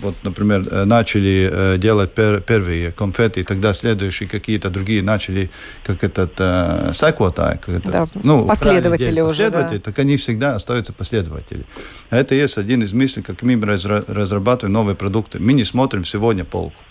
вот, 0.00 0.14
например, 0.22 0.86
начали 0.86 1.76
делать 1.78 2.14
пер, 2.14 2.40
первые 2.40 2.92
конфеты, 2.92 3.42
тогда 3.42 3.74
следующие 3.74 4.28
какие-то 4.28 4.70
другие 4.70 5.02
начали, 5.02 5.50
как 5.84 6.04
этот, 6.04 6.34
секвотай, 6.94 7.58
как 7.58 7.74
этот, 7.80 7.92
да, 7.92 8.06
ну, 8.22 8.46
последователи 8.46 9.20
уже, 9.20 9.50
да. 9.50 9.68
так 9.82 9.98
они 9.98 10.16
всегда 10.30 10.54
остаются 10.54 10.92
последователи. 10.92 11.64
Это 12.10 12.34
есть 12.34 12.56
один 12.56 12.82
из 12.82 12.92
мыслей, 12.92 13.22
как 13.22 13.42
мы 13.42 13.60
разрабатываем 13.60 14.72
новые 14.72 14.94
продукты. 14.94 15.40
Мы 15.40 15.52
не 15.52 15.64
смотрим 15.64 16.04
сегодня 16.04 16.44
полку. 16.44 16.82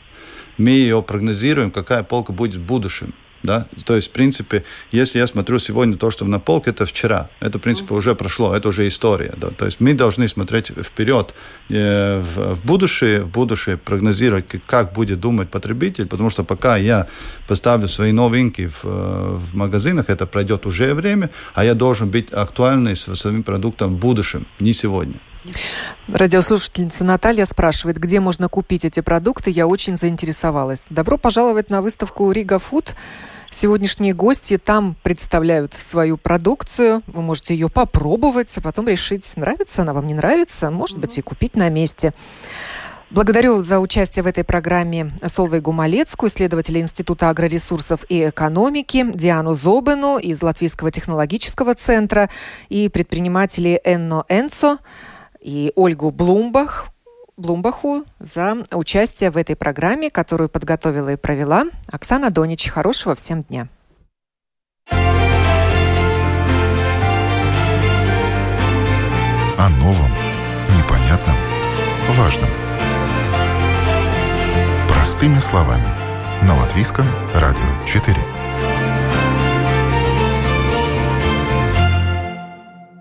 Мы 0.58 0.72
ее 0.72 1.02
прогнозируем, 1.02 1.72
какая 1.72 2.04
полка 2.04 2.34
будет 2.34 2.56
в 2.56 2.66
будущем. 2.66 3.14
Да? 3.44 3.68
То 3.86 3.96
есть, 3.96 4.10
в 4.10 4.12
принципе, 4.12 4.64
если 4.92 5.20
я 5.20 5.28
смотрю 5.28 5.60
сегодня 5.60 5.98
то, 5.98 6.12
что 6.12 6.26
на 6.26 6.40
полке, 6.40 6.72
это 6.72 6.86
вчера. 6.86 7.30
Это, 7.40 7.58
в 7.58 7.62
принципе, 7.62 7.94
уже 7.94 8.16
прошло, 8.16 8.56
это 8.56 8.70
уже 8.70 8.88
история. 8.88 9.34
Да? 9.38 9.50
То 9.50 9.66
есть 9.66 9.80
мы 9.80 9.94
должны 9.94 10.28
смотреть 10.28 10.72
вперед, 10.84 11.34
э, 11.70 12.22
в, 12.22 12.56
в 12.56 12.66
будущее, 12.66 13.22
в 13.22 13.30
будущее 13.30 13.78
прогнозировать, 13.78 14.46
как 14.66 14.94
будет 14.94 15.20
думать 15.20 15.50
потребитель, 15.50 16.06
потому 16.06 16.30
что 16.30 16.44
пока 16.44 16.78
я 16.78 17.08
поставлю 17.48 17.88
свои 17.88 18.12
новинки 18.12 18.68
в, 18.68 18.84
в 18.84 19.56
магазинах, 19.56 20.10
это 20.10 20.26
пройдет 20.26 20.66
уже 20.66 20.94
время, 20.94 21.30
а 21.54 21.64
я 21.64 21.74
должен 21.74 22.10
быть 22.10 22.34
актуальный 22.34 22.96
со 22.96 23.16
своим 23.16 23.44
продуктом 23.44 23.96
в 23.96 24.00
будущем, 24.00 24.46
не 24.60 24.74
сегодня. 24.74 25.20
Радиослушательница 26.08 27.04
Наталья 27.04 27.46
спрашивает, 27.46 27.98
где 27.98 28.20
можно 28.20 28.50
купить 28.50 28.86
эти 28.86 29.00
продукты. 29.00 29.50
Я 29.52 29.68
очень 29.68 29.98
заинтересовалась. 29.98 30.86
Добро 30.90 31.18
пожаловать 31.18 31.70
на 31.70 31.82
выставку 31.82 32.32
Рига 32.32 32.60
Фуд. 32.60 32.96
Сегодняшние 33.50 34.14
гости 34.14 34.58
там 34.58 34.96
представляют 35.02 35.74
свою 35.74 36.18
продукцию. 36.18 37.02
Вы 37.08 37.22
можете 37.22 37.54
ее 37.54 37.70
попробовать, 37.70 38.56
а 38.58 38.62
потом 38.62 38.88
решить, 38.88 39.32
нравится 39.38 39.82
она 39.82 39.94
вам, 39.94 40.08
не 40.08 40.14
нравится. 40.14 40.70
Может 40.70 40.98
быть, 40.98 41.18
и 41.18 41.22
купить 41.22 41.56
на 41.56 41.70
месте. 41.70 42.14
Благодарю 43.12 43.64
за 43.64 43.80
участие 43.80 44.22
в 44.22 44.28
этой 44.28 44.44
программе 44.44 45.12
Солвейгу 45.26 45.72
Малецкую, 45.72 46.30
исследователя 46.30 46.80
Института 46.80 47.32
агроресурсов 47.32 48.06
и 48.08 48.30
экономики, 48.30 49.04
Диану 49.16 49.56
Зобену 49.56 50.20
из 50.20 50.44
Латвийского 50.44 50.92
технологического 50.92 51.74
центра 51.74 52.30
и 52.70 52.88
предпринимателей 52.88 53.80
Энно 53.84 54.26
Энсо 54.30 54.78
и 55.40 55.72
Ольгу 55.76 56.12
Блумбах, 56.12 56.88
Блумбаху 57.38 58.04
за 58.20 58.58
участие 58.72 59.32
в 59.32 59.38
этой 59.38 59.56
программе, 59.56 60.10
которую 60.10 60.50
подготовила 60.50 61.14
и 61.14 61.16
провела 61.16 61.66
Оксана 61.90 62.32
Донич. 62.32 62.68
Хорошего 62.70 63.16
всем 63.16 63.44
дня. 63.44 63.70
О 69.58 69.70
новом, 69.80 70.12
непонятном, 70.78 71.36
важном. 72.18 72.50
Простыми 74.90 75.40
словами. 75.40 75.88
На 76.44 76.58
Латвийском 76.58 77.06
радио 77.34 77.86
4. 77.86 78.39